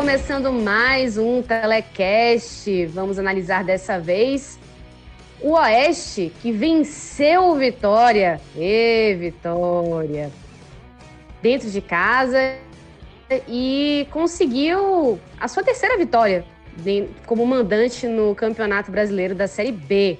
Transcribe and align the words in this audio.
Começando 0.00 0.50
mais 0.50 1.18
um 1.18 1.42
telecast. 1.42 2.86
Vamos 2.86 3.18
analisar 3.18 3.62
dessa 3.62 4.00
vez 4.00 4.58
o 5.42 5.52
Oeste, 5.52 6.32
que 6.40 6.50
venceu 6.50 7.50
o 7.50 7.56
Vitória. 7.56 8.40
E 8.56 9.14
Vitória! 9.16 10.32
Dentro 11.42 11.70
de 11.70 11.82
casa 11.82 12.38
e 13.46 14.08
conseguiu 14.10 15.20
a 15.38 15.46
sua 15.46 15.62
terceira 15.62 15.98
vitória 15.98 16.46
como 17.26 17.44
mandante 17.44 18.08
no 18.08 18.34
Campeonato 18.34 18.90
Brasileiro 18.90 19.34
da 19.34 19.46
Série 19.46 19.70
B. 19.70 20.18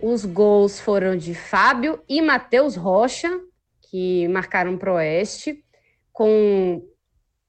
Os 0.00 0.24
gols 0.24 0.78
foram 0.78 1.16
de 1.16 1.34
Fábio 1.34 2.00
e 2.08 2.22
Matheus 2.22 2.76
Rocha, 2.76 3.40
que 3.90 4.28
marcaram 4.28 4.78
para 4.78 4.92
o 4.92 4.94
Oeste, 4.94 5.64
com 6.12 6.80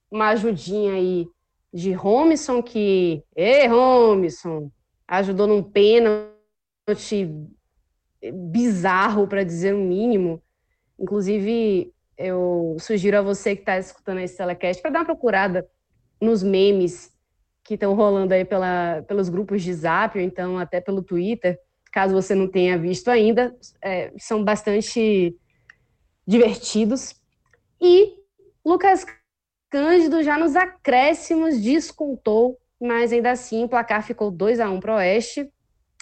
uma 0.09 0.30
ajudinha 0.30 0.94
aí 0.94 1.27
de 1.76 1.92
Romisson, 1.92 2.64
que. 2.64 3.22
Ei, 3.36 3.68
Romisson! 3.68 4.72
Ajudou 5.06 5.45
num 5.45 5.62
pênalti 5.62 6.32
bizarro, 8.34 9.28
para 9.28 9.44
dizer 9.44 9.76
o 9.76 9.80
mínimo. 9.80 10.42
Inclusive, 10.98 11.94
eu 12.17 12.78
sugiro 12.80 13.17
a 13.17 13.22
você 13.22 13.56
que 13.56 13.62
está 13.62 13.78
escutando 13.78 14.22
esse 14.22 14.38
telecast 14.38 14.82
para 14.82 14.92
dar 14.92 15.00
uma 15.00 15.06
procurada 15.06 15.67
nos 16.22 16.42
memes 16.42 17.14
que 17.62 17.73
estão 17.73 17.94
rolando 17.94 18.34
aí 18.34 18.45
pela, 18.45 19.04
pelos 19.06 19.28
grupos 19.28 19.62
de 19.62 19.73
Zap, 19.73 20.17
ou 20.17 20.23
então 20.23 20.58
até 20.58 20.80
pelo 20.80 21.04
Twitter, 21.04 21.60
caso 21.92 22.14
você 22.14 22.34
não 22.34 22.48
tenha 22.48 22.78
visto 22.78 23.10
ainda, 23.10 23.54
é, 23.82 24.14
são 24.17 24.44
bastante 24.44 25.36
divertidos. 26.26 27.16
E 27.82 28.16
Lucas 28.66 29.06
Cândido 29.76 30.23
já 30.23 30.38
nos 30.38 30.56
acréscimos 30.56 31.59
descontou, 31.59 32.58
mas 32.81 33.12
ainda 33.12 33.31
assim 33.31 33.66
o 33.66 33.68
placar 33.68 34.02
ficou 34.02 34.32
2 34.32 34.62
a 34.62 34.70
1 34.70 34.80
para 34.80 34.94
o 34.94 34.95
Oeste. 34.95 35.52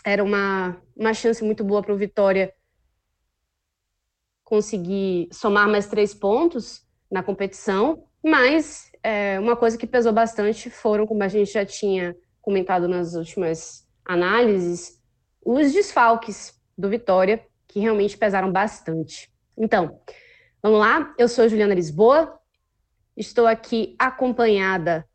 Era 0.06 0.24
uma, 0.24 0.80
uma 0.96 1.12
chance 1.12 1.44
muito 1.44 1.64
boa 1.64 1.82
para 1.82 1.92
o 1.92 1.98
Vitória 1.98 2.54
conseguir 4.44 5.28
somar 5.32 5.68
mais 5.68 5.88
três 5.88 6.14
pontos 6.14 6.86
na 7.10 7.24
competição, 7.24 8.04
mas 8.24 8.92
é, 9.02 9.40
uma 9.40 9.56
coisa 9.56 9.76
que 9.76 9.88
pesou 9.88 10.14
bastante 10.14 10.70
foram, 10.70 11.08
como 11.08 11.24
a 11.24 11.28
gente 11.28 11.52
já 11.52 11.66
tinha 11.66 12.16
comentado 12.44 12.88
nas 12.88 13.16
últimas 13.16 13.88
análises, 14.06 15.02
os 15.44 15.74
desfalques 15.74 16.62
do 16.78 16.90
Vitória, 16.90 17.44
que 17.68 17.80
realmente 17.80 18.20
pesaram 18.20 18.52
bastante. 18.52 19.34
Então, 19.58 20.00
vamos 20.62 20.80
lá, 20.80 21.12
eu 21.18 21.28
sou 21.28 21.50
Juliana 21.50 21.74
Lisboa, 21.74 22.40
Estou 23.16 23.46
aqui 23.46 23.96
acompanhada 24.00 25.07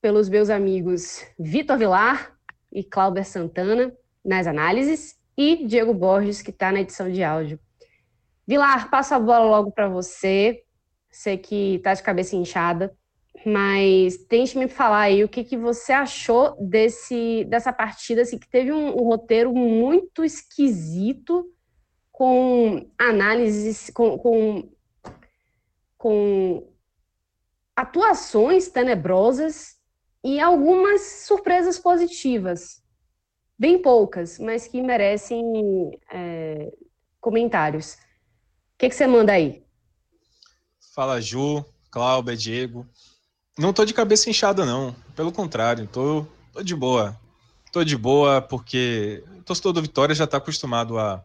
pelos 0.00 0.28
meus 0.28 0.48
amigos 0.48 1.26
Vitor 1.36 1.76
Vilar 1.76 2.36
e 2.70 2.84
Cláudia 2.84 3.24
Santana 3.24 3.92
nas 4.24 4.46
análises 4.46 5.18
e 5.36 5.66
Diego 5.66 5.92
Borges, 5.92 6.40
que 6.40 6.50
está 6.50 6.70
na 6.70 6.80
edição 6.80 7.10
de 7.10 7.24
áudio. 7.24 7.58
Vilar, 8.46 8.88
passo 8.90 9.12
a 9.12 9.18
bola 9.18 9.44
logo 9.44 9.72
para 9.72 9.88
você. 9.88 10.62
Sei 11.10 11.36
que 11.36 11.74
está 11.74 11.94
de 11.94 12.02
cabeça 12.02 12.36
inchada, 12.36 12.96
mas 13.44 14.18
tente 14.28 14.56
me 14.56 14.68
falar 14.68 15.00
aí 15.00 15.24
o 15.24 15.28
que, 15.28 15.42
que 15.42 15.56
você 15.56 15.92
achou 15.92 16.56
desse, 16.60 17.44
dessa 17.46 17.72
partida, 17.72 18.22
assim, 18.22 18.38
que 18.38 18.48
teve 18.48 18.72
um, 18.72 18.88
um 18.88 19.04
roteiro 19.08 19.52
muito 19.52 20.24
esquisito, 20.24 21.44
com 22.12 22.88
análises, 22.96 23.90
com, 23.90 24.16
com 24.16 24.70
com 26.02 26.68
atuações 27.76 28.66
tenebrosas 28.66 29.76
e 30.24 30.40
algumas 30.40 31.00
surpresas 31.28 31.78
positivas. 31.78 32.82
Bem 33.56 33.80
poucas, 33.80 34.36
mas 34.40 34.66
que 34.66 34.82
merecem 34.82 35.96
é, 36.12 36.72
comentários. 37.20 37.94
O 37.94 38.78
que, 38.78 38.88
que 38.88 38.96
você 38.96 39.06
manda 39.06 39.32
aí? 39.32 39.64
Fala, 40.92 41.20
Ju, 41.20 41.64
Cláudia, 41.88 42.36
Diego. 42.36 42.84
Não 43.56 43.72
tô 43.72 43.84
de 43.84 43.94
cabeça 43.94 44.28
inchada, 44.28 44.66
não. 44.66 44.92
Pelo 45.14 45.30
contrário, 45.30 45.86
tô, 45.86 46.26
tô 46.52 46.64
de 46.64 46.74
boa. 46.74 47.16
Tô 47.70 47.84
de 47.84 47.96
boa 47.96 48.42
porque 48.42 49.22
o 49.38 49.44
torcedor 49.44 49.72
do 49.72 49.82
Vitória 49.82 50.16
já 50.16 50.24
está 50.24 50.38
acostumado 50.38 50.98
a, 50.98 51.24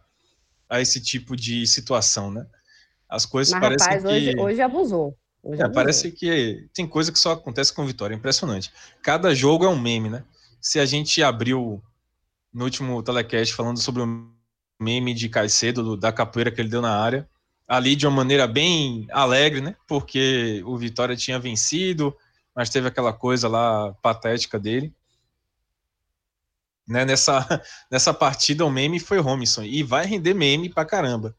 a 0.69 0.79
esse 0.79 1.01
tipo 1.01 1.35
de 1.35 1.65
situação, 1.65 2.29
né? 2.29 2.45
As 3.09 3.25
coisas 3.25 3.53
Mas, 3.53 3.62
parecem 3.62 3.88
rapaz, 3.88 4.03
que... 4.03 4.09
hoje, 4.09 4.40
hoje 4.40 4.62
abusou. 4.62 5.18
Hoje 5.44 5.62
é, 5.62 5.66
abusou. 5.66 5.73
parece 5.73 6.12
que 6.12 6.68
tem 6.73 6.88
coisa 6.88 7.12
que 7.12 7.19
só 7.19 7.31
acontece 7.34 7.73
com 7.73 7.85
vitória, 7.85 8.13
é 8.13 8.18
impressionante. 8.18 8.72
Cada 9.01 9.34
jogo 9.34 9.66
é 9.66 9.69
um 9.69 9.79
meme, 9.79 10.09
né? 10.09 10.23
Se 10.59 10.79
a 10.79 10.85
gente 10.85 11.23
abriu 11.23 11.81
no 12.53 12.66
último 12.66 13.01
telecast 13.03 13.53
falando 13.53 13.79
sobre 13.79 14.01
o 14.01 14.28
meme 14.79 15.13
de 15.13 15.29
Caicedo, 15.29 15.95
da 15.95 16.12
capoeira 16.12 16.51
que 16.51 16.59
ele 16.59 16.69
deu 16.69 16.81
na 16.81 17.00
área, 17.00 17.28
ali 17.68 17.95
de 17.95 18.07
uma 18.07 18.16
maneira 18.16 18.47
bem 18.47 19.07
alegre, 19.12 19.62
né? 19.62 19.75
Porque 19.88 20.62
o 20.66 20.78
Vitória 20.78 21.16
tinha 21.16 21.39
vencido, 21.39 22.16
mas 22.56 22.69
teve 22.69 22.88
aquela 22.88 23.13
coisa 23.13 23.47
lá 23.47 23.94
patética 24.01 24.57
dele. 24.57 24.94
Né, 26.88 27.03
nessa, 27.03 27.45
nessa 27.91 28.13
partida 28.13 28.66
o 28.66 28.69
meme 28.69 29.00
foi 29.00 29.19
Romisson 29.19 29.63
e 29.63 29.84
vai 29.84 30.06
render 30.06 30.34
meme 30.34 30.69
pra 30.69 30.85
caramba. 30.85 31.35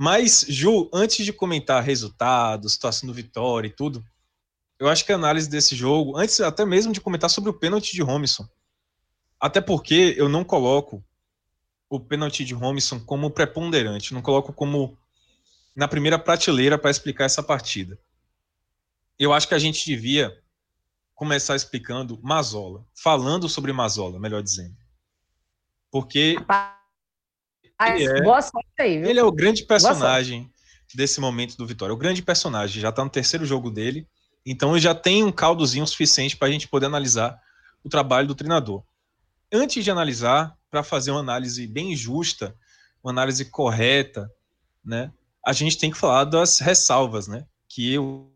Mas, 0.00 0.46
Ju, 0.48 0.88
antes 0.94 1.26
de 1.26 1.32
comentar 1.32 1.82
resultados, 1.82 2.74
situação 2.74 3.08
do 3.08 3.12
Vitória 3.12 3.66
e 3.66 3.72
tudo, 3.72 4.04
eu 4.78 4.88
acho 4.88 5.04
que 5.04 5.10
a 5.10 5.16
análise 5.16 5.50
desse 5.50 5.74
jogo, 5.74 6.16
antes 6.16 6.40
até 6.40 6.64
mesmo 6.64 6.92
de 6.92 7.00
comentar 7.00 7.28
sobre 7.28 7.50
o 7.50 7.54
pênalti 7.54 7.94
de 7.94 8.00
Romisson, 8.00 8.48
até 9.40 9.60
porque 9.60 10.14
eu 10.16 10.28
não 10.28 10.44
coloco 10.44 11.04
o 11.90 11.98
pênalti 11.98 12.44
de 12.44 12.54
Romisson 12.54 13.00
como 13.00 13.28
preponderante, 13.28 14.14
não 14.14 14.22
coloco 14.22 14.52
como 14.52 14.96
na 15.74 15.88
primeira 15.88 16.16
prateleira 16.16 16.78
para 16.78 16.92
explicar 16.92 17.24
essa 17.24 17.42
partida. 17.42 17.98
Eu 19.18 19.32
acho 19.32 19.48
que 19.48 19.54
a 19.54 19.58
gente 19.58 19.84
devia 19.84 20.40
começar 21.12 21.56
explicando 21.56 22.20
Mazola, 22.22 22.86
falando 22.94 23.48
sobre 23.48 23.72
Mazola, 23.72 24.20
melhor 24.20 24.44
dizendo. 24.44 24.76
Porque 25.90 26.36
ele 27.80 28.04
é, 28.04 28.22
boa 28.22 28.42
sorte 28.42 28.68
aí, 28.78 28.98
viu? 28.98 29.08
Ele 29.08 29.20
é 29.20 29.24
o 29.24 29.32
grande 29.32 29.64
personagem 29.64 30.50
desse 30.94 31.20
momento 31.20 31.56
do 31.56 31.66
Vitória. 31.66 31.94
O 31.94 31.98
grande 31.98 32.22
personagem, 32.22 32.80
já 32.80 32.88
está 32.88 33.04
no 33.04 33.10
terceiro 33.10 33.44
jogo 33.44 33.70
dele, 33.70 34.06
então 34.44 34.72
ele 34.72 34.80
já 34.80 34.94
tem 34.94 35.22
um 35.22 35.32
caldozinho 35.32 35.86
suficiente 35.86 36.36
para 36.36 36.48
a 36.48 36.50
gente 36.50 36.68
poder 36.68 36.86
analisar 36.86 37.38
o 37.84 37.88
trabalho 37.88 38.26
do 38.26 38.34
treinador. 38.34 38.82
Antes 39.52 39.84
de 39.84 39.90
analisar, 39.90 40.56
para 40.70 40.82
fazer 40.82 41.10
uma 41.10 41.20
análise 41.20 41.66
bem 41.66 41.94
justa, 41.96 42.54
uma 43.02 43.12
análise 43.12 43.44
correta, 43.44 44.30
né, 44.84 45.12
a 45.44 45.52
gente 45.52 45.78
tem 45.78 45.90
que 45.90 45.96
falar 45.96 46.24
das 46.24 46.58
ressalvas, 46.58 47.26
né, 47.28 47.46
que 47.68 47.98
o, 47.98 48.30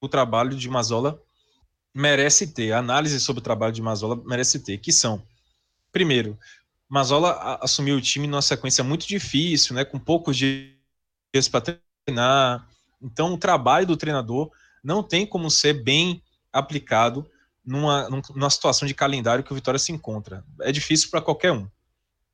o 0.00 0.08
trabalho 0.08 0.56
de 0.56 0.68
Mazola 0.68 1.20
merece 1.94 2.46
ter, 2.46 2.72
a 2.72 2.78
análise 2.78 3.20
sobre 3.20 3.40
o 3.40 3.42
trabalho 3.42 3.72
de 3.72 3.82
Mazola 3.82 4.20
merece 4.24 4.60
ter, 4.60 4.78
que 4.78 4.92
são, 4.92 5.22
primeiro, 5.90 6.38
Mazola 6.92 7.58
assumiu 7.62 7.96
o 7.96 8.02
time 8.02 8.26
numa 8.26 8.42
sequência 8.42 8.84
muito 8.84 9.06
difícil, 9.06 9.74
né, 9.74 9.82
com 9.82 9.98
poucos 9.98 10.36
dias 10.36 11.48
para 11.50 11.78
treinar. 12.04 12.68
Então, 13.00 13.32
o 13.32 13.38
trabalho 13.38 13.86
do 13.86 13.96
treinador 13.96 14.50
não 14.84 15.02
tem 15.02 15.26
como 15.26 15.50
ser 15.50 15.82
bem 15.82 16.22
aplicado 16.52 17.26
numa, 17.64 18.10
numa 18.10 18.50
situação 18.50 18.86
de 18.86 18.92
calendário 18.92 19.42
que 19.42 19.50
o 19.50 19.54
Vitória 19.54 19.78
se 19.78 19.90
encontra. 19.90 20.44
É 20.60 20.70
difícil 20.70 21.08
para 21.08 21.22
qualquer 21.22 21.52
um. 21.52 21.66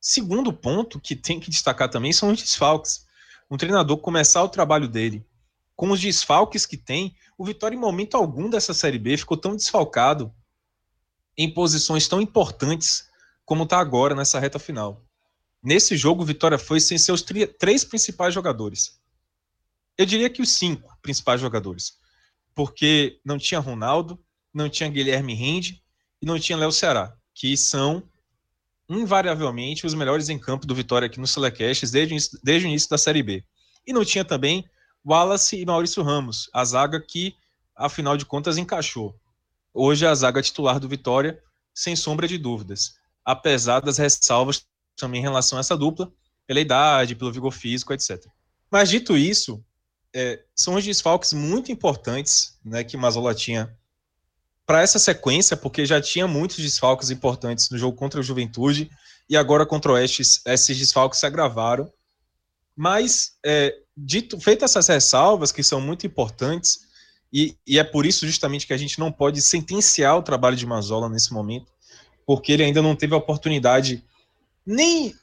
Segundo 0.01 0.53
ponto 0.53 0.99
que 0.99 1.15
tem 1.15 1.39
que 1.39 1.51
destacar 1.51 1.89
também 1.89 2.13
são 2.13 2.33
os 2.33 2.43
desfalques. 2.43 3.07
um 3.49 3.57
treinador 3.57 3.99
começar 3.99 4.43
o 4.43 4.49
trabalho 4.49 4.89
dele 4.89 5.25
com 5.77 5.93
os 5.93 6.01
desfalques 6.01 6.67
que 6.67 6.77
tem, 6.77 7.15
o 7.39 7.45
Vitória 7.45 7.77
em 7.77 7.79
momento 7.79 8.17
algum 8.17 8.51
dessa 8.51 8.75
Série 8.75 8.99
B 8.99 9.17
ficou 9.17 9.37
tão 9.37 9.55
desfalcado 9.55 10.35
em 11.37 11.49
posições 11.49 12.09
tão 12.09 12.21
importantes 12.21 13.08
como 13.49 13.65
está 13.65 13.79
agora 13.79 14.15
nessa 14.15 14.39
reta 14.39 14.59
final. 14.59 15.03
Nesse 15.63 15.97
jogo, 15.97 16.23
Vitória 16.23 16.59
foi 16.59 16.81
sem 16.81 16.99
seus 16.99 17.25
três 17.59 17.83
principais 17.83 18.35
jogadores. 18.35 19.01
Eu 19.97 20.05
diria 20.05 20.29
que 20.29 20.43
os 20.43 20.51
cinco 20.51 20.95
principais 21.01 21.41
jogadores. 21.41 21.95
Porque 22.55 23.19
não 23.25 23.39
tinha 23.39 23.59
Ronaldo, 23.59 24.23
não 24.53 24.69
tinha 24.69 24.91
Guilherme 24.91 25.33
Rende 25.33 25.83
e 26.21 26.27
não 26.27 26.39
tinha 26.39 26.59
Léo 26.59 26.71
Ceará, 26.71 27.17
que 27.33 27.57
são 27.57 28.03
invariavelmente 28.87 29.87
os 29.87 29.95
melhores 29.95 30.29
em 30.29 30.39
campo 30.39 30.67
do 30.67 30.75
Vitória 30.75 31.07
aqui 31.07 31.19
no 31.19 31.27
Selecast 31.27 31.91
desde, 31.91 32.39
desde 32.43 32.67
o 32.67 32.69
início 32.69 32.91
da 32.91 32.99
Série 32.99 33.23
B. 33.23 33.43
E 33.87 33.95
não 33.95 34.05
tinha 34.05 34.27
também 34.27 34.69
Wallace 35.03 35.59
e 35.59 35.65
Maurício 35.65 36.03
Ramos, 36.03 36.51
a 36.53 36.63
zaga 36.67 37.01
que, 37.01 37.35
afinal 37.75 38.15
de 38.15 38.27
contas, 38.27 38.59
encaixou. 38.59 39.19
Hoje 39.73 40.05
é 40.05 40.09
a 40.09 40.15
zaga 40.15 40.43
titular 40.43 40.79
do 40.79 40.87
Vitória, 40.87 41.43
sem 41.73 41.97
sombra 41.97 42.29
de 42.29 42.37
dúvidas, 42.37 42.99
apesar 43.29 43.81
das 43.81 43.99
ressalvas 43.99 44.65
também 44.97 45.21
em 45.21 45.23
relação 45.23 45.59
a 45.59 45.61
essa 45.61 45.77
dupla, 45.77 46.11
pela 46.47 46.61
idade, 46.61 47.15
pelo 47.15 47.31
vigor 47.31 47.53
físico, 47.53 47.93
etc. 47.93 48.25
Mas 48.71 48.89
dito 48.89 49.19
isso, 49.19 49.63
é, 50.15 50.43
são 50.55 50.77
os 50.77 50.85
desfalques 50.85 51.35
muito 51.35 51.71
importantes 51.71 52.59
né, 52.65 52.83
que 52.83 52.97
Mazola 52.97 53.35
tinha 53.35 53.71
para 54.65 54.81
essa 54.81 54.99
sequência, 54.99 55.59
porque 55.59 55.85
já 55.85 56.01
tinha 56.01 56.27
muitos 56.27 56.57
desfalques 56.57 57.11
importantes 57.11 57.69
no 57.69 57.77
jogo 57.77 57.99
contra 57.99 58.19
o 58.19 58.23
Juventude 58.23 58.91
e 59.29 59.37
agora 59.37 59.67
contra 59.67 59.93
o 59.93 59.95
Oeste 59.95 60.23
esses 60.47 60.79
desfalques 60.79 61.21
se 61.21 61.27
agravaram. 61.27 61.93
Mas, 62.75 63.33
é, 63.45 63.75
dito, 63.95 64.41
feitas 64.41 64.71
essas 64.71 64.89
ressalvas, 64.89 65.53
que 65.53 65.63
são 65.63 65.83
muito 65.83 66.07
importantes, 66.07 66.81
e, 67.31 67.59
e, 67.67 67.79
é 67.79 67.85
por 67.85 68.07
isso 68.07 68.27
justamente 68.27 68.67
que 68.67 68.73
a 68.73 68.77
gente 68.79 68.99
não 68.99 69.13
pode 69.13 69.43
sentenciar 69.43 70.17
o 70.17 70.23
trabalho 70.23 70.57
de 70.57 70.65
Mazola 70.65 71.11
nesse 71.11 71.31
momento, 71.31 71.71
porque 72.29 72.53
ele 72.53 72.63
ainda 72.63 72.83
não 72.83 72.95
teve 72.95 73.15
a 73.15 73.17
oportunidade, 73.17 74.05
nem. 74.67 75.15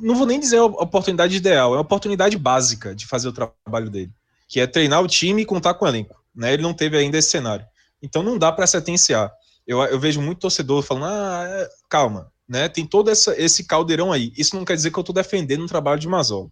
Não 0.00 0.16
vou 0.16 0.26
nem 0.26 0.40
dizer 0.40 0.58
a 0.58 0.64
oportunidade 0.64 1.36
ideal, 1.36 1.76
é 1.76 1.78
a 1.78 1.80
oportunidade 1.80 2.36
básica 2.36 2.92
de 2.92 3.06
fazer 3.06 3.28
o 3.28 3.32
trabalho 3.32 3.88
dele, 3.88 4.10
que 4.48 4.58
é 4.58 4.66
treinar 4.66 5.00
o 5.00 5.06
time 5.06 5.42
e 5.42 5.46
contar 5.46 5.74
com 5.74 5.84
o 5.84 5.88
elenco. 5.88 6.20
Né? 6.34 6.52
Ele 6.52 6.64
não 6.64 6.74
teve 6.74 6.96
ainda 6.96 7.16
esse 7.16 7.30
cenário. 7.30 7.64
Então 8.02 8.20
não 8.20 8.36
dá 8.36 8.50
para 8.50 8.66
sentenciar. 8.66 9.32
Eu, 9.64 9.80
eu, 9.84 10.00
vejo 10.00 10.20
muito 10.20 10.40
torcedor 10.40 10.82
falando, 10.82 11.06
ah, 11.06 11.44
é, 11.48 11.70
calma, 11.88 12.32
né? 12.48 12.68
Tem 12.68 12.84
todo 12.84 13.12
essa, 13.12 13.40
esse 13.40 13.62
caldeirão 13.62 14.10
aí. 14.10 14.32
Isso 14.36 14.56
não 14.56 14.64
quer 14.64 14.74
dizer 14.74 14.90
que 14.90 14.98
eu 14.98 15.02
estou 15.02 15.14
defendendo 15.14 15.62
o 15.62 15.68
trabalho 15.68 16.00
de 16.00 16.08
Mazola. 16.08 16.50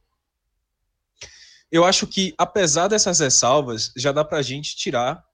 Eu 1.72 1.84
acho 1.84 2.06
que, 2.06 2.32
apesar 2.38 2.86
dessas 2.86 3.18
ressalvas, 3.18 3.92
já 3.96 4.12
dá 4.12 4.24
para 4.24 4.38
a 4.38 4.42
gente 4.42 4.76
tirar 4.76 5.24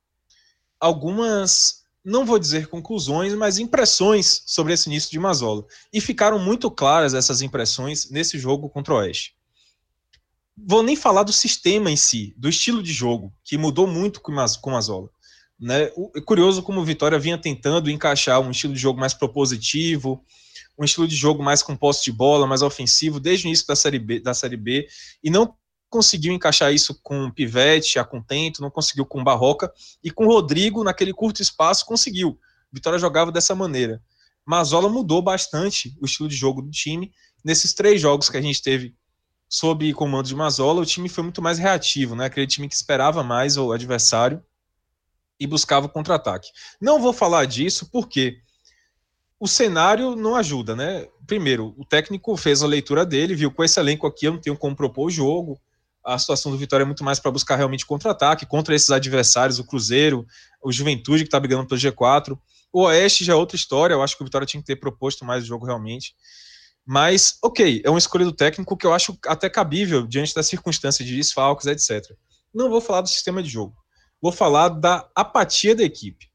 algumas, 0.81 1.83
não 2.09 2.25
vou 2.25 2.39
dizer 2.39 2.69
conclusões, 2.69 3.35
mas 3.35 3.59
impressões 3.59 4.43
sobre 4.47 4.73
esse 4.73 4.89
início 4.89 5.11
de 5.11 5.19
Mazola. 5.19 5.65
E 5.93 6.01
ficaram 6.01 6.39
muito 6.39 6.71
claras 6.71 7.13
essas 7.13 7.43
impressões 7.43 8.11
nesse 8.11 8.39
jogo 8.39 8.69
contra 8.69 8.95
o 8.95 8.97
Oeste. 8.97 9.37
Vou 10.57 10.83
nem 10.83 10.97
falar 10.97 11.23
do 11.23 11.33
sistema 11.33 11.91
em 11.91 11.97
si, 11.97 12.35
do 12.37 12.49
estilo 12.49 12.83
de 12.83 12.93
jogo, 12.93 13.33
que 13.45 13.59
mudou 13.59 13.87
muito 13.87 14.21
com 14.21 14.33
o 14.33 14.73
Mazola. 14.73 15.11
Né? 15.61 15.91
É 16.17 16.21
curioso 16.21 16.63
como 16.63 16.81
o 16.81 16.85
Vitória 16.85 17.19
vinha 17.19 17.37
tentando 17.37 17.91
encaixar 17.91 18.41
um 18.41 18.51
estilo 18.51 18.73
de 18.73 18.81
jogo 18.81 18.99
mais 18.99 19.13
propositivo, 19.13 20.25
um 20.79 20.85
estilo 20.85 21.07
de 21.07 21.15
jogo 21.15 21.43
mais 21.43 21.63
com 21.63 21.77
posse 21.77 22.05
de 22.05 22.13
bola, 22.13 22.47
mais 22.47 22.63
ofensivo, 22.63 23.21
desde 23.21 23.47
o 23.47 23.49
início 23.49 23.67
da 23.67 23.77
Série 23.77 23.99
B, 23.99 24.21
da 24.21 24.33
série 24.33 24.57
B 24.57 24.89
e 25.23 25.29
não 25.29 25.55
conseguiu 25.89 26.33
encaixar 26.33 26.73
isso 26.73 26.99
com 27.03 27.31
Pivete, 27.31 27.99
a 27.99 28.05
Contento, 28.05 28.61
não 28.61 28.71
conseguiu 28.71 29.07
com 29.07 29.25
Barroca, 29.25 29.73
e 30.03 30.11
com 30.11 30.27
Rodrigo, 30.27 30.85
naquele 30.85 31.13
curto 31.13 31.43
espaço, 31.43 31.87
conseguiu. 31.87 32.39
Vitória 32.73 32.99
jogava 32.99 33.33
dessa 33.33 33.55
maneira. 33.55 34.03
Mazola 34.45 34.89
mudou 34.89 35.21
bastante 35.21 35.97
o 36.01 36.07
estilo 36.07 36.29
de 36.29 36.37
jogo 36.37 36.63
do 36.63 36.71
time. 36.71 37.13
Nesses 37.45 37.73
três 37.73 38.01
jogos 38.01 38.29
que 38.29 38.37
a 38.37 38.41
gente 38.41 38.63
teve 38.63 38.95
sob 39.49 39.93
comando 39.95 40.27
de 40.27 40.35
Mazola, 40.35 40.83
o 40.83 40.87
time 40.87 41.09
foi 41.09 41.25
muito 41.25 41.41
mais 41.41 41.59
reativo, 41.59 42.15
né? 42.15 42.27
aquele 42.27 42.47
time 42.47 42.69
que 42.69 42.75
esperava 42.75 43.23
mais 43.23 43.57
o 43.57 43.73
adversário 43.73 44.43
e 45.41 45.47
buscava 45.47 45.89
contra-ataque. 45.89 46.51
Não 46.81 47.01
vou 47.01 47.13
falar 47.13 47.47
disso 47.47 47.89
porque 47.91 48.39
o 49.41 49.47
cenário 49.47 50.17
não 50.17 50.35
ajuda, 50.35 50.75
né? 50.75 51.07
Primeiro, 51.27 51.75
o 51.79 51.85
técnico 51.85 52.37
fez 52.37 52.63
a 52.63 52.67
leitura 52.67 53.07
dele, 53.07 53.37
viu 53.37 53.53
com 53.53 53.63
esse 53.63 53.79
elenco 53.79 54.07
aqui 54.07 54.27
eu 54.27 54.33
não 54.33 54.41
tenho 54.41 54.57
como 54.57 54.75
propor 54.75 55.07
o 55.07 55.11
jogo. 55.11 55.61
A 56.05 56.19
situação 56.19 56.51
do 56.51 56.59
Vitória 56.59 56.85
é 56.85 56.87
muito 56.87 57.05
mais 57.05 57.19
para 57.19 57.31
buscar 57.31 57.57
realmente 57.57 57.85
contra-ataque 57.85 58.47
contra 58.47 58.75
esses 58.75 58.91
adversários, 58.91 59.59
o 59.59 59.65
Cruzeiro, 59.65 60.27
o 60.63 60.73
Juventude 60.73 61.23
que 61.23 61.29
está 61.29 61.39
brigando 61.39 61.67
pelo 61.67 61.81
G4. 61.81 62.39
O 62.73 62.83
Oeste 62.83 63.25
já 63.25 63.33
é 63.33 63.37
outra 63.37 63.57
história, 63.57 63.95
eu 63.95 64.03
acho 64.03 64.17
que 64.17 64.23
o 64.23 64.27
Vitória 64.27 64.47
tinha 64.47 64.61
que 64.61 64.67
ter 64.67 64.77
proposto 64.77 65.25
mais 65.25 65.45
o 65.45 65.47
jogo 65.47 65.67
realmente. 65.67 66.15
Mas, 66.87 67.39
ok, 67.43 67.83
é 67.85 67.91
uma 67.91 67.99
escolha 67.99 68.25
do 68.25 68.33
técnico 68.33 68.77
que 68.77 68.87
eu 68.87 68.95
acho 68.95 69.19
até 69.27 69.51
cabível 69.51 70.07
diante 70.07 70.35
das 70.35 70.47
circunstâncias 70.47 71.07
de 71.07 71.15
desfalques, 71.15 71.67
etc. 71.67 72.17
Não 72.55 72.71
vou 72.71 72.81
falar 72.81 73.03
do 73.03 73.09
sistema 73.09 73.43
de 73.43 73.49
jogo 73.51 73.77
vou 74.21 74.33
falar 74.33 74.69
da 74.69 75.09
apatia 75.15 75.75
da 75.75 75.83
equipe. 75.83 76.29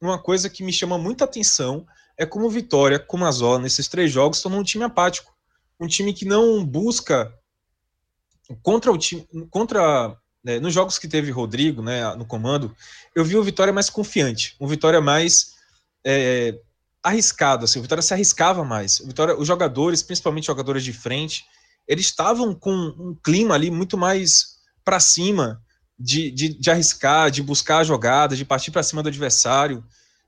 Uma 0.00 0.20
coisa 0.20 0.48
que 0.48 0.62
me 0.62 0.72
chama 0.72 0.98
muita 0.98 1.24
atenção 1.24 1.86
é 2.18 2.24
como 2.24 2.46
o 2.46 2.50
Vitória, 2.50 2.98
com 2.98 3.16
Mazola, 3.16 3.58
nesses 3.58 3.88
três 3.88 4.10
jogos, 4.10 4.40
tornou 4.40 4.60
um 4.60 4.64
time 4.64 4.84
apático. 4.84 5.32
Um 5.78 5.86
time 5.86 6.12
que 6.12 6.24
não 6.24 6.64
busca 6.64 7.32
contra 8.62 8.92
o 8.92 8.98
time. 8.98 9.26
Contra. 9.50 10.16
Né, 10.42 10.58
nos 10.58 10.72
jogos 10.72 10.98
que 10.98 11.06
teve 11.06 11.30
Rodrigo 11.30 11.82
né, 11.82 12.14
no 12.14 12.24
comando, 12.24 12.74
eu 13.14 13.22
vi 13.22 13.36
o 13.36 13.42
Vitória 13.42 13.74
mais 13.74 13.90
confiante, 13.90 14.56
um 14.58 14.66
Vitória 14.66 15.00
mais 15.00 15.54
é, 16.04 16.58
arriscado. 17.02 17.64
Assim, 17.64 17.78
o 17.78 17.82
Vitória 17.82 18.00
se 18.00 18.14
arriscava 18.14 18.64
mais. 18.64 19.00
O 19.00 19.06
Vitória, 19.06 19.36
os 19.36 19.46
jogadores, 19.46 20.02
principalmente 20.02 20.46
jogadores 20.46 20.82
de 20.82 20.94
frente, 20.94 21.44
eles 21.86 22.06
estavam 22.06 22.54
com 22.54 22.72
um 22.72 23.16
clima 23.22 23.54
ali 23.54 23.70
muito 23.70 23.98
mais 23.98 24.60
para 24.84 24.98
cima, 24.98 25.62
de, 25.98 26.30
de, 26.30 26.48
de 26.58 26.70
arriscar, 26.70 27.30
de 27.30 27.42
buscar 27.42 27.78
a 27.78 27.84
jogada, 27.84 28.34
de 28.34 28.44
partir 28.44 28.70
para 28.70 28.82
cima 28.82 29.02
do 29.02 29.10
adversário, 29.10 29.84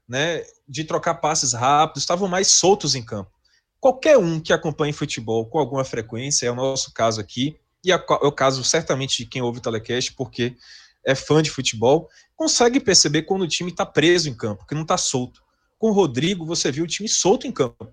né, 0.07 0.43
de 0.69 0.85
trocar 0.85 1.15
passes 1.15 1.55
rápidos, 1.55 2.03
estavam 2.03 2.29
mais 2.29 2.49
soltos 2.49 2.95
em 2.95 3.03
campo. 3.03 3.31
Qualquer 3.81 4.19
um 4.19 4.39
que 4.39 4.53
acompanhe 4.53 4.93
futebol 4.93 5.47
com 5.47 5.59
alguma 5.59 5.85
frequência, 5.85 6.47
é 6.47 6.51
o 6.51 6.55
nosso 6.55 6.93
caso 6.93 7.21
aqui, 7.21 7.57
e 7.85 7.91
é 7.91 7.97
o 7.97 8.33
caso 8.33 8.63
certamente 8.63 9.19
de 9.19 9.27
quem 9.27 9.43
ouve 9.43 9.59
o 9.59 9.63
Telecast, 9.63 10.13
porque 10.15 10.57
é 11.05 11.15
fã 11.15 11.43
de 11.43 11.51
futebol, 11.51 12.09
consegue 12.37 12.79
perceber 12.79 13.23
quando 13.23 13.43
o 13.43 13.49
time 13.49 13.71
está 13.71 13.85
preso 13.85 14.29
em 14.29 14.35
campo, 14.35 14.67
que 14.67 14.75
não 14.75 14.83
está 14.83 14.97
solto. 14.97 15.43
Com 15.79 15.91
o 15.91 15.93
Rodrigo, 15.93 16.47
você 16.47 16.71
viu 16.71 16.85
o 16.85 16.87
time 16.87 17.09
solto 17.09 17.47
em 17.47 17.53
campo. 17.53 17.93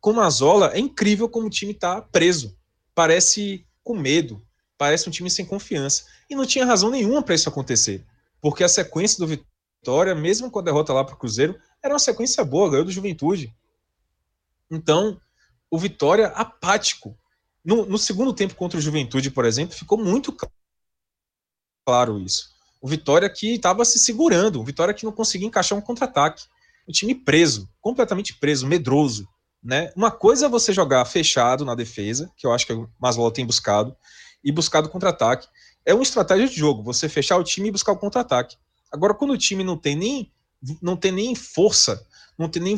Com 0.00 0.10
o 0.10 0.14
Mazola, 0.14 0.72
é 0.74 0.78
incrível 0.78 1.28
como 1.28 1.46
o 1.46 1.50
time 1.50 1.72
está 1.72 2.00
preso. 2.00 2.56
Parece 2.94 3.66
com 3.84 3.94
medo, 3.94 4.44
parece 4.78 5.08
um 5.08 5.12
time 5.12 5.30
sem 5.30 5.44
confiança. 5.44 6.06
E 6.28 6.34
não 6.34 6.46
tinha 6.46 6.64
razão 6.64 6.90
nenhuma 6.90 7.22
para 7.22 7.34
isso 7.34 7.48
acontecer. 7.48 8.04
Porque 8.40 8.64
a 8.64 8.68
sequência 8.68 9.18
do 9.18 9.26
Vitória, 9.26 10.14
mesmo 10.14 10.50
com 10.50 10.58
a 10.58 10.62
derrota 10.62 10.92
lá 10.92 11.04
para 11.04 11.14
o 11.14 11.18
Cruzeiro, 11.18 11.58
era 11.82 11.92
uma 11.92 12.00
sequência 12.00 12.44
boa, 12.44 12.70
ganhou 12.70 12.84
do 12.84 12.90
Juventude. 12.90 13.54
Então, 14.70 15.20
o 15.70 15.78
Vitória 15.78 16.28
apático. 16.28 17.16
No, 17.64 17.86
no 17.86 17.98
segundo 17.98 18.32
tempo 18.32 18.54
contra 18.54 18.78
o 18.78 18.82
Juventude, 18.82 19.30
por 19.30 19.44
exemplo, 19.44 19.76
ficou 19.76 19.98
muito 19.98 20.36
claro 21.86 22.20
isso. 22.20 22.50
O 22.80 22.88
Vitória 22.88 23.30
que 23.30 23.54
estava 23.54 23.84
se 23.84 23.98
segurando, 23.98 24.60
o 24.60 24.64
Vitória 24.64 24.92
que 24.92 25.04
não 25.04 25.12
conseguia 25.12 25.46
encaixar 25.46 25.78
um 25.78 25.82
contra-ataque. 25.82 26.44
O 26.86 26.92
time 26.92 27.14
preso, 27.14 27.68
completamente 27.80 28.34
preso, 28.34 28.66
medroso. 28.66 29.28
Né? 29.62 29.92
Uma 29.94 30.10
coisa 30.10 30.46
é 30.46 30.48
você 30.48 30.72
jogar 30.72 31.04
fechado 31.04 31.64
na 31.64 31.76
defesa, 31.76 32.32
que 32.36 32.44
eu 32.44 32.52
acho 32.52 32.66
que 32.66 32.72
o 32.72 32.90
Maslow 33.00 33.30
tem 33.30 33.46
buscado, 33.46 33.96
e 34.42 34.50
buscar 34.50 34.80
do 34.80 34.88
contra-ataque. 34.88 35.46
É 35.86 35.94
uma 35.94 36.02
estratégia 36.02 36.48
de 36.48 36.56
jogo, 36.56 36.82
você 36.82 37.08
fechar 37.08 37.36
o 37.36 37.44
time 37.44 37.68
e 37.68 37.72
buscar 37.72 37.92
o 37.92 37.98
contra-ataque. 37.98 38.56
Agora, 38.90 39.14
quando 39.14 39.32
o 39.32 39.38
time 39.38 39.62
não 39.62 39.76
tem 39.76 39.94
nem 39.94 40.32
não 40.80 40.96
tem 40.96 41.10
nem 41.10 41.34
força, 41.34 42.06
não 42.38 42.48
tem 42.48 42.62
nem 42.62 42.76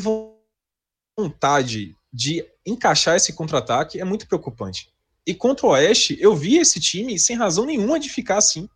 vontade 1.19 1.95
de 2.15 2.47
encaixar 2.65 3.17
esse 3.17 3.33
contra-ataque, 3.33 4.01
é 4.01 4.05
muito 4.05 4.27
preocupante. 4.29 4.89
E 5.27 5.35
contra 5.35 5.67
o 5.67 5.71
Oeste, 5.71 6.17
eu 6.21 6.37
vi 6.37 6.59
esse 6.59 6.79
time 6.79 7.19
sem 7.19 7.37
razão 7.37 7.67
nenhuma 7.67 7.99
de 7.99 8.09
ficar 8.09 8.39
assim, 8.39 8.69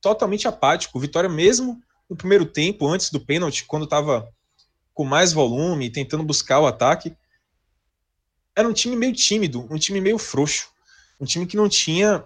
totalmente 0.00 0.48
apático. 0.48 0.98
Vitória 0.98 1.28
mesmo 1.28 1.78
no 2.08 2.16
primeiro 2.16 2.46
tempo, 2.46 2.88
antes 2.88 3.10
do 3.10 3.20
pênalti, 3.20 3.66
quando 3.66 3.84
estava 3.84 4.32
com 4.94 5.04
mais 5.04 5.32
volume, 5.32 5.90
tentando 5.90 6.24
buscar 6.24 6.60
o 6.60 6.66
ataque, 6.66 7.14
era 8.56 8.66
um 8.66 8.72
time 8.72 8.96
meio 8.96 9.12
tímido, 9.12 9.68
um 9.70 9.78
time 9.78 10.00
meio 10.00 10.18
frouxo 10.18 10.70
um 11.20 11.24
time 11.26 11.46
que 11.46 11.56
não 11.56 11.68
tinha 11.68 12.24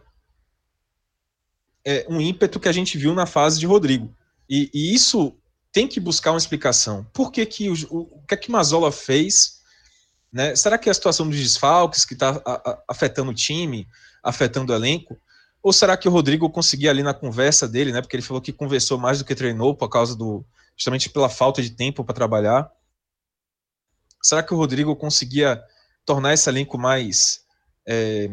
é, 1.84 2.06
um 2.08 2.20
ímpeto 2.20 2.60
que 2.60 2.68
a 2.68 2.72
gente 2.72 2.96
viu 2.96 3.12
na 3.12 3.26
fase 3.26 3.58
de 3.58 3.66
Rodrigo. 3.66 4.14
E, 4.48 4.70
e 4.72 4.94
isso 4.94 5.36
tem 5.72 5.88
que 5.88 5.98
buscar 5.98 6.30
uma 6.30 6.38
explicação. 6.38 7.04
Por 7.12 7.32
que, 7.32 7.44
que 7.44 7.68
o, 7.68 7.74
o, 7.90 7.98
o 8.18 8.22
que 8.26 8.34
é 8.34 8.36
que 8.36 8.52
Mazola 8.52 8.92
fez 8.92 9.60
Né? 10.34 10.56
Será 10.56 10.76
que 10.76 10.88
é 10.88 10.90
a 10.90 10.94
situação 10.94 11.28
dos 11.28 11.38
desfalques 11.38 12.04
que 12.04 12.14
está 12.14 12.42
afetando 12.88 13.30
o 13.30 13.34
time, 13.34 13.86
afetando 14.20 14.72
o 14.72 14.76
elenco? 14.76 15.16
Ou 15.62 15.72
será 15.72 15.96
que 15.96 16.08
o 16.08 16.10
Rodrigo 16.10 16.50
conseguia 16.50 16.90
ali 16.90 17.04
na 17.04 17.14
conversa 17.14 17.68
dele, 17.68 17.92
né? 17.92 18.02
Porque 18.02 18.16
ele 18.16 18.22
falou 18.22 18.42
que 18.42 18.52
conversou 18.52 18.98
mais 18.98 19.20
do 19.20 19.24
que 19.24 19.34
treinou 19.36 19.76
por 19.76 19.88
causa 19.88 20.16
do. 20.16 20.44
justamente 20.76 21.08
pela 21.08 21.28
falta 21.28 21.62
de 21.62 21.70
tempo 21.70 22.04
para 22.04 22.16
trabalhar. 22.16 22.68
Será 24.20 24.42
que 24.42 24.52
o 24.52 24.56
Rodrigo 24.56 24.96
conseguia 24.96 25.62
tornar 26.04 26.34
esse 26.34 26.50
elenco 26.50 26.76
mais 26.76 27.44
é, 27.86 28.28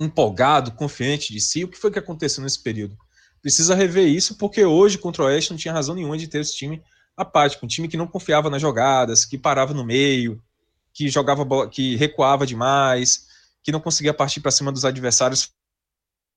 empolgado, 0.00 0.72
confiante 0.72 1.32
de 1.32 1.40
si? 1.40 1.62
O 1.62 1.68
que 1.68 1.78
foi 1.78 1.92
que 1.92 2.00
aconteceu 2.00 2.42
nesse 2.42 2.60
período? 2.60 2.98
Precisa 3.40 3.76
rever 3.76 4.08
isso, 4.08 4.36
porque 4.36 4.64
hoje 4.64 4.98
contra 4.98 5.22
o 5.22 5.26
Oeste 5.26 5.52
não 5.52 5.58
tinha 5.58 5.72
razão 5.72 5.94
nenhuma 5.94 6.18
de 6.18 6.26
ter 6.26 6.40
esse 6.40 6.56
time 6.56 6.82
apático, 7.16 7.64
um 7.64 7.68
time 7.68 7.86
que 7.86 7.96
não 7.96 8.08
confiava 8.08 8.50
nas 8.50 8.60
jogadas, 8.60 9.24
que 9.24 9.38
parava 9.38 9.72
no 9.72 9.84
meio, 9.84 10.42
que 10.92 11.08
jogava 11.08 11.68
que 11.68 11.96
recuava 11.96 12.46
demais, 12.46 13.26
que 13.62 13.72
não 13.72 13.80
conseguia 13.80 14.14
partir 14.14 14.40
para 14.40 14.50
cima 14.50 14.72
dos 14.72 14.84
adversários 14.84 15.52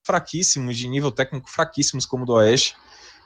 fraquíssimos, 0.06 0.78
de 0.78 0.88
nível 0.88 1.12
técnico 1.12 1.50
fraquíssimos 1.50 2.06
como 2.06 2.24
o 2.24 2.26
do 2.26 2.34
Oeste. 2.34 2.76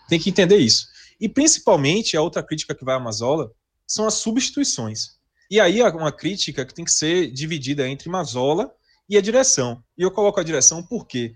Tem 0.07 0.19
que 0.19 0.29
entender 0.29 0.57
isso. 0.57 0.87
E 1.19 1.27
principalmente 1.27 2.15
a 2.15 2.21
outra 2.21 2.43
crítica 2.43 2.75
que 2.75 2.85
vai 2.85 2.95
a 2.95 2.99
Mazola 2.99 3.51
são 3.85 4.05
as 4.05 4.15
substituições. 4.15 5.17
E 5.49 5.59
aí 5.59 5.81
é 5.81 5.89
uma 5.89 6.11
crítica 6.11 6.65
que 6.65 6.73
tem 6.73 6.85
que 6.85 6.91
ser 6.91 7.31
dividida 7.31 7.87
entre 7.87 8.09
Mazola 8.09 8.71
e 9.09 9.17
a 9.17 9.21
direção. 9.21 9.81
E 9.97 10.01
eu 10.03 10.11
coloco 10.11 10.39
a 10.39 10.43
direção 10.43 10.83
por 10.83 11.07
quê? 11.07 11.33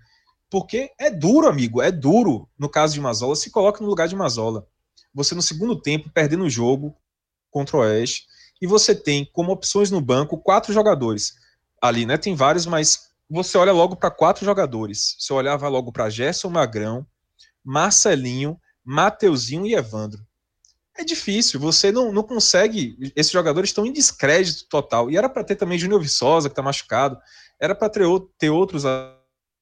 Porque 0.50 0.92
é 1.00 1.10
duro, 1.10 1.48
amigo, 1.48 1.82
é 1.82 1.92
duro. 1.92 2.48
No 2.60 2.70
caso 2.70 2.94
de 2.94 3.00
Mazola, 3.00 3.36
se 3.36 3.50
coloca 3.50 3.82
no 3.82 3.90
lugar 3.90 4.08
de 4.08 4.16
Mazola. 4.16 4.68
Você 5.14 5.34
no 5.34 5.42
segundo 5.42 5.82
tempo 5.82 6.12
perdendo 6.14 6.44
o 6.44 6.50
jogo 6.50 6.96
contra 7.50 7.78
o 7.78 7.80
Oeste 7.80 8.26
e 8.62 8.68
você 8.68 8.94
tem 8.94 9.28
como 9.34 9.52
opções 9.52 9.90
no 9.90 10.00
banco 10.00 10.38
quatro 10.38 10.72
jogadores. 10.72 11.34
Ali, 11.82 12.06
né? 12.06 12.18
Tem 12.18 12.36
vários, 12.36 12.66
mas 12.66 13.10
você 13.30 13.58
olha 13.58 13.72
logo 13.72 13.96
para 13.96 14.12
quatro 14.12 14.46
jogadores. 14.46 15.16
Você 15.18 15.34
olhava 15.34 15.68
logo 15.68 15.92
para 15.92 16.10
Gerson 16.10 16.50
Magrão, 16.50 17.06
Marcelinho, 17.64 18.60
Mateuzinho 18.86 19.66
e 19.66 19.74
Evandro. 19.74 20.22
É 20.96 21.04
difícil, 21.04 21.60
você 21.60 21.92
não, 21.92 22.12
não 22.12 22.22
consegue. 22.22 22.98
Esses 23.16 23.32
jogadores 23.32 23.70
estão 23.70 23.86
em 23.86 23.94
descrédito 23.94 24.68
total. 24.70 25.10
E 25.10 25.18
era 25.18 25.30
para 25.30 25.44
ter 25.44 25.56
também 25.56 25.80
Júnior 25.80 26.02
Viçosa, 26.02 26.50
que 26.50 26.52
está 26.52 26.62
machucado. 26.62 27.18
Era 27.60 27.74
para 27.74 27.90
ter, 27.90 28.06
ter 28.38 28.50
outros 28.50 28.84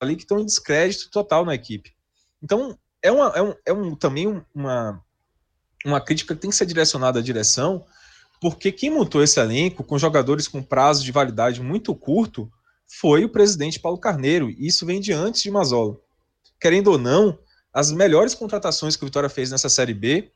ali 0.02 0.16
que 0.16 0.24
estão 0.24 0.40
em 0.40 0.46
descrédito 0.46 1.10
total 1.10 1.46
na 1.46 1.54
equipe. 1.54 1.94
Então, 2.42 2.78
é, 3.02 3.12
uma, 3.12 3.28
é, 3.30 3.42
um, 3.42 3.54
é 3.66 3.74
um, 3.74 3.96
também 3.96 4.44
uma, 4.54 5.02
uma 5.86 6.02
crítica 6.02 6.34
que 6.34 6.42
tem 6.42 6.50
que 6.50 6.56
ser 6.56 6.66
direcionada 6.66 7.20
à 7.20 7.22
direção, 7.22 7.86
porque 8.40 8.72
quem 8.72 8.90
montou 8.90 9.22
esse 9.22 9.40
elenco 9.40 9.84
com 9.84 9.98
jogadores 9.98 10.48
com 10.48 10.64
prazo 10.64 11.04
de 11.04 11.12
validade 11.12 11.62
muito 11.62 11.94
curto 11.94 12.52
foi 12.88 13.24
o 13.24 13.30
presidente 13.30 13.80
Paulo 13.80 14.00
Carneiro, 14.00 14.50
e 14.50 14.66
isso 14.66 14.86
vem 14.86 15.00
de 15.00 15.12
antes 15.12 15.42
de 15.42 15.52
Mazola. 15.52 15.98
Querendo 16.60 16.88
ou 16.92 16.98
não, 16.98 17.38
as 17.72 17.92
melhores 17.92 18.34
contratações 18.34 18.96
que 18.96 19.04
o 19.04 19.06
Vitória 19.08 19.30
fez 19.30 19.52
nessa 19.52 19.70
Série 19.70 19.94
B 19.94 20.32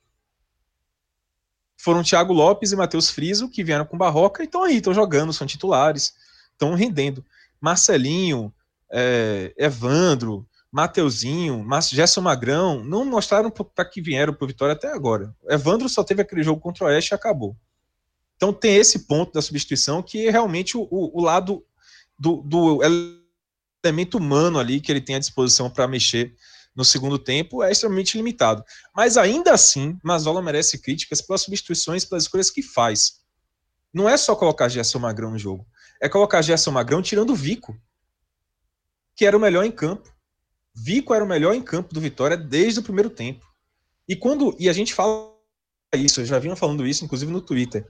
foram 1.77 2.03
Thiago 2.03 2.31
Lopes 2.31 2.71
e 2.71 2.75
Matheus 2.75 3.09
Friso, 3.09 3.49
que 3.49 3.63
vieram 3.63 3.85
com 3.85 3.97
Barroca 3.97 4.41
e 4.41 4.45
estão 4.45 4.63
aí, 4.63 4.77
estão 4.77 4.93
jogando, 4.93 5.33
são 5.33 5.47
titulares, 5.47 6.13
estão 6.51 6.75
rendendo. 6.75 7.25
Marcelinho, 7.59 8.53
é, 8.91 9.53
Evandro, 9.57 10.47
Mateuzinho, 10.71 11.65
Gerson 11.91 12.21
Magrão, 12.21 12.83
não 12.83 13.03
mostraram 13.03 13.51
para 13.51 13.85
que 13.85 14.01
vieram 14.01 14.33
para 14.33 14.45
o 14.45 14.47
Vitória 14.47 14.73
até 14.73 14.91
agora. 14.93 15.35
Evandro 15.49 15.89
só 15.89 16.03
teve 16.03 16.21
aquele 16.21 16.43
jogo 16.43 16.61
contra 16.61 16.85
o 16.85 16.87
Oeste 16.87 17.13
e 17.13 17.15
acabou. 17.15 17.55
Então 18.43 18.51
tem 18.51 18.75
esse 18.75 19.07
ponto 19.07 19.31
da 19.31 19.41
substituição 19.41 20.03
que 20.03 20.29
realmente 20.29 20.75
o, 20.75 20.85
o 20.91 21.21
lado 21.21 21.65
do, 22.19 22.41
do 22.41 22.81
elemento 23.81 24.17
humano 24.17 24.59
ali 24.59 24.81
que 24.81 24.91
ele 24.91 24.99
tem 24.99 25.15
à 25.15 25.19
disposição 25.19 25.69
para 25.69 25.87
mexer 25.87 26.35
no 26.75 26.83
segundo 26.83 27.17
tempo 27.17 27.63
é 27.63 27.71
extremamente 27.71 28.17
limitado. 28.17 28.61
Mas 28.93 29.15
ainda 29.15 29.53
assim, 29.53 29.97
Mazola 30.03 30.41
merece 30.41 30.77
críticas 30.77 31.21
pelas 31.21 31.43
substituições, 31.43 32.03
pelas 32.03 32.23
escolhas 32.23 32.49
que 32.49 32.61
faz. 32.61 33.21
Não 33.93 34.09
é 34.09 34.17
só 34.17 34.35
colocar 34.35 34.67
Gerson 34.67 34.99
Magrão 34.99 35.31
no 35.31 35.39
jogo, 35.39 35.65
é 36.01 36.09
colocar 36.09 36.41
Gerson 36.41 36.71
Magrão 36.71 37.01
tirando 37.01 37.29
o 37.29 37.35
Vico, 37.35 37.73
que 39.15 39.25
era 39.25 39.37
o 39.37 39.39
melhor 39.39 39.63
em 39.63 39.71
campo. 39.71 40.13
Vico 40.75 41.13
era 41.13 41.23
o 41.23 41.27
melhor 41.27 41.55
em 41.55 41.61
campo 41.61 41.93
do 41.93 42.01
Vitória 42.01 42.35
desde 42.35 42.81
o 42.81 42.83
primeiro 42.83 43.09
tempo. 43.09 43.45
E 44.05 44.17
quando 44.17 44.53
e 44.59 44.67
a 44.67 44.73
gente 44.73 44.93
fala 44.93 45.31
isso, 45.95 46.19
eu 46.19 46.25
já 46.25 46.39
vinha 46.39 46.57
falando 46.57 46.85
isso 46.85 47.05
inclusive 47.05 47.31
no 47.31 47.39
Twitter. 47.39 47.87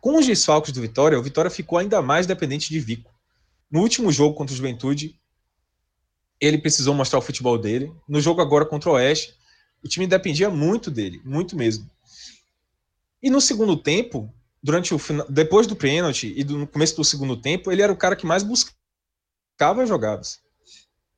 Com 0.00 0.18
os 0.18 0.26
desfalques 0.26 0.72
do 0.72 0.80
Vitória, 0.80 1.18
o 1.18 1.22
Vitória 1.22 1.50
ficou 1.50 1.78
ainda 1.78 2.00
mais 2.00 2.26
dependente 2.26 2.70
de 2.70 2.80
Vico. 2.80 3.12
No 3.70 3.80
último 3.80 4.10
jogo 4.10 4.34
contra 4.34 4.52
o 4.52 4.56
Juventude, 4.56 5.14
ele 6.40 6.58
precisou 6.58 6.94
mostrar 6.94 7.18
o 7.18 7.22
futebol 7.22 7.58
dele. 7.58 7.92
No 8.08 8.20
jogo 8.20 8.40
agora 8.40 8.64
contra 8.64 8.90
o 8.90 8.94
Oeste, 8.94 9.34
o 9.84 9.88
time 9.88 10.06
dependia 10.06 10.48
muito 10.48 10.90
dele, 10.90 11.20
muito 11.24 11.54
mesmo. 11.54 11.88
E 13.22 13.28
no 13.28 13.40
segundo 13.40 13.76
tempo, 13.76 14.32
durante 14.62 14.94
o 14.94 14.98
final, 14.98 15.26
depois 15.28 15.66
do 15.66 15.76
pênalti 15.76 16.32
e 16.34 16.42
do, 16.42 16.58
no 16.58 16.66
começo 16.66 16.96
do 16.96 17.04
segundo 17.04 17.36
tempo, 17.36 17.70
ele 17.70 17.82
era 17.82 17.92
o 17.92 17.96
cara 17.96 18.16
que 18.16 18.26
mais 18.26 18.42
buscava 18.42 19.86
jogadas, 19.86 20.40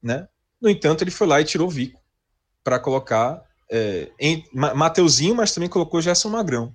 né? 0.03 0.29
No 0.61 0.69
entanto, 0.69 1.03
ele 1.03 1.11
foi 1.11 1.27
lá 1.27 1.41
e 1.41 1.45
tirou 1.45 1.69
o 1.69 1.71
Vico 1.71 2.01
para 2.63 2.79
colocar 2.79 3.43
é, 3.71 4.11
em 4.19 4.45
Mateuzinho, 4.53 5.35
mas 5.35 5.53
também 5.53 5.69
colocou 5.69 6.01
Gerson 6.01 6.29
Magrão. 6.29 6.75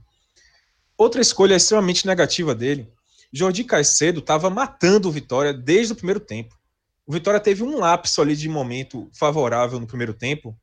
Outra 0.98 1.22
escolha 1.22 1.56
extremamente 1.56 2.08
negativa 2.08 2.56
dele 2.56 2.92
Jordi 3.32 3.64
Caicedo 3.64 4.20
estava 4.20 4.50
matando 4.50 5.10
o 5.10 5.12
Vitória 5.12 5.54
desde 5.54 5.94
o 5.94 5.96
primeiro 5.96 6.20
tempo. 6.20 6.58
O 7.06 7.14
Vitória 7.14 7.40
teve 7.40 7.64
um 7.64 7.78
lapso 7.78 8.22
ali 8.22 8.36
de 8.36 8.50
momento 8.50 9.10
favorável 9.14 9.80
no 9.80 9.88
primeiro 9.88 10.14
tempo, 10.14 10.58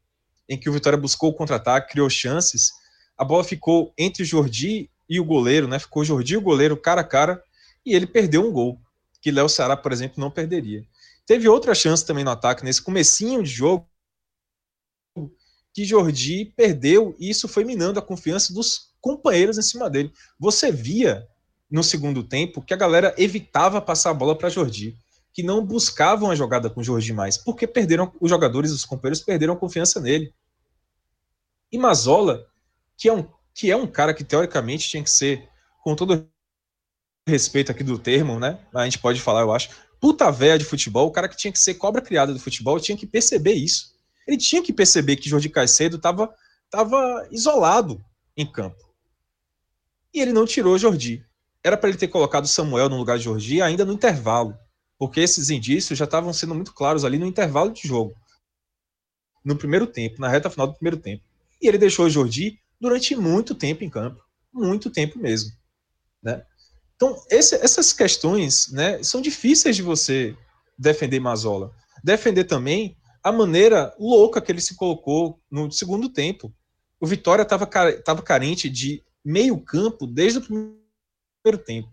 em 0.49 0.59
que 0.59 0.69
o 0.69 0.73
Vitória 0.73 0.99
buscou 0.99 1.31
o 1.31 1.35
contra-ataque, 1.35 1.93
criou 1.93 2.09
chances. 2.11 2.73
A 3.17 3.25
bola 3.25 3.45
ficou 3.45 3.93
entre 3.97 4.25
Jordi 4.25 4.91
e 5.09 5.21
o 5.21 5.25
goleiro, 5.25 5.69
né? 5.69 5.79
Ficou 5.79 6.05
Jordi 6.05 6.35
e 6.35 6.37
o 6.37 6.43
goleiro 6.43 6.77
cara 6.77 7.03
a 7.03 7.05
cara, 7.05 7.43
e 7.85 7.95
ele 7.95 8.07
perdeu 8.07 8.47
um 8.47 8.53
gol, 8.53 8.81
que 9.21 9.31
Léo 9.31 9.49
Ceará, 9.49 9.77
por 9.77 9.93
exemplo, 9.93 10.21
não 10.21 10.31
perderia. 10.31 10.85
Teve 11.27 11.49
outra 11.49 11.75
chance 11.75 12.05
também 12.05 12.25
no 12.25 12.31
ataque, 12.31 12.65
nesse 12.65 12.83
comecinho 12.83 13.43
de 13.43 13.51
jogo, 13.51 13.89
que 15.73 15.85
Jordi 15.85 16.53
perdeu, 16.57 17.15
e 17.19 17.31
isso 17.31 17.49
foi 17.49 17.65
minando 17.65 17.99
a 17.99 18.03
confiança 18.03 18.53
dos 18.53 18.94
companheiros 19.05 19.59
em 19.59 19.63
cima 19.63 19.91
dele. 19.91 20.11
Você 20.41 20.73
via 20.73 21.29
no 21.71 21.85
segundo 21.85 22.23
tempo 22.23 22.63
que 22.63 22.73
a 22.73 22.77
galera 22.77 23.15
evitava 23.19 23.79
passar 23.79 24.09
a 24.09 24.15
bola 24.15 24.35
para 24.35 24.49
Jordi, 24.49 24.97
que 25.31 25.43
não 25.43 25.63
buscavam 25.63 26.31
a 26.31 26.35
jogada 26.35 26.71
com 26.71 26.83
Jordi 26.83 27.13
mais, 27.13 27.37
porque 27.37 27.67
perderam 27.67 28.11
os 28.19 28.31
jogadores, 28.31 28.71
os 28.71 28.87
companheiros 28.87 29.21
perderam 29.21 29.53
a 29.53 29.59
confiança 29.59 30.01
nele. 30.01 30.33
E 31.71 31.77
Mazola, 31.77 32.47
que 32.97 33.07
é 33.07 33.13
um 33.13 33.29
que 33.57 33.71
é 33.71 33.77
um 33.77 33.87
cara 33.87 34.13
que 34.13 34.25
teoricamente 34.25 34.89
tinha 34.89 35.05
que 35.05 35.11
ser 35.11 35.49
com 35.85 35.95
todo 35.95 36.27
respeito 37.29 37.71
aqui 37.71 37.85
do 37.85 37.99
termo, 37.99 38.41
né? 38.41 38.59
A 38.75 38.85
gente 38.85 38.99
pode 38.99 39.21
falar, 39.21 39.43
eu 39.43 39.53
acho, 39.53 39.69
puta 40.01 40.29
véia 40.33 40.59
de 40.59 40.65
futebol, 40.65 41.07
o 41.07 41.13
cara 41.13 41.29
que 41.29 41.37
tinha 41.37 41.53
que 41.53 41.59
ser 41.59 41.75
cobra 41.75 42.03
criada 42.03 42.33
do 42.33 42.41
futebol, 42.41 42.81
tinha 42.81 42.99
que 42.99 43.07
perceber 43.07 43.53
isso. 43.53 43.95
Ele 44.27 44.37
tinha 44.37 44.61
que 44.61 44.73
perceber 44.73 45.17
que 45.17 45.29
Jordi 45.29 45.49
Caicedo 45.51 45.97
estava 45.97 46.35
tava 46.69 47.29
isolado 47.31 48.05
em 48.37 48.45
campo. 48.45 48.94
E 50.15 50.21
ele 50.21 50.33
não 50.33 50.47
tirou 50.47 50.79
Jordi 50.79 51.27
era 51.65 51.79
para 51.79 51.89
ele 51.89 51.99
ter 51.99 52.09
colocado 52.09 52.47
Samuel 52.47 52.91
no 52.91 52.99
lugar 52.99 53.17
de 53.17 53.25
Jordi 53.25 53.63
ainda 53.63 53.87
no 53.87 53.95
intervalo, 53.95 54.57
porque 54.99 55.21
esses 55.21 55.49
indícios 55.49 55.99
já 55.99 56.05
estavam 56.05 56.31
sendo 56.31 56.55
muito 56.55 56.75
claros 56.75 57.05
ali 57.05 57.19
no 57.19 57.27
intervalo 57.27 57.73
de 57.73 57.89
jogo, 57.89 58.15
no 59.43 59.57
primeiro 59.57 59.87
tempo, 59.87 60.21
na 60.21 60.29
reta 60.29 60.51
final 60.51 60.67
do 60.67 60.75
primeiro 60.75 60.99
tempo. 60.99 61.25
E 61.61 61.67
ele 61.67 61.79
deixou 61.79 62.11
Jordi 62.11 62.61
durante 62.79 63.17
muito 63.17 63.55
tempo 63.55 63.83
em 63.83 63.89
campo, 63.89 64.23
muito 64.53 64.91
tempo 64.91 65.19
mesmo, 65.19 65.51
né? 66.23 66.45
Então, 66.97 67.21
esse, 67.31 67.57
essas 67.57 67.93
questões, 67.93 68.71
né, 68.71 69.03
são 69.03 69.21
difíceis 69.21 69.75
de 69.75 69.83
você 69.83 70.37
defender 70.79 71.19
Mazola. 71.19 71.73
Defender 72.05 72.45
também 72.45 72.97
a 73.23 73.33
maneira 73.33 73.95
louca 73.99 74.41
que 74.41 74.53
ele 74.53 74.61
se 74.61 74.77
colocou 74.77 75.41
no 75.51 75.73
segundo 75.73 76.09
tempo. 76.09 76.55
O 77.01 77.07
Vitória 77.07 77.43
estava 77.43 78.23
carente 78.23 78.69
de 78.69 79.03
meio 79.25 79.59
campo 79.59 80.07
desde 80.07 80.39
o 80.39 80.43
primeiro 80.43 81.65
tempo. 81.65 81.91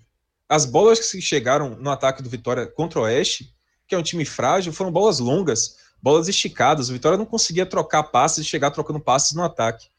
As 0.50 0.66
bolas 0.66 1.00
que 1.00 1.22
chegaram 1.22 1.76
no 1.78 1.90
ataque 1.90 2.22
do 2.22 2.30
Vitória 2.30 2.68
contra 2.68 3.00
o 3.00 3.04
Oeste, 3.04 3.56
que 3.88 3.96
é 3.96 3.98
um 3.98 4.04
time 4.04 4.26
frágil, 4.26 4.74
foram 4.74 4.92
bolas 4.92 5.20
longas, 5.20 5.78
bolas 6.02 6.28
esticadas. 6.28 6.90
O 6.90 6.94
Vitória 6.94 7.18
não 7.18 7.26
conseguia 7.26 7.66
trocar 7.66 8.04
passes 8.04 8.46
e 8.46 8.50
chegar 8.50 8.72
trocando 8.72 9.00
passes 9.00 9.34
no 9.34 9.44
ataque. 9.44 9.90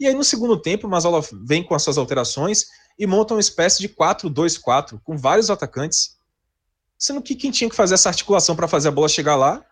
E 0.00 0.06
aí 0.06 0.14
no 0.14 0.24
segundo 0.24 0.56
tempo, 0.56 0.86
o 0.86 0.90
Mazola 0.90 1.20
vem 1.44 1.62
com 1.62 1.74
as 1.74 1.82
suas 1.82 1.98
alterações 1.98 2.66
e 2.98 3.06
monta 3.06 3.34
uma 3.34 3.40
espécie 3.40 3.80
de 3.80 3.88
4-2-4 3.88 5.00
com 5.02 5.18
vários 5.18 5.50
atacantes. 5.50 6.18
Sendo 6.96 7.20
que 7.20 7.34
quem 7.34 7.50
tinha 7.50 7.68
que 7.68 7.76
fazer 7.76 7.94
essa 7.94 8.08
articulação 8.08 8.56
para 8.56 8.68
fazer 8.68 8.88
a 8.88 8.92
bola 8.92 9.08
chegar 9.08 9.36
lá 9.36 9.64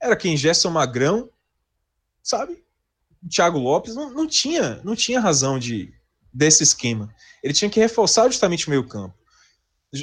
era 0.00 0.16
quem 0.16 0.36
Gerson 0.36 0.70
Magrão, 0.70 1.30
sabe? 2.22 2.65
Thiago 3.28 3.58
Lopes 3.58 3.94
não, 3.94 4.10
não 4.10 4.26
tinha, 4.26 4.80
não 4.84 4.94
tinha 4.94 5.20
razão 5.20 5.58
de 5.58 5.92
desse 6.32 6.62
esquema. 6.62 7.12
Ele 7.42 7.54
tinha 7.54 7.70
que 7.70 7.80
reforçar 7.80 8.28
justamente 8.28 8.66
o 8.66 8.70
meio 8.70 8.86
campo. 8.86 9.16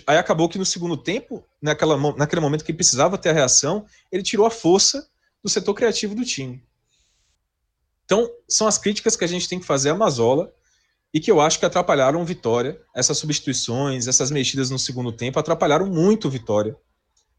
Aí 0.08 0.18
acabou 0.18 0.50
que 0.50 0.58
no 0.58 0.66
segundo 0.66 0.98
tempo, 0.98 1.46
naquela, 1.62 1.96
naquele 2.14 2.42
momento 2.42 2.64
que 2.64 2.74
precisava 2.74 3.18
ter 3.18 3.30
a 3.30 3.34
reação, 3.34 3.86
ele 4.12 4.24
tirou 4.24 4.46
a 4.46 4.52
força 4.52 5.08
do 5.44 5.50
setor 5.50 5.76
criativo 5.76 6.16
do 6.16 6.26
time. 6.26 6.64
Então, 8.06 8.28
são 8.50 8.68
as 8.68 8.78
críticas 8.78 9.16
que 9.16 9.24
a 9.24 9.28
gente 9.28 9.48
tem 9.48 9.60
que 9.60 9.66
fazer 9.66 9.92
a 9.92 9.96
Mazola 9.96 10.52
e 11.14 11.20
que 11.20 11.30
eu 11.30 11.40
acho 11.40 11.60
que 11.60 11.66
atrapalharam 11.66 12.26
Vitória. 12.26 12.82
Essas 12.96 13.18
substituições, 13.18 14.08
essas 14.08 14.32
mexidas 14.32 14.72
no 14.72 14.80
segundo 14.80 15.12
tempo 15.12 15.38
atrapalharam 15.38 15.86
muito 15.86 16.30
Vitória 16.30 16.76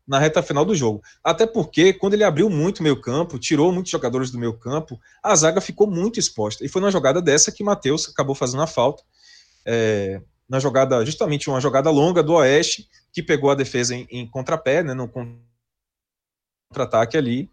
na 0.06 0.18
reta 0.18 0.42
final 0.42 0.64
do 0.64 0.74
jogo. 0.74 1.02
Até 1.22 1.46
porque, 1.46 1.92
quando 1.92 2.14
ele 2.14 2.24
abriu 2.24 2.50
muito 2.50 2.80
o 2.80 2.82
meio 2.82 3.00
campo, 3.00 3.38
tirou 3.38 3.72
muitos 3.72 3.90
jogadores 3.90 4.30
do 4.30 4.38
meio 4.38 4.52
campo, 4.52 5.00
a 5.22 5.34
zaga 5.34 5.60
ficou 5.60 5.86
muito 5.86 6.18
exposta. 6.20 6.64
E 6.64 6.68
foi 6.68 6.82
na 6.82 6.90
jogada 6.90 7.22
dessa 7.22 7.50
que 7.50 7.64
Matheus 7.64 8.08
acabou 8.08 8.34
fazendo 8.34 8.62
a 8.62 8.66
falta. 8.66 9.02
É, 9.64 10.20
na 10.48 10.60
jogada, 10.60 11.04
justamente 11.04 11.48
uma 11.48 11.60
jogada 11.60 11.90
longa 11.90 12.22
do 12.22 12.34
Oeste, 12.34 12.88
que 13.12 13.22
pegou 13.22 13.50
a 13.50 13.54
defesa 13.54 13.94
em, 13.94 14.06
em 14.10 14.26
contrapé, 14.28 14.82
né, 14.82 14.92
no 14.92 15.10
contra-ataque 16.70 17.16
ali. 17.16 17.50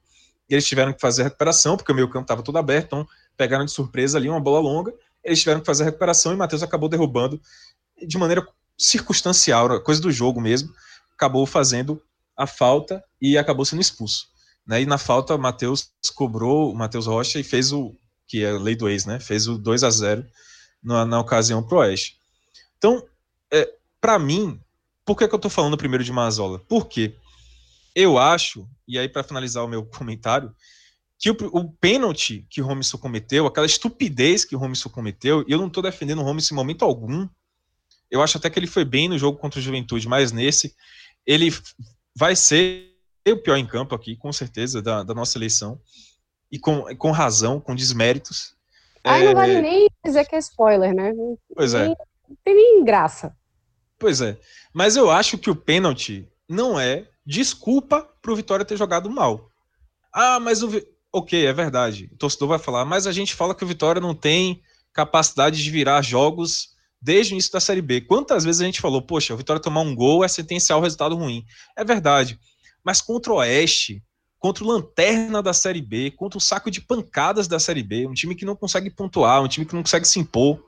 E 0.49 0.53
eles 0.53 0.67
tiveram 0.67 0.91
que 0.91 0.99
fazer 0.99 1.21
a 1.21 1.25
recuperação, 1.25 1.77
porque 1.77 1.91
o 1.91 1.95
meio 1.95 2.09
campo 2.09 2.25
estava 2.25 2.43
todo 2.43 2.57
aberto, 2.57 2.87
então 2.87 3.07
pegaram 3.37 3.63
de 3.63 3.71
surpresa 3.71 4.17
ali 4.17 4.27
uma 4.27 4.41
bola 4.41 4.59
longa. 4.59 4.93
Eles 5.23 5.39
tiveram 5.39 5.61
que 5.61 5.65
fazer 5.65 5.83
a 5.83 5.85
recuperação 5.85 6.33
e 6.33 6.35
Matheus 6.35 6.61
acabou 6.61 6.89
derrubando 6.89 7.39
de 8.05 8.17
maneira 8.17 8.45
circunstancial, 8.77 9.79
coisa 9.81 10.01
do 10.01 10.11
jogo 10.11 10.41
mesmo, 10.41 10.73
acabou 11.13 11.45
fazendo 11.45 12.01
a 12.41 12.47
falta 12.47 13.03
e 13.21 13.37
acabou 13.37 13.63
sendo 13.65 13.81
expulso. 13.81 14.27
Né? 14.65 14.81
E 14.81 14.85
na 14.85 14.97
falta, 14.97 15.37
Matheus 15.37 15.91
cobrou 16.15 16.71
o 16.71 16.75
Matheus 16.75 17.07
Rocha 17.07 17.39
e 17.39 17.43
fez 17.43 17.71
o 17.71 17.95
que 18.27 18.43
é 18.43 18.51
a 18.51 18.57
lei 18.57 18.75
do 18.75 18.87
ex, 18.89 19.05
né? 19.05 19.19
Fez 19.19 19.47
o 19.47 19.57
2 19.57 19.83
a 19.83 19.89
0 19.89 20.25
na, 20.81 21.05
na 21.05 21.19
ocasião 21.19 21.61
pro 21.61 21.79
Oeste. 21.79 22.17
Então, 22.77 23.05
é, 23.51 23.69
para 23.99 24.17
mim, 24.17 24.59
por 25.05 25.17
que, 25.17 25.27
que 25.27 25.35
eu 25.35 25.39
tô 25.39 25.49
falando 25.49 25.77
primeiro 25.77 26.03
de 26.03 26.11
Mazola? 26.11 26.59
Porque 26.59 27.15
eu 27.93 28.17
acho, 28.17 28.67
e 28.87 28.97
aí 28.97 29.09
para 29.09 29.23
finalizar 29.23 29.63
o 29.63 29.67
meu 29.67 29.83
comentário, 29.97 30.53
que 31.19 31.29
o, 31.29 31.35
o 31.51 31.71
pênalti 31.73 32.47
que 32.49 32.61
o 32.61 32.65
Robinson 32.65 32.97
cometeu, 32.97 33.45
aquela 33.45 33.67
estupidez 33.67 34.45
que 34.45 34.55
o 34.55 34.59
Robinson 34.59 34.89
cometeu, 34.89 35.43
e 35.47 35.51
eu 35.51 35.59
não 35.59 35.69
tô 35.69 35.81
defendendo 35.81 36.19
o 36.19 36.23
Robinson 36.23 36.55
em 36.55 36.57
momento 36.57 36.83
algum. 36.83 37.27
Eu 38.09 38.21
acho 38.23 38.37
até 38.37 38.49
que 38.49 38.57
ele 38.57 38.67
foi 38.67 38.83
bem 38.83 39.07
no 39.07 39.17
jogo 39.17 39.37
contra 39.37 39.59
o 39.59 39.63
Juventude, 39.63 40.07
mas 40.07 40.31
nesse 40.31 40.73
ele 41.25 41.53
vai 42.15 42.35
ser 42.35 42.91
o 43.27 43.37
pior 43.37 43.57
em 43.57 43.65
campo 43.65 43.95
aqui, 43.95 44.15
com 44.15 44.31
certeza, 44.31 44.81
da, 44.81 45.03
da 45.03 45.13
nossa 45.13 45.37
eleição. 45.37 45.79
E 46.51 46.59
com, 46.59 46.83
com 46.97 47.11
razão, 47.11 47.59
com 47.59 47.75
desméritos. 47.75 48.55
Ai, 49.03 49.23
é... 49.23 49.25
não 49.25 49.33
vale 49.33 49.61
nem 49.61 49.89
dizer 50.03 50.25
que 50.25 50.35
é 50.35 50.39
spoiler, 50.39 50.93
né? 50.93 51.13
Pois 51.55 51.73
é. 51.73 51.87
Não 51.87 51.95
tem 52.43 52.55
nem 52.55 52.83
graça. 52.83 53.35
Pois 53.97 54.21
é. 54.21 54.37
Mas 54.73 54.95
eu 54.95 55.09
acho 55.09 55.37
que 55.37 55.49
o 55.49 55.55
pênalti 55.55 56.27
não 56.49 56.79
é 56.79 57.07
desculpa 57.25 58.07
pro 58.21 58.35
Vitória 58.35 58.65
ter 58.65 58.77
jogado 58.77 59.09
mal. 59.09 59.49
Ah, 60.13 60.39
mas 60.39 60.61
o. 60.61 60.69
Ok, 61.13 61.45
é 61.45 61.53
verdade. 61.53 62.09
O 62.13 62.17
torcedor 62.17 62.49
vai 62.49 62.59
falar, 62.59 62.85
mas 62.85 63.05
a 63.05 63.11
gente 63.11 63.35
fala 63.35 63.53
que 63.53 63.63
o 63.63 63.67
Vitória 63.67 64.01
não 64.01 64.15
tem 64.15 64.61
capacidade 64.93 65.61
de 65.61 65.69
virar 65.69 66.01
jogos 66.01 66.70
desde 67.01 67.33
o 67.33 67.35
início 67.35 67.51
da 67.51 67.59
Série 67.59 67.81
B. 67.81 68.01
Quantas 68.01 68.43
vezes 68.43 68.61
a 68.61 68.65
gente 68.65 68.79
falou, 68.79 69.01
poxa, 69.01 69.33
o 69.33 69.37
Vitória 69.37 69.61
tomar 69.61 69.81
um 69.81 69.95
gol 69.95 70.23
é 70.23 70.27
sentenciar 70.27 70.77
o 70.77 70.81
resultado 70.81 71.15
ruim. 71.15 71.45
É 71.75 71.83
verdade. 71.83 72.39
Mas 72.83 73.01
contra 73.01 73.33
o 73.33 73.37
Oeste, 73.37 74.03
contra 74.37 74.63
o 74.63 74.67
Lanterna 74.67 75.41
da 75.41 75.53
Série 75.53 75.81
B, 75.81 76.11
contra 76.11 76.37
o 76.37 76.41
saco 76.41 76.69
de 76.69 76.81
pancadas 76.81 77.47
da 77.47 77.59
Série 77.59 77.83
B, 77.83 78.07
um 78.07 78.13
time 78.13 78.35
que 78.35 78.45
não 78.45 78.55
consegue 78.55 78.89
pontuar, 78.89 79.41
um 79.41 79.47
time 79.47 79.65
que 79.65 79.73
não 79.73 79.81
consegue 79.81 80.07
se 80.07 80.19
impor. 80.19 80.63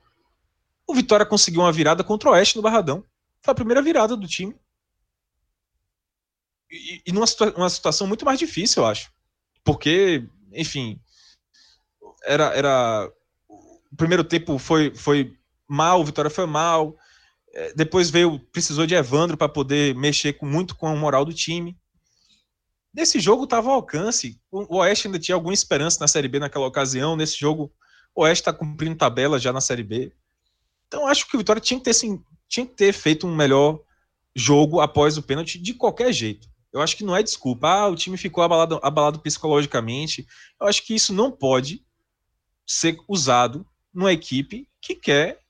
O 0.88 0.96
Vitória 0.96 1.26
conseguiu 1.26 1.62
uma 1.62 1.72
virada 1.72 2.04
contra 2.04 2.30
o 2.30 2.34
Oeste 2.34 2.56
no 2.56 2.62
Barradão. 2.62 3.06
Foi 3.42 3.52
a 3.52 3.56
primeira 3.56 3.82
virada 3.82 4.16
do 4.18 4.28
time. 4.28 4.56
E, 6.70 7.04
e 7.06 7.12
numa 7.12 7.28
situa 7.28 7.54
uma 7.56 7.70
situação 7.70 8.08
muito 8.08 8.26
mais 8.26 8.40
difícil, 8.40 8.82
eu 8.82 8.88
acho. 8.88 9.12
Porque, 9.64 10.28
enfim, 10.52 11.00
era, 12.24 12.46
era 12.56 13.12
o 13.48 13.96
primeiro 13.96 14.24
tempo 14.24 14.58
foi, 14.58 14.94
foi 14.96 15.38
mal, 15.74 16.00
o 16.00 16.06
Vitória 16.06 16.30
foi 16.30 16.46
mal. 16.46 16.96
É, 17.54 17.74
depois 17.74 18.10
veio, 18.10 18.40
precisou 18.52 18.86
de 18.86 18.96
Evandro 18.96 19.36
para 19.36 19.50
poder 19.50 19.96
mexer 19.96 20.34
com, 20.34 20.46
muito 20.46 20.76
com 20.76 20.88
a 20.88 20.96
moral 20.96 21.26
do 21.26 21.34
time. 21.34 21.78
Nesse 22.94 23.20
jogo 23.20 23.46
estava 23.46 23.70
ao 23.70 23.76
alcance. 23.76 24.40
O 24.52 24.78
Oeste 24.78 25.08
ainda 25.08 25.20
tinha 25.20 25.36
alguma 25.36 25.54
esperança 25.54 25.98
na 26.00 26.08
Série 26.08 26.28
B 26.28 26.40
naquela 26.40 26.68
ocasião. 26.68 27.16
Nesse 27.16 27.40
jogo, 27.40 27.72
o 28.14 28.22
Oeste 28.22 28.42
está 28.42 28.54
cumprindo 28.54 28.96
tabela 28.96 29.40
já 29.40 29.52
na 29.52 29.62
Série 29.62 29.84
B. 29.84 30.14
Então 30.88 31.08
acho 31.08 31.28
que 31.28 31.36
o 31.36 31.40
Vitória 31.40 31.62
tinha 31.62 31.80
que 31.80 31.86
ter, 31.86 31.94
sim, 31.94 32.24
tinha 32.48 32.66
que 32.66 32.74
ter 32.74 32.94
feito 32.94 33.26
um 33.26 33.36
melhor 33.36 33.80
jogo 34.36 34.80
após 34.80 35.18
o 35.18 35.24
pênalti 35.24 35.58
de 35.58 35.74
qualquer 35.74 36.14
jeito. 36.14 36.48
Eu 36.72 36.82
acho 36.82 36.96
que 36.96 37.04
não 37.04 37.16
é 37.16 37.22
desculpa. 37.22 37.68
Ah, 37.68 37.88
o 37.88 37.96
time 37.96 38.18
ficou 38.18 38.44
abalado, 38.44 38.80
abalado 38.82 39.20
psicologicamente. 39.20 40.28
Eu 40.60 40.68
acho 40.68 40.86
que 40.86 40.94
isso 40.94 41.14
não 41.14 41.32
pode 41.32 41.84
ser 42.66 42.98
usado 43.08 43.66
numa 43.94 44.14
equipe 44.14 44.68
que 44.82 44.96
quer 44.96 45.43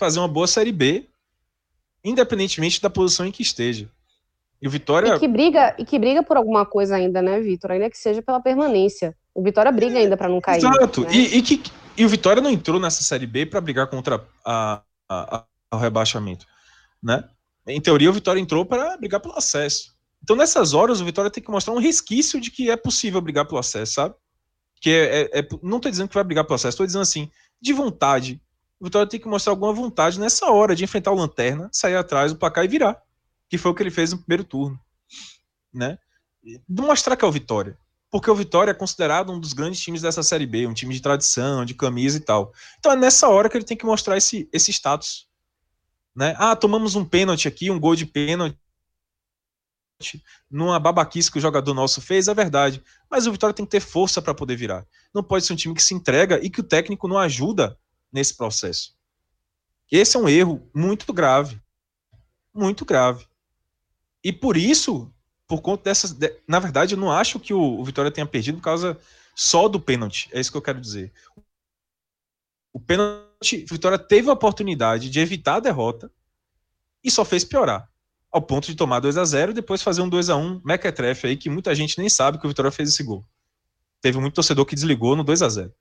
fazer 0.00 0.18
uma 0.18 0.26
boa 0.26 0.46
Série 0.46 0.72
B, 0.72 1.06
independentemente 2.02 2.80
da 2.80 2.88
posição 2.88 3.26
em 3.26 3.30
que 3.30 3.42
esteja. 3.42 3.86
E 4.60 4.66
o 4.66 4.70
Vitória. 4.70 5.14
E 5.14 5.18
que 5.18 5.28
briga, 5.28 5.74
e 5.78 5.84
que 5.84 5.98
briga 5.98 6.22
por 6.22 6.38
alguma 6.38 6.64
coisa 6.64 6.96
ainda, 6.96 7.20
né, 7.20 7.38
Vitor? 7.38 7.72
Ainda 7.72 7.90
que 7.90 7.98
seja 7.98 8.22
pela 8.22 8.40
permanência. 8.40 9.14
O 9.34 9.42
Vitória 9.42 9.70
briga 9.70 9.98
ainda 9.98 10.16
para 10.16 10.28
não 10.28 10.40
cair. 10.40 10.58
Exato. 10.58 11.02
Né? 11.02 11.12
E, 11.12 11.36
e, 11.36 11.42
que, 11.42 11.62
e 11.98 12.04
o 12.04 12.08
Vitória 12.08 12.42
não 12.42 12.50
entrou 12.50 12.80
nessa 12.80 13.02
Série 13.02 13.26
B 13.26 13.44
para 13.44 13.60
brigar 13.60 13.88
contra 13.88 14.24
a, 14.44 14.82
a, 15.08 15.44
a, 15.70 15.76
o 15.76 15.78
rebaixamento. 15.78 16.46
Né? 17.02 17.22
Em 17.66 17.80
teoria, 17.80 18.08
o 18.08 18.14
Vitória 18.14 18.40
entrou 18.40 18.64
para 18.64 18.96
brigar 18.96 19.20
pelo 19.20 19.36
acesso. 19.36 19.94
Então, 20.22 20.34
nessas 20.34 20.72
horas, 20.72 21.00
o 21.00 21.04
Vitória 21.04 21.30
tem 21.30 21.42
que 21.42 21.50
mostrar 21.50 21.74
um 21.74 21.78
resquício 21.78 22.40
de 22.40 22.50
que 22.50 22.70
é 22.70 22.76
possível 22.76 23.20
brigar 23.20 23.46
pelo 23.46 23.58
acesso, 23.58 23.94
sabe? 23.94 24.14
Que 24.80 24.90
é, 24.90 25.20
é, 25.20 25.38
é 25.40 25.48
não 25.62 25.76
estou 25.76 25.90
dizendo 25.90 26.08
que 26.08 26.14
vai 26.14 26.24
brigar 26.24 26.44
pelo 26.44 26.54
acesso, 26.56 26.74
estou 26.74 26.86
dizendo 26.86 27.02
assim, 27.02 27.30
de 27.60 27.72
vontade, 27.72 28.40
o 28.80 28.84
Vitória 28.84 29.06
tem 29.06 29.20
que 29.20 29.28
mostrar 29.28 29.52
alguma 29.52 29.74
vontade 29.74 30.18
nessa 30.18 30.50
hora 30.50 30.74
de 30.74 30.82
enfrentar 30.82 31.12
o 31.12 31.14
Lanterna, 31.14 31.68
sair 31.70 31.96
atrás 31.96 32.32
do 32.32 32.38
placar 32.38 32.64
e 32.64 32.68
virar. 32.68 33.00
Que 33.46 33.58
foi 33.58 33.70
o 33.70 33.74
que 33.74 33.82
ele 33.82 33.90
fez 33.90 34.12
no 34.12 34.18
primeiro 34.18 34.42
turno. 34.42 34.80
Né? 35.72 35.98
Mostrar 36.66 37.14
que 37.14 37.24
é 37.24 37.28
o 37.28 37.32
Vitória. 37.32 37.78
Porque 38.10 38.30
o 38.30 38.34
Vitória 38.34 38.70
é 38.70 38.74
considerado 38.74 39.30
um 39.30 39.38
dos 39.38 39.52
grandes 39.52 39.80
times 39.80 40.00
dessa 40.00 40.22
Série 40.22 40.46
B, 40.46 40.66
um 40.66 40.72
time 40.72 40.94
de 40.94 41.02
tradição, 41.02 41.64
de 41.64 41.74
camisa 41.74 42.16
e 42.16 42.20
tal. 42.20 42.52
Então 42.78 42.90
é 42.90 42.96
nessa 42.96 43.28
hora 43.28 43.50
que 43.50 43.56
ele 43.56 43.64
tem 43.64 43.76
que 43.76 43.84
mostrar 43.84 44.16
esse, 44.16 44.48
esse 44.50 44.72
status. 44.72 45.28
Né? 46.16 46.34
Ah, 46.38 46.56
tomamos 46.56 46.96
um 46.96 47.04
pênalti 47.04 47.46
aqui, 47.46 47.70
um 47.70 47.78
gol 47.78 47.94
de 47.94 48.06
pênalti 48.06 48.58
numa 50.50 50.80
babaquice 50.80 51.30
que 51.30 51.36
o 51.36 51.40
jogador 51.42 51.74
nosso 51.74 52.00
fez, 52.00 52.28
é 52.28 52.34
verdade. 52.34 52.82
Mas 53.10 53.26
o 53.26 53.32
Vitória 53.32 53.52
tem 53.52 53.66
que 53.66 53.70
ter 53.70 53.80
força 53.80 54.22
para 54.22 54.34
poder 54.34 54.56
virar. 54.56 54.86
Não 55.12 55.22
pode 55.22 55.44
ser 55.44 55.52
um 55.52 55.56
time 55.56 55.74
que 55.74 55.82
se 55.82 55.92
entrega 55.92 56.40
e 56.42 56.48
que 56.48 56.60
o 56.60 56.64
técnico 56.64 57.06
não 57.06 57.18
ajuda 57.18 57.78
nesse 58.12 58.36
processo. 58.36 58.94
Esse 59.90 60.16
é 60.16 60.20
um 60.20 60.28
erro 60.28 60.68
muito 60.74 61.12
grave. 61.12 61.60
Muito 62.54 62.84
grave. 62.84 63.26
E 64.22 64.32
por 64.32 64.56
isso, 64.56 65.12
por 65.46 65.60
conta 65.60 65.84
dessas. 65.84 66.12
De, 66.12 66.32
na 66.46 66.58
verdade, 66.58 66.94
eu 66.94 66.98
não 66.98 67.10
acho 67.10 67.40
que 67.40 67.52
o, 67.52 67.80
o, 67.80 67.84
Vitória 67.84 68.10
tenha 68.10 68.26
perdido 68.26 68.58
por 68.58 68.64
causa 68.64 68.98
só 69.34 69.68
do 69.68 69.80
pênalti. 69.80 70.28
É 70.32 70.38
isso 70.38 70.50
que 70.50 70.56
eu 70.56 70.62
quero 70.62 70.80
dizer. 70.80 71.12
O 72.72 72.78
pênalti, 72.78 73.64
o 73.64 73.74
Vitória 73.74 73.98
teve 73.98 74.30
a 74.30 74.32
oportunidade 74.32 75.10
de 75.10 75.18
evitar 75.18 75.56
a 75.56 75.60
derrota 75.60 76.10
e 77.02 77.10
só 77.10 77.24
fez 77.24 77.44
piorar. 77.44 77.88
Ao 78.30 78.40
ponto 78.40 78.68
de 78.68 78.76
tomar 78.76 79.00
2 79.00 79.16
a 79.16 79.24
0 79.24 79.50
e 79.50 79.54
depois 79.54 79.82
fazer 79.82 80.02
um 80.02 80.08
2 80.08 80.30
a 80.30 80.36
1 80.36 80.62
mequetrefe 80.64 81.26
aí, 81.26 81.36
que 81.36 81.50
muita 81.50 81.74
gente 81.74 81.98
nem 81.98 82.08
sabe 82.08 82.38
que 82.38 82.46
o 82.46 82.48
Vitória 82.48 82.70
fez 82.70 82.90
esse 82.90 83.02
gol. 83.02 83.26
Teve 84.00 84.18
muito 84.20 84.34
torcedor 84.34 84.64
que 84.64 84.76
desligou 84.76 85.16
no 85.16 85.24
2 85.24 85.42
a 85.42 85.48
0 85.48 85.74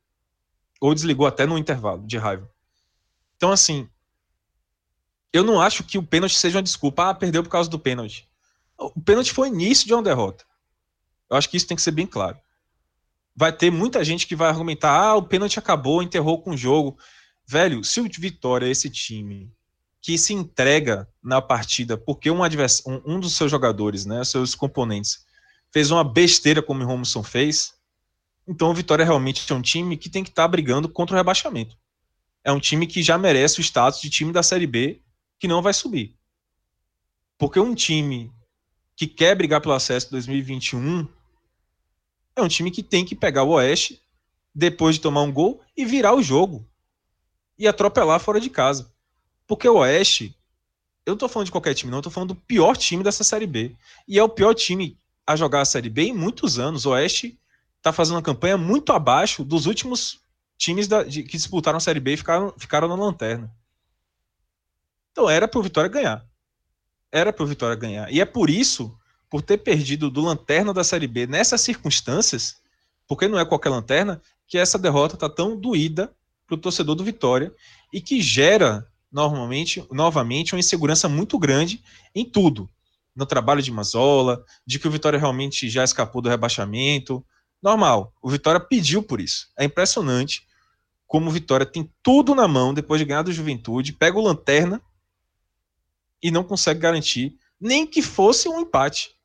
ou 0.80 0.94
desligou 0.94 1.28
até 1.28 1.46
no 1.46 1.58
intervalo, 1.58 2.06
de 2.06 2.18
raiva. 2.18 2.50
Então, 3.36 3.52
assim, 3.52 3.89
eu 5.32 5.44
não 5.44 5.62
acho 5.62 5.84
que 5.84 5.98
o 5.98 6.04
pênalti 6.04 6.38
seja 6.38 6.58
uma 6.58 6.63
desculpa. 6.63 7.10
Ah, 7.10 7.13
perdeu 7.13 7.44
por 7.44 7.50
causa 7.50 7.70
do 7.70 7.80
pênalti. 7.80 8.28
O 8.78 9.00
pênalti 9.02 9.32
foi 9.32 9.50
o 9.50 9.54
início 9.54 9.86
de 9.86 9.94
uma 9.94 10.04
derrota. 10.04 10.46
Eu 11.30 11.38
acho 11.38 11.50
que 11.50 11.58
isso 11.58 11.68
tem 11.68 11.76
que 11.76 11.84
ser 11.84 11.92
bem 11.92 12.08
claro. 12.08 12.38
Vai 13.36 13.54
ter 13.54 13.72
muita 13.72 14.04
gente 14.04 14.26
que 14.26 14.36
vai 14.36 14.50
argumentar: 14.50 14.92
ah, 14.92 15.15
o 15.15 15.24
pênalti 15.24 15.60
acabou, 15.60 16.02
enterrou 16.02 16.42
com 16.42 16.52
o 16.52 16.58
jogo. 16.58 16.98
Velho, 17.46 17.84
se 17.84 18.00
o 18.00 18.10
Vitória 18.18 18.65
é 18.65 18.70
esse 18.70 18.89
time 18.89 19.52
que 20.02 20.18
se 20.18 20.34
entrega 20.34 21.08
na 21.22 21.42
partida 21.42 21.98
porque 21.98 22.32
um, 22.32 22.42
um, 22.42 23.02
um 23.06 23.20
dos 23.20 23.36
seus 23.36 23.52
jogadores, 23.52 24.06
né, 24.06 24.24
seus 24.24 24.56
componentes, 24.56 25.26
fez 25.72 25.92
uma 25.92 26.04
besteira 26.04 26.62
como 26.62 26.84
o 26.84 26.88
Romuson 26.88 27.22
fez, 27.22 27.74
então 28.49 28.71
o 28.71 28.73
Vitória 28.73 29.05
realmente 29.05 29.45
é 29.47 29.55
um 29.55 29.62
time 29.62 29.95
que 29.95 30.09
tem 30.09 30.23
que 30.23 30.31
estar 30.31 30.41
tá 30.41 30.47
brigando 30.47 30.89
contra 30.89 31.15
o 31.15 31.17
rebaixamento. 31.17 31.77
É 32.43 32.51
um 32.51 32.59
time 32.59 32.88
que 32.88 33.03
já 33.03 33.15
merece 33.15 33.59
o 33.59 33.62
status 33.62 34.01
de 34.01 34.09
time 34.09 34.33
da 34.33 34.41
Série 34.41 34.65
B 34.65 35.03
que 35.38 35.47
não 35.47 35.62
vai 35.62 35.71
subir. 35.71 36.17
Porque 37.38 37.59
um 37.59 37.75
time 37.75 38.33
que 38.95 39.05
quer 39.05 39.35
brigar 39.35 39.62
pelo 39.62 39.75
acesso 39.75 40.09
2021 40.09 41.07
é 42.35 42.41
um 42.41 42.47
time 42.47 42.71
que 42.71 42.81
tem 42.81 43.05
que 43.05 43.15
pegar 43.15 43.43
o 43.43 43.51
Oeste 43.51 44.01
depois 44.53 44.95
de 44.95 45.01
tomar 45.01 45.21
um 45.21 45.31
gol 45.31 45.62
e 45.77 45.85
virar 45.85 46.15
o 46.15 46.23
jogo 46.23 46.67
e 47.55 47.67
atropelar 47.67 48.19
fora 48.19 48.41
de 48.41 48.49
casa. 48.49 48.91
Porque 49.45 49.69
o 49.69 49.77
Oeste, 49.77 50.35
eu 51.05 51.12
não 51.12 51.17
tô 51.19 51.29
falando 51.29 51.45
de 51.45 51.51
qualquer 51.51 51.75
time, 51.75 51.91
não, 51.91 51.99
eu 51.99 52.03
tô 52.03 52.09
falando 52.09 52.33
do 52.33 52.41
pior 52.41 52.75
time 52.75 53.03
dessa 53.03 53.23
Série 53.23 53.45
B. 53.45 53.75
E 54.07 54.17
é 54.17 54.23
o 54.23 54.29
pior 54.29 54.55
time 54.55 54.97
a 55.27 55.35
jogar 55.35 55.62
a 55.62 55.65
Série 55.65 55.89
B 55.89 56.05
em 56.05 56.13
muitos 56.13 56.57
anos. 56.57 56.88
O 56.88 56.91
Oeste 56.91 57.38
tá 57.82 57.94
fazendo 57.94 58.15
uma 58.15 58.22
campanha 58.22 58.58
muito 58.58 58.92
abaixo 58.92 59.44
dos 59.44 59.65
últimos 59.65 60.20
times 60.58 60.88
da, 60.88 61.04
de, 61.04 61.24
que 61.24 61.38
disputaram 61.38 61.78
a 61.78 61.80
Série 61.80 62.00
B 62.00 62.13
e 62.13 62.18
ficaram, 62.18 62.54
ficaram 62.58 62.88
na 62.88 62.96
lanterna. 62.96 63.54
Então 65.12 65.30
era 65.30 65.48
pro 65.48 65.63
Vitória 65.63 65.89
ganhar. 65.89 66.26
Era 67.12 67.34
pro 67.34 67.48
Vitória 67.48 67.76
ganhar. 67.76 68.12
E 68.12 68.20
é 68.20 68.26
por 68.26 68.50
isso, 68.50 68.98
por 69.30 69.42
ter 69.42 69.58
perdido 69.60 70.10
do 70.10 70.22
lanterna 70.22 70.74
da 70.74 70.84
Série 70.84 71.08
B 71.08 71.26
nessas 71.26 71.62
circunstâncias, 71.62 72.58
porque 73.08 73.28
não 73.28 73.39
é 73.39 73.46
qualquer 73.46 73.70
lanterna, 73.70 74.22
que 74.48 74.58
essa 74.58 74.78
derrota 74.78 75.15
tá 75.15 75.30
tão 75.30 75.60
doída 75.60 76.13
pro 76.46 76.58
torcedor 76.58 76.96
do 76.96 77.04
Vitória 77.04 77.54
e 77.94 78.02
que 78.02 78.22
gera 78.22 78.88
normalmente, 79.12 79.86
novamente, 79.92 80.54
uma 80.54 80.60
insegurança 80.60 81.08
muito 81.08 81.38
grande 81.39 81.84
em 82.13 82.26
tudo. 82.26 82.70
No 83.15 83.26
trabalho 83.26 83.62
de 83.62 83.72
Mazola, 83.72 84.44
de 84.65 84.80
que 84.80 84.88
o 84.88 84.92
Vitória 84.92 85.20
realmente 85.20 85.70
já 85.70 85.84
escapou 85.84 86.22
do 86.22 86.30
rebaixamento. 86.30 87.26
Normal. 87.62 88.13
O 88.22 88.30
Vitória 88.30 88.60
pediu 88.60 89.04
por 89.04 89.19
isso. 89.19 89.48
É 89.58 89.65
impressionante 89.65 90.48
como 91.08 91.30
o 91.30 91.34
Vitória 91.34 91.65
tem 91.65 91.91
tudo 92.04 92.36
na 92.36 92.48
mão 92.48 92.74
depois 92.74 93.00
de 93.00 93.06
ganhar 93.06 93.24
do 93.24 93.32
Juventude, 93.32 93.93
pega 93.93 94.17
o 94.17 94.22
Lanterna 94.22 94.82
e 96.22 96.30
não 96.30 96.43
consegue 96.43 96.80
garantir 96.80 97.36
nem 97.60 97.86
que 97.86 98.02
fosse 98.02 98.48
um 98.48 98.60
empate. 98.60 99.15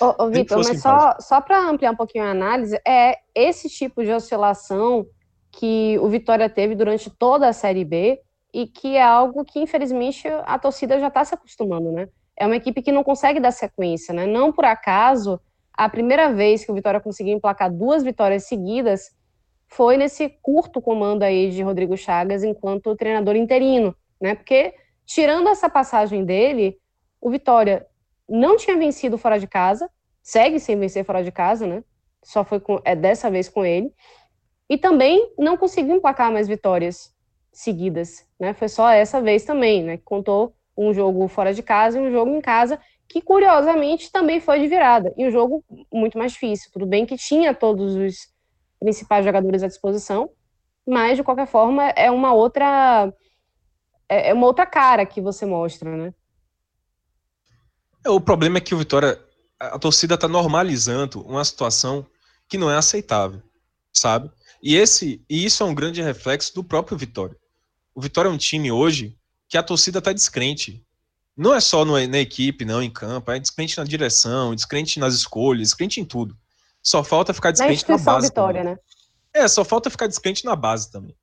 Ô, 0.00 0.24
ô 0.24 0.30
Vitor, 0.30 0.58
mas 0.58 0.70
um 0.70 0.78
só, 0.78 1.16
só 1.18 1.40
para 1.40 1.68
ampliar 1.68 1.92
um 1.92 1.96
pouquinho 1.96 2.24
a 2.24 2.30
análise, 2.30 2.78
é 2.86 3.18
esse 3.34 3.68
tipo 3.68 4.04
de 4.04 4.12
oscilação 4.12 5.06
que 5.50 5.98
o 5.98 6.08
Vitória 6.08 6.48
teve 6.48 6.74
durante 6.74 7.10
toda 7.10 7.48
a 7.48 7.52
Série 7.52 7.84
B 7.84 8.20
e 8.52 8.66
que 8.66 8.96
é 8.96 9.02
algo 9.02 9.44
que, 9.44 9.58
infelizmente, 9.58 10.28
a 10.44 10.58
torcida 10.58 10.98
já 11.00 11.08
está 11.08 11.24
se 11.24 11.34
acostumando, 11.34 11.92
né? 11.92 12.08
É 12.36 12.46
uma 12.46 12.56
equipe 12.56 12.82
que 12.82 12.92
não 12.92 13.02
consegue 13.02 13.40
dar 13.40 13.52
sequência, 13.52 14.14
né? 14.14 14.26
Não 14.26 14.52
por 14.52 14.64
acaso, 14.64 15.40
a 15.80 15.88
primeira 15.88 16.30
vez 16.30 16.62
que 16.62 16.70
o 16.70 16.74
Vitória 16.74 17.00
conseguiu 17.00 17.34
emplacar 17.34 17.72
duas 17.72 18.02
vitórias 18.02 18.44
seguidas 18.44 19.16
foi 19.66 19.96
nesse 19.96 20.28
curto 20.42 20.78
comando 20.78 21.22
aí 21.22 21.50
de 21.50 21.62
Rodrigo 21.62 21.96
Chagas 21.96 22.44
enquanto 22.44 22.94
treinador 22.94 23.34
interino, 23.34 23.96
né? 24.20 24.34
Porque 24.34 24.74
tirando 25.06 25.48
essa 25.48 25.70
passagem 25.70 26.22
dele, 26.22 26.76
o 27.18 27.30
Vitória 27.30 27.86
não 28.28 28.58
tinha 28.58 28.76
vencido 28.76 29.16
fora 29.16 29.40
de 29.40 29.46
casa, 29.46 29.90
segue 30.22 30.60
sem 30.60 30.78
vencer 30.78 31.02
fora 31.02 31.24
de 31.24 31.32
casa, 31.32 31.66
né? 31.66 31.82
Só 32.22 32.44
foi 32.44 32.60
com, 32.60 32.78
é 32.84 32.94
dessa 32.94 33.30
vez 33.30 33.48
com 33.48 33.64
ele. 33.64 33.90
E 34.68 34.76
também 34.76 35.32
não 35.38 35.56
conseguiu 35.56 35.96
emplacar 35.96 36.30
mais 36.30 36.46
vitórias 36.46 37.10
seguidas, 37.54 38.28
né? 38.38 38.52
Foi 38.52 38.68
só 38.68 38.90
essa 38.90 39.18
vez 39.18 39.44
também, 39.44 39.82
né? 39.82 39.98
Contou 40.04 40.54
um 40.76 40.92
jogo 40.92 41.26
fora 41.26 41.54
de 41.54 41.62
casa 41.62 41.98
e 41.98 42.02
um 42.02 42.10
jogo 42.10 42.36
em 42.36 42.40
casa, 42.42 42.78
que 43.10 43.20
curiosamente 43.20 44.10
também 44.12 44.40
foi 44.40 44.60
de 44.60 44.68
virada. 44.68 45.12
E 45.18 45.26
um 45.26 45.32
jogo 45.32 45.64
muito 45.92 46.16
mais 46.16 46.32
difícil. 46.32 46.70
Tudo 46.72 46.86
bem 46.86 47.04
que 47.04 47.16
tinha 47.16 47.52
todos 47.52 47.96
os 47.96 48.28
principais 48.78 49.24
jogadores 49.24 49.64
à 49.64 49.66
disposição, 49.66 50.30
mas 50.86 51.16
de 51.16 51.24
qualquer 51.24 51.48
forma 51.48 51.88
é 51.90 52.08
uma 52.08 52.32
outra 52.32 53.12
é, 54.08 54.30
é 54.30 54.34
uma 54.34 54.46
outra 54.46 54.64
cara 54.64 55.04
que 55.04 55.20
você 55.20 55.44
mostra, 55.44 55.96
né? 55.96 56.14
É, 58.06 58.08
o 58.08 58.20
problema 58.20 58.58
é 58.58 58.60
que 58.60 58.74
o 58.74 58.78
Vitória 58.78 59.20
a 59.58 59.78
torcida 59.78 60.14
está 60.14 60.28
normalizando 60.28 61.20
uma 61.26 61.44
situação 61.44 62.06
que 62.48 62.56
não 62.56 62.70
é 62.70 62.76
aceitável, 62.76 63.42
sabe? 63.92 64.30
E 64.62 64.76
esse 64.76 65.20
e 65.28 65.44
isso 65.44 65.64
é 65.64 65.66
um 65.66 65.74
grande 65.74 66.00
reflexo 66.00 66.54
do 66.54 66.62
próprio 66.62 66.96
Vitória. 66.96 67.36
O 67.92 68.00
Vitória 68.00 68.28
é 68.28 68.32
um 68.32 68.38
time 68.38 68.70
hoje 68.70 69.18
que 69.48 69.58
a 69.58 69.64
torcida 69.64 69.98
está 69.98 70.12
descrente. 70.12 70.86
Não 71.40 71.54
é 71.54 71.60
só 71.60 71.86
no, 71.86 71.92
na 72.06 72.18
equipe, 72.18 72.66
não, 72.66 72.82
em 72.82 72.90
campo, 72.90 73.30
é 73.30 73.40
descrente 73.40 73.78
na 73.78 73.84
direção, 73.84 74.54
descrente 74.54 75.00
nas 75.00 75.14
escolhas, 75.14 75.68
descrente 75.68 75.98
em 75.98 76.04
tudo. 76.04 76.36
Só 76.82 77.02
falta 77.02 77.32
ficar 77.32 77.50
descrente 77.50 77.88
na, 77.88 77.96
na 77.96 78.04
base. 78.04 78.26
Vitória, 78.26 78.60
também. 78.60 78.74
né? 78.74 78.80
É, 79.32 79.48
só 79.48 79.64
falta 79.64 79.88
ficar 79.88 80.06
descrente 80.06 80.44
na 80.44 80.54
base 80.54 80.92
também. 80.92 81.16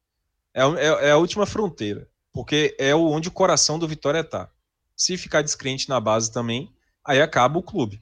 É, 0.56 0.63
é, 0.63 1.08
é, 1.10 1.12
a 1.12 1.17
última 1.17 1.45
fronteira. 1.45 2.10
Porque 2.34 2.75
é 2.80 2.95
onde 2.95 3.27
o 3.27 3.32
coração 3.32 3.77
do 3.77 3.88
Vitória 3.88 4.23
tá. 4.23 4.49
Se 4.95 5.17
ficar 5.17 5.43
descrente 5.43 5.88
na 5.88 5.99
base 5.99 6.32
também, 6.32 6.73
aí 7.06 7.21
acaba 7.21 7.60
o 7.60 7.63
clube. 7.63 8.01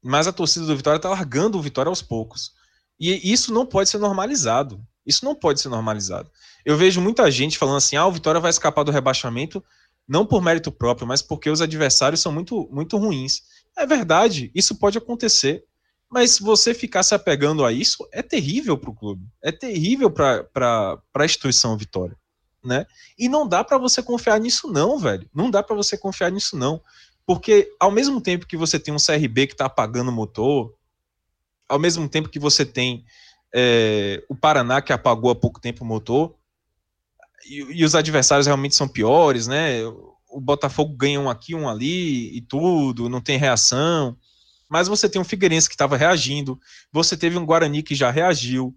Mas 0.00 0.28
a 0.28 0.32
torcida 0.32 0.66
do 0.66 0.76
Vitória 0.76 1.00
tá 1.00 1.08
largando 1.08 1.58
o 1.58 1.62
Vitória 1.62 1.90
aos 1.90 2.00
poucos. 2.00 2.52
E 2.98 3.32
isso 3.32 3.52
não 3.52 3.66
pode 3.66 3.88
ser 3.88 3.98
normalizado. 3.98 4.80
Isso 5.04 5.24
não 5.24 5.34
pode 5.34 5.60
ser 5.60 5.68
normalizado. 5.68 6.30
Eu 6.64 6.76
vejo 6.76 7.00
muita 7.00 7.28
gente 7.28 7.58
falando 7.58 7.78
assim: 7.78 7.96
ah, 7.96 8.06
o 8.06 8.12
Vitória 8.12 8.40
vai 8.40 8.50
escapar 8.50 8.84
do 8.84 8.92
rebaixamento, 8.92 9.62
não 10.06 10.26
por 10.26 10.42
mérito 10.42 10.70
próprio, 10.70 11.06
mas 11.06 11.22
porque 11.22 11.48
os 11.48 11.60
adversários 11.60 12.20
são 12.20 12.32
muito, 12.32 12.68
muito 12.70 12.96
ruins. 12.96 13.42
É 13.76 13.86
verdade, 13.86 14.50
isso 14.54 14.76
pode 14.76 14.98
acontecer. 14.98 15.64
Mas 16.10 16.38
você 16.38 16.72
ficar 16.72 17.02
se 17.02 17.14
apegando 17.14 17.64
a 17.64 17.72
isso 17.72 18.06
é 18.12 18.22
terrível 18.22 18.78
para 18.78 18.90
o 18.90 18.94
clube, 18.94 19.26
é 19.42 19.50
terrível 19.50 20.10
para 20.10 21.02
a 21.12 21.24
instituição 21.24 21.76
Vitória. 21.76 22.16
Né? 22.62 22.86
E 23.18 23.28
não 23.28 23.46
dá 23.46 23.62
para 23.62 23.76
você 23.76 24.02
confiar 24.02 24.40
nisso, 24.40 24.70
não, 24.70 24.98
velho. 24.98 25.28
Não 25.34 25.50
dá 25.50 25.62
para 25.62 25.76
você 25.76 25.98
confiar 25.98 26.30
nisso, 26.30 26.56
não. 26.56 26.80
Porque 27.26 27.70
ao 27.78 27.90
mesmo 27.90 28.20
tempo 28.20 28.46
que 28.46 28.56
você 28.56 28.78
tem 28.78 28.94
um 28.94 28.98
CRB 28.98 29.48
que 29.48 29.54
está 29.54 29.66
apagando 29.66 30.08
o 30.10 30.14
motor, 30.14 30.74
ao 31.68 31.78
mesmo 31.78 32.08
tempo 32.08 32.28
que 32.28 32.38
você 32.38 32.64
tem 32.64 33.04
é, 33.54 34.22
o 34.28 34.34
Paraná 34.34 34.80
que 34.80 34.92
apagou 34.92 35.30
há 35.30 35.34
pouco 35.34 35.60
tempo 35.60 35.84
o 35.84 35.86
motor, 35.86 36.34
e, 37.46 37.80
e, 37.80 37.84
os 37.84 37.94
adversários 37.94 38.46
realmente 38.46 38.74
são 38.74 38.88
piores, 38.88 39.46
né? 39.46 39.84
O 40.28 40.40
Botafogo 40.40 40.94
ganha 40.96 41.20
um 41.20 41.30
aqui, 41.30 41.54
um 41.54 41.68
ali 41.68 42.36
e 42.36 42.40
tudo, 42.40 43.08
não 43.08 43.20
tem 43.20 43.38
reação 43.38 44.16
mas 44.68 44.88
você 44.88 45.08
tem 45.08 45.20
um 45.20 45.24
Figueirense 45.24 45.68
que 45.68 45.74
estava 45.76 45.96
reagindo, 45.96 46.58
você 46.90 47.16
teve 47.16 47.38
um 47.38 47.46
Guarani 47.46 47.80
que 47.80 47.94
já 47.94 48.10
reagiu. 48.10 48.76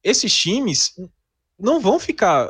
Esses 0.00 0.32
times 0.32 0.94
não 1.58 1.80
vão 1.80 1.98
ficar 1.98 2.48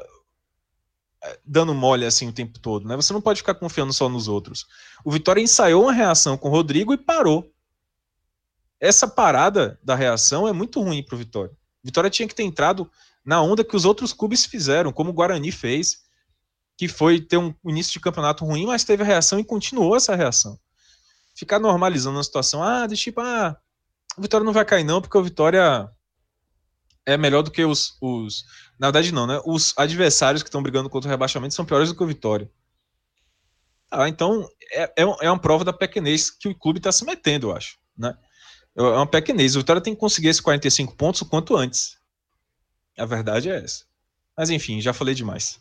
eh, 1.25 1.41
dando 1.43 1.75
mole 1.75 2.05
assim 2.05 2.29
o 2.29 2.33
tempo 2.33 2.59
todo, 2.59 2.87
né? 2.87 2.95
Você 2.97 3.15
não 3.15 3.21
pode 3.23 3.41
ficar 3.41 3.55
confiando 3.55 3.95
só 3.95 4.11
nos 4.11 4.29
outros. 4.29 4.67
O 5.05 5.11
Vitória 5.11 5.41
ensaiou 5.41 5.85
uma 5.85 5.93
reação 5.93 6.37
com 6.37 6.49
o 6.49 6.51
Rodrigo 6.51 6.93
e 6.93 6.99
parou. 6.99 7.51
Essa 8.79 9.09
parada 9.09 9.81
da 9.83 9.95
reação 9.95 10.47
é 10.47 10.53
muito 10.53 10.83
ruim 10.83 11.03
para 11.03 11.15
o 11.15 11.19
Vitória. 11.19 11.57
Vitória 11.83 12.11
tinha 12.11 12.29
que 12.29 12.35
ter 12.35 12.43
entrado 12.43 12.91
na 13.27 13.43
onda 13.43 13.65
que 13.65 13.77
os 13.77 13.85
outros 13.85 14.13
clubes 14.13 14.47
fizeram, 14.47 14.93
como 14.93 15.11
o 15.11 15.13
Guarani 15.13 15.53
fez, 15.53 16.05
que 16.79 16.89
foi 16.89 17.21
ter 17.21 17.37
um 17.37 17.53
início 17.67 17.93
de 17.93 18.01
campeonato 18.01 18.45
ruim, 18.45 18.67
mas 18.67 18.85
teve 18.85 19.03
a 19.03 19.07
reação 19.07 19.39
e 19.39 19.45
continuou 19.45 19.97
essa 19.97 20.15
reação 20.15 20.59
ficar 21.37 21.59
normalizando 21.61 22.19
a 22.19 22.25
situação. 22.25 22.63
Ah, 22.63 22.87
de 22.87 22.97
tipo, 22.97 23.21
ah, 23.21 23.57
o 24.17 24.23
Vitória 24.23 24.45
não 24.45 24.53
vai 24.53 24.65
cair 24.65 24.85
não, 24.85 25.01
porque 25.01 25.17
o 25.17 25.23
Vitória 25.23 25.89
é 27.05 27.17
melhor 27.17 27.43
do 27.43 27.51
que 27.51 27.65
os, 27.65 27.97
os. 28.01 28.45
Na 28.81 28.89
verdade, 28.89 29.13
não, 29.13 29.27
né? 29.27 29.41
Os 29.45 29.75
adversários 29.77 30.43
que 30.43 30.49
estão 30.49 30.63
brigando 30.63 30.89
contra 30.89 31.09
o 31.09 31.11
rebaixamento 31.11 31.55
são 31.55 31.67
piores 31.67 31.91
do 31.91 31.95
que 31.95 32.03
o 32.03 32.07
Vitória. 32.07 32.51
Ah, 33.91 34.09
então 34.09 34.49
é, 34.73 34.83
é, 34.97 35.03
é 35.03 35.31
uma 35.31 35.39
prova 35.39 35.65
da 35.65 35.73
pequenez 35.73 36.31
que 36.31 36.49
o 36.49 36.59
clube 36.59 36.79
está 36.79 36.91
se 36.91 37.05
metendo, 37.05 37.49
eu 37.49 37.57
acho. 37.57 37.79
Né? 37.97 38.17
É 38.75 38.83
uma 38.83 39.07
pequenez. 39.07 39.55
O 39.55 39.61
Vitória 39.61 39.83
tem 39.83 39.95
que 39.95 40.01
conseguir 40.01 40.29
esses 40.29 40.41
45 40.41 40.97
pontos 40.97 41.21
o 41.21 41.27
quanto 41.27 41.55
antes. 41.55 41.97
A 42.99 43.05
verdade 43.05 43.51
é 43.51 43.57
essa. 43.57 43.85
Mas 44.37 44.51
enfim, 44.51 44.81
já 44.81 44.93
falei 44.93 45.15
demais. 45.15 45.61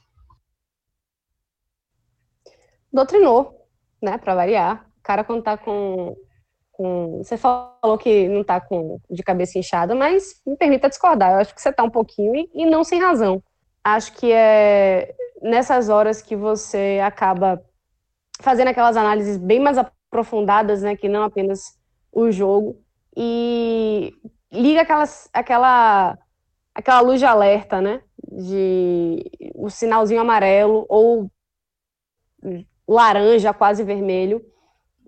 Doutrinou, 2.92 3.68
né? 4.02 4.18
Para 4.18 4.36
variar 4.36 4.86
cara 5.06 5.24
quando 5.24 5.44
tá 5.44 5.56
com, 5.56 6.18
com. 6.72 7.20
Você 7.24 7.38
falou 7.38 7.98
que 7.98 8.28
não 8.28 8.44
tá 8.44 8.60
com 8.60 9.00
de 9.10 9.24
cabeça 9.24 9.60
inchada, 9.60 9.94
mas 9.94 10.42
me 10.46 10.58
permita 10.58 10.90
discordar. 10.90 11.34
Eu 11.34 11.40
acho 11.40 11.54
que 11.54 11.62
você 11.62 11.72
tá 11.72 11.84
um 11.84 11.90
pouquinho 11.90 12.36
e, 12.36 12.50
e 12.54 12.66
não 12.66 12.84
sem 12.84 13.00
razão. 13.00 13.42
Acho 13.84 14.14
que 14.14 14.32
é 14.32 15.16
nessas 15.42 15.90
horas 15.90 16.22
que 16.22 16.36
você 16.36 17.00
acaba 17.06 17.64
fazendo 18.42 18.70
aquelas 18.70 18.98
análises 18.98 19.38
bem 19.38 19.60
mais 19.60 19.78
aprofundadas, 19.78 20.82
né, 20.82 20.96
que 20.96 21.08
não 21.08 21.24
apenas 21.24 21.78
o 22.12 22.32
jogo, 22.32 22.82
e 23.16 24.14
liga 24.52 24.82
aquelas, 24.82 25.30
aquela, 25.32 26.18
aquela 26.76 27.00
luz 27.00 27.20
de 27.20 27.26
alerta, 27.26 27.82
né, 27.82 28.02
de 28.30 29.24
o 29.56 29.70
sinalzinho 29.70 30.20
amarelo 30.20 30.86
ou 30.90 31.32
laranja, 32.88 33.54
quase 33.54 33.84
vermelho, 33.84 34.46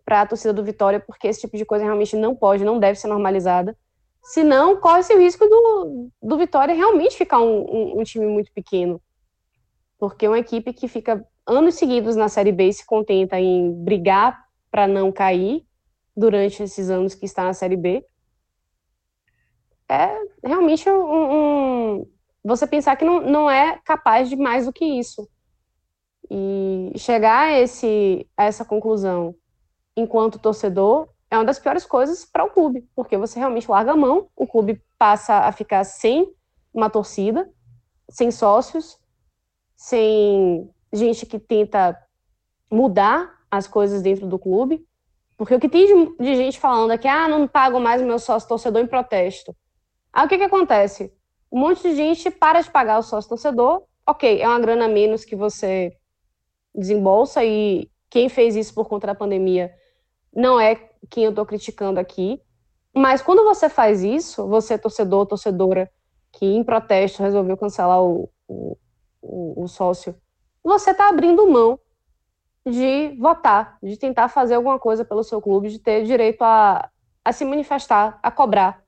para 0.06 0.22
a 0.22 0.26
torcida 0.26 0.54
do 0.54 0.64
Vitória, 0.64 1.02
porque 1.02 1.28
esse 1.28 1.42
tipo 1.42 1.58
de 1.58 1.66
coisa 1.66 1.84
realmente 1.84 2.16
não 2.16 2.34
pode, 2.34 2.64
não 2.64 2.80
deve 2.80 2.98
ser 2.98 3.08
normalizada. 3.08 3.78
Senão, 4.24 4.78
corre-se 4.78 5.14
o 5.14 5.20
risco 5.20 5.46
do, 5.46 6.10
do 6.22 6.38
Vitória 6.38 6.74
realmente 6.74 7.18
ficar 7.18 7.40
um, 7.40 7.60
um, 7.60 8.00
um, 8.00 8.04
time 8.04 8.26
muito 8.26 8.52
pequeno. 8.54 9.02
Porque 10.00 10.28
uma 10.28 10.40
equipe 10.40 10.74
que 10.74 10.88
fica 10.88 11.26
anos 11.46 11.76
seguidos 11.76 12.16
na 12.16 12.30
Série 12.30 12.52
B 12.52 12.70
e 12.70 12.74
se 12.74 12.86
contenta 12.86 13.40
em 13.40 13.72
brigar 13.84 14.46
para 14.72 14.88
não 14.88 15.12
cair 15.12 15.66
durante 16.16 16.64
esses 16.64 16.90
anos 16.90 17.14
que 17.14 17.26
está 17.26 17.44
na 17.44 17.54
Série 17.54 17.78
B, 17.78 18.06
é 19.90 20.20
realmente 20.44 20.90
um, 20.90 22.00
um, 22.00 22.08
você 22.44 22.68
pensar 22.68 22.96
que 22.96 23.06
não, 23.06 23.22
não 23.22 23.50
é 23.50 23.80
capaz 23.84 24.30
de 24.30 24.36
mais 24.36 24.66
do 24.66 24.74
que 24.74 24.86
isso. 24.86 25.28
E 26.30 26.92
chegar 26.98 27.48
a, 27.48 27.60
esse, 27.60 28.28
a 28.36 28.46
essa 28.46 28.66
conclusão 28.66 29.34
enquanto 29.96 30.40
torcedor 30.40 31.10
é 31.30 31.38
uma 31.38 31.46
das 31.46 31.60
piores 31.60 31.86
coisas 31.86 32.26
para 32.26 32.44
o 32.44 32.50
clube, 32.50 32.88
porque 32.96 33.18
você 33.18 33.40
realmente 33.40 33.70
larga 33.70 33.92
a 33.92 33.98
mão, 33.98 34.30
o 34.36 34.48
clube 34.48 34.82
passa 34.98 35.40
a 35.40 35.52
ficar 35.52 35.84
sem 35.84 36.34
uma 36.74 36.90
torcida, 36.90 37.50
sem 38.10 38.32
sócios, 38.32 38.98
sem 39.76 40.70
gente 40.94 41.26
que 41.26 41.40
tenta 41.40 41.98
mudar 42.72 43.38
as 43.50 43.68
coisas 43.68 44.02
dentro 44.02 44.28
do 44.28 44.40
clube. 44.40 44.86
Porque 45.38 45.54
o 45.54 45.60
que 45.60 45.70
tem 45.70 45.86
de, 45.86 46.18
de 46.18 46.36
gente 46.36 46.60
falando 46.60 46.92
é 46.92 46.98
que, 46.98 47.08
ah, 47.08 47.28
não 47.28 47.48
pago 47.48 47.80
mais 47.80 48.02
o 48.02 48.06
meu 48.06 48.20
sócio 48.20 48.50
torcedor 48.50 48.82
em 48.82 48.88
protesto. 48.88 49.56
Aí 50.18 50.26
o 50.26 50.28
que, 50.28 50.40
que 50.40 50.46
acontece? 50.46 51.14
Um 51.52 51.60
monte 51.60 51.84
de 51.84 51.96
gente 51.96 52.32
para 52.32 52.60
de 52.60 52.72
pagar 52.72 52.98
o 52.98 53.04
sócio 53.04 53.30
torcedor. 53.30 53.84
Ok, 54.04 54.42
é 54.42 54.48
uma 54.48 54.60
grana 54.60 54.88
menos 54.88 55.24
que 55.24 55.36
você 55.36 55.96
desembolsa 56.74 57.46
e 57.46 57.88
quem 58.10 58.28
fez 58.28 58.56
isso 58.56 58.74
por 58.74 58.88
conta 58.88 59.06
da 59.06 59.14
pandemia 59.14 59.72
não 60.34 60.60
é 60.60 60.90
quem 61.08 61.26
eu 61.26 61.30
estou 61.30 61.46
criticando 61.46 62.00
aqui. 62.00 62.42
Mas 62.96 63.22
quando 63.22 63.44
você 63.44 63.70
faz 63.70 64.04
isso, 64.04 64.48
você 64.48 64.76
torcedor, 64.76 65.28
torcedora, 65.28 65.88
que 66.32 66.48
em 66.48 66.64
protesto 66.64 67.22
resolveu 67.22 67.56
cancelar 67.56 68.02
o, 68.02 68.28
o, 68.48 68.76
o, 69.22 69.66
o 69.66 69.68
sócio, 69.68 70.16
você 70.64 70.90
está 70.90 71.10
abrindo 71.10 71.48
mão 71.48 71.80
de 72.66 73.16
votar, 73.20 73.78
de 73.84 73.96
tentar 73.98 74.30
fazer 74.30 74.56
alguma 74.56 74.80
coisa 74.80 75.06
pelo 75.06 75.24
seu 75.24 75.40
clube, 75.40 75.70
de 75.70 75.78
ter 75.78 76.06
direito 76.06 76.42
a, 76.42 76.90
a 77.24 77.32
se 77.32 77.46
manifestar, 77.46 78.20
a 78.24 78.32
cobrar. 78.32 78.87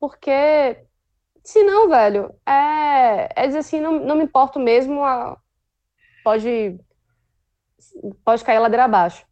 Porque, 0.00 0.84
se 1.42 1.62
não, 1.64 1.88
velho, 1.88 2.34
é, 2.46 3.28
é 3.34 3.46
dizer 3.46 3.58
assim, 3.58 3.80
não, 3.80 3.98
não 3.98 4.16
me 4.16 4.24
importo 4.24 4.58
mesmo, 4.60 5.02
a, 5.04 5.36
pode, 6.22 6.78
pode 8.24 8.44
cair 8.44 8.56
a 8.56 8.60
ladeira 8.60 8.84
abaixo. 8.84 9.26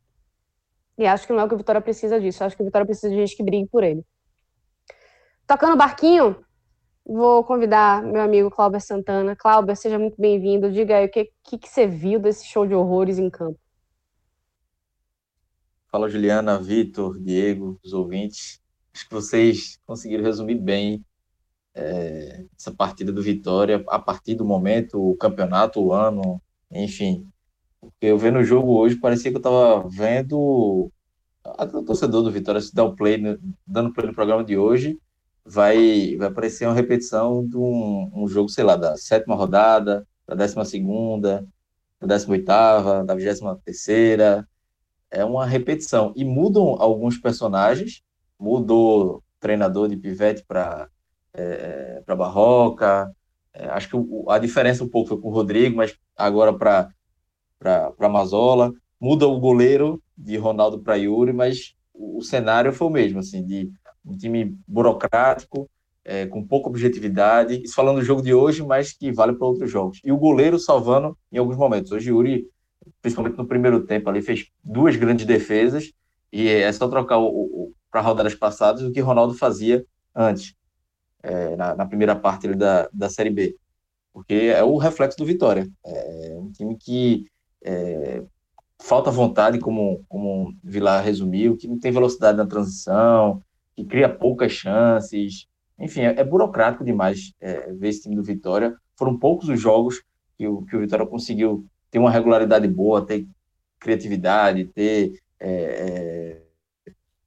E 0.98 1.07
acho 1.07 1.26
que 1.26 1.33
não 1.33 1.40
é 1.40 1.44
o 1.44 1.48
que 1.48 1.55
o 1.55 1.59
Vitória 1.59 1.81
precisa 1.81 2.18
disso. 2.18 2.42
Acho 2.42 2.57
que 2.57 2.62
o 2.62 2.64
Vitória 2.64 2.87
precisa 2.87 3.11
de 3.11 3.16
gente 3.16 3.37
que 3.37 3.42
brigue 3.42 3.68
por 3.68 3.85
ele. 3.85 4.02
Tocando 5.46 5.76
barquinho, 5.76 6.42
vou 7.05 7.44
convidar 7.44 8.02
meu 8.02 8.22
amigo 8.22 8.50
Cláudio 8.50 8.81
Santana. 8.81 9.37
Cláudio, 9.37 9.76
seja 9.76 9.98
muito 9.98 10.20
bem-vindo. 10.20 10.72
Diga 10.72 10.96
aí 10.96 11.07
o 11.07 11.11
que, 11.11 11.31
que, 11.44 11.59
que, 11.59 11.68
você 11.68 11.87
viu 11.87 12.18
desse 12.18 12.46
show 12.46 12.66
de 12.66 12.74
horrores 12.74 13.18
em 13.18 13.29
campo. 13.29 13.59
Fala, 15.88 16.09
Juliana, 16.09 16.59
Vitor, 16.59 17.18
Diego, 17.20 17.79
os 17.85 17.92
ouvintes. 17.92 18.61
Acho 18.96 19.06
que 19.09 19.14
vocês 19.14 19.78
conseguiram 19.87 20.24
resumir 20.24 20.54
bem 20.54 21.04
é, 21.74 22.46
essa 22.59 22.72
partida 22.72 23.12
do 23.12 23.22
Vitória 23.22 23.85
a 23.88 23.98
partir 23.98 24.35
do 24.35 24.42
momento, 24.42 24.98
o 24.98 25.14
campeonato, 25.18 25.78
o 25.82 25.92
ano, 25.92 26.40
enfim. 26.70 27.28
Porque 27.78 28.06
eu 28.06 28.16
vendo 28.16 28.38
o 28.38 28.44
jogo 28.44 28.72
hoje, 28.72 28.96
parecia 28.96 29.30
que 29.30 29.37
eu 29.37 29.40
estava 29.40 29.87
vendo 29.87 30.90
o 31.44 31.82
torcedor 31.85 32.22
do 32.22 32.32
Vitória 32.32 32.59
se 32.59 32.74
dar 32.74 32.85
o 32.85 32.96
play, 32.96 33.18
dando 33.66 33.92
play 33.92 34.06
no 34.06 34.14
programa 34.14 34.42
de 34.42 34.56
hoje, 34.56 34.98
vai, 35.44 36.16
vai 36.16 36.32
parecer 36.32 36.64
uma 36.64 36.74
repetição 36.74 37.46
de 37.46 37.59
um, 37.59 38.11
um 38.14 38.26
jogo, 38.26 38.48
sei 38.48 38.64
lá, 38.64 38.76
da 38.76 38.96
sétima 38.96 39.37
rodada, 39.37 40.09
da 40.26 40.35
décima 40.35 40.64
segunda, 40.64 41.46
da 42.00 42.06
décima 42.06 42.32
oitava, 42.32 43.04
da 43.04 43.14
vigésima 43.14 43.61
terceira. 43.62 44.48
É 45.11 45.22
uma 45.22 45.44
repetição. 45.44 46.14
E 46.16 46.24
mudam 46.24 46.76
alguns 46.80 47.18
personagens, 47.18 48.02
mudou 48.38 49.22
treinador 49.40 49.88
de 49.88 49.96
pivete 49.96 50.44
para 50.46 50.88
é, 51.33 52.03
para 52.05 52.16
Barroca. 52.16 53.11
É, 53.53 53.66
acho 53.68 53.88
que 53.88 53.96
o, 53.96 54.31
a 54.31 54.38
diferença 54.38 54.83
um 54.83 54.88
pouco 54.88 55.11
foi 55.11 55.20
com 55.20 55.29
o 55.29 55.33
Rodrigo, 55.33 55.77
mas 55.77 55.96
agora 56.16 56.53
para 56.53 56.88
para 57.59 58.09
Mazola, 58.09 58.72
muda 59.01 59.27
o 59.27 59.40
goleiro 59.40 60.03
de 60.16 60.37
Ronaldo 60.37 60.81
para 60.81 60.96
Yuri, 60.96 61.33
mas 61.33 61.75
o, 61.92 62.18
o, 62.18 62.22
cenário 62.22 62.72
foi 62.72 62.87
o 62.87 62.90
mesmo, 62.90 63.18
assim, 63.18 63.44
de 63.44 63.70
um 64.05 64.16
time 64.16 64.57
burocrático, 64.68 65.68
é, 66.05 66.27
com 66.27 66.46
pouca 66.46 66.68
objetividade, 66.68 67.62
isso 67.64 67.75
falando 67.75 67.96
do 67.96 68.05
jogo 68.05 68.22
de 68.22 68.33
hoje, 68.33 68.62
mas 68.62 68.92
que 68.92 69.11
vale 69.11 69.33
para 69.33 69.46
outros 69.46 69.70
jogos. 69.70 70.01
E 70.05 70.12
o 70.12 70.18
goleiro 70.18 70.59
salvando 70.59 71.16
em 71.33 71.38
alguns 71.38 71.57
momentos. 71.57 71.90
Hoje 71.90 72.11
Yuri, 72.11 72.46
principalmente 73.03 73.37
no 73.37 73.46
primeiro 73.46 73.85
tempo, 73.85 74.09
ali 74.09 74.22
fez 74.22 74.46
duas 74.62 74.94
grandes 74.96 75.27
defesas, 75.27 75.92
e 76.33 76.49
é 76.49 76.70
só 76.72 76.88
trocar 76.88 77.18
o, 77.18 77.27
o 77.27 77.72
para 77.96 78.02
rodadas 78.02 78.35
passadas 78.35 78.82
o 78.82 78.92
que 78.92 79.00
Ronaldo 79.00 79.32
fazia 79.32 79.82
antes, 80.14 80.54
é, 81.22 81.56
na, 81.56 81.74
na, 81.74 81.87
primeira 81.87 82.14
parte 82.14 82.46
da, 82.54 82.90
da 82.92 83.09
Série 83.09 83.30
B. 83.30 83.56
Porque 84.12 84.35
é 84.35 84.62
o 84.62 84.76
reflexo 84.76 85.16
do 85.16 85.24
Vitória. 85.24 85.66
É 85.82 86.37
um 86.37 86.52
time 86.52 86.76
que 86.76 87.24
é, 87.64 88.22
falta 88.78 89.11
vontade, 89.11 89.59
como, 89.59 90.04
como 90.11 90.50
o 90.50 90.54
Vilar 90.62 91.02
resumiu, 91.02 91.56
que 91.56 91.66
não 91.66 91.78
tem 91.78 91.90
velocidade 91.90 92.37
na 92.37 92.46
transição, 92.46 93.42
que 93.74 93.82
cria 93.82 94.11
poucas 94.11 94.52
chances. 94.52 95.46
Enfim, 95.78 96.02
é, 96.02 96.20
é 96.20 96.24
burocrático 96.24 96.85
demais 96.85 97.32
é, 97.40 97.72
ver 97.72 97.88
esse 97.88 98.02
time 98.02 98.14
do 98.14 98.22
Vitória. 98.22 98.76
Foram 98.94 99.18
poucos 99.18 99.48
os 99.48 99.59
jogos 99.59 100.02
que 100.37 100.46
o, 100.46 100.61
que 100.66 100.76
o 100.76 100.80
Vitória 100.80 101.06
conseguiu 101.06 101.66
ter 101.90 101.98
uma 101.98 102.11
regularidade 102.11 102.68
boa, 102.68 103.06
ter 103.06 103.26
criatividade, 103.80 104.66
ter 104.66 105.18
é, 105.40 106.42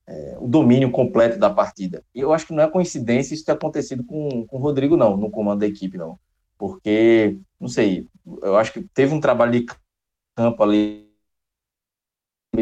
é, 0.09 0.33
é, 0.33 0.37
o 0.39 0.47
domínio 0.47 0.91
completo 0.91 1.37
da 1.37 1.49
partida. 1.49 2.03
E 2.13 2.19
eu 2.19 2.33
acho 2.33 2.47
que 2.47 2.53
não 2.53 2.63
é 2.63 2.69
coincidência 2.69 3.33
isso 3.33 3.45
ter 3.45 3.51
acontecido 3.51 4.03
com, 4.03 4.45
com 4.47 4.57
o 4.57 4.59
Rodrigo, 4.59 4.97
não, 4.97 5.15
no 5.15 5.29
comando 5.29 5.59
da 5.59 5.67
equipe, 5.67 5.97
não. 5.97 6.19
Porque, 6.57 7.37
não 7.59 7.67
sei, 7.67 8.07
eu 8.41 8.57
acho 8.57 8.73
que 8.73 8.81
teve 8.93 9.13
um 9.13 9.19
trabalho 9.19 9.51
de 9.51 9.65
campo 10.35 10.63
ali, 10.63 11.07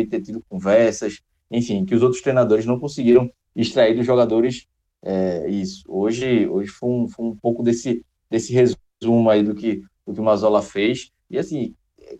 ter 0.10 0.22
tido 0.22 0.44
conversas, 0.50 1.22
enfim, 1.50 1.86
que 1.86 1.96
os 1.96 2.04
outros 2.04 2.22
treinadores 2.22 2.66
não 2.66 2.80
conseguiram 2.80 3.32
extrair 3.56 3.96
dos 3.96 4.06
jogadores 4.06 4.68
é, 5.02 5.50
isso. 5.50 5.84
Hoje, 5.88 6.48
hoje 6.48 6.70
foi 6.70 6.90
um, 6.90 7.08
foi 7.08 7.26
um 7.26 7.36
pouco 7.36 7.64
desse, 7.64 8.06
desse 8.30 8.54
resumo 8.54 9.30
aí 9.30 9.42
do 9.42 9.56
que, 9.56 9.82
do 10.06 10.14
que 10.14 10.20
o 10.20 10.24
Mazola 10.24 10.62
fez. 10.62 11.12
E 11.30 11.38
assim, 11.38 11.76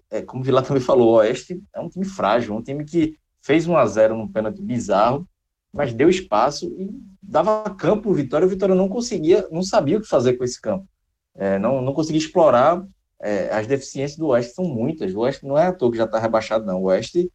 é, 0.10 0.22
como 0.22 0.42
o 0.42 0.46
Vila 0.46 0.64
também 0.64 0.82
falou, 0.82 1.10
o 1.10 1.16
Oeste 1.18 1.62
é 1.74 1.80
um 1.80 1.90
time 1.90 2.06
frágil, 2.06 2.56
um 2.56 2.62
time 2.62 2.86
que 2.86 3.18
fez 3.48 3.66
1 3.66 3.78
a 3.78 3.86
0 3.86 4.18
num 4.18 4.28
pênalti 4.28 4.62
bizarro, 4.62 5.26
mas 5.72 5.94
deu 5.94 6.10
espaço 6.10 6.66
e 6.78 6.90
dava 7.24 7.64
campo 7.76 8.10
o 8.10 8.14
Vitória. 8.14 8.46
O 8.46 8.50
Vitória 8.50 8.76
não 8.76 8.90
conseguia, 8.90 9.48
não 9.50 9.64
sabia 9.64 9.98
o 9.98 10.02
que 10.02 10.08
fazer 10.08 10.34
com 10.34 10.44
esse 10.44 10.60
campo. 10.60 10.86
É, 11.34 11.58
não, 11.58 11.82
não 11.82 11.94
conseguia 11.94 12.20
explorar 12.20 12.86
é, 13.22 13.50
as 13.56 13.66
deficiências 13.66 14.18
do 14.18 14.28
Oeste 14.28 14.54
são 14.54 14.66
muitas. 14.66 15.16
O 15.16 15.20
Oeste 15.20 15.46
não 15.46 15.58
é 15.58 15.68
à 15.68 15.72
toa 15.72 15.90
que 15.90 15.98
já 15.98 16.04
está 16.04 16.20
rebaixado, 16.20 16.66
não. 16.66 16.82
O 16.82 16.88
Oeste 16.88 17.32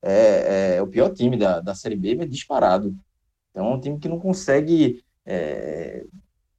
é, 0.00 0.76
é, 0.76 0.82
o 0.82 0.86
pior 0.86 1.10
time 1.10 1.36
da, 1.36 1.58
da 1.58 1.74
Série 1.74 1.96
B, 1.96 2.14
mas 2.14 2.30
disparado. 2.30 2.94
Então 3.50 3.66
é 3.66 3.74
um 3.74 3.80
time 3.80 3.98
que 3.98 4.08
não 4.08 4.20
consegue. 4.20 5.02
É, 5.26 6.04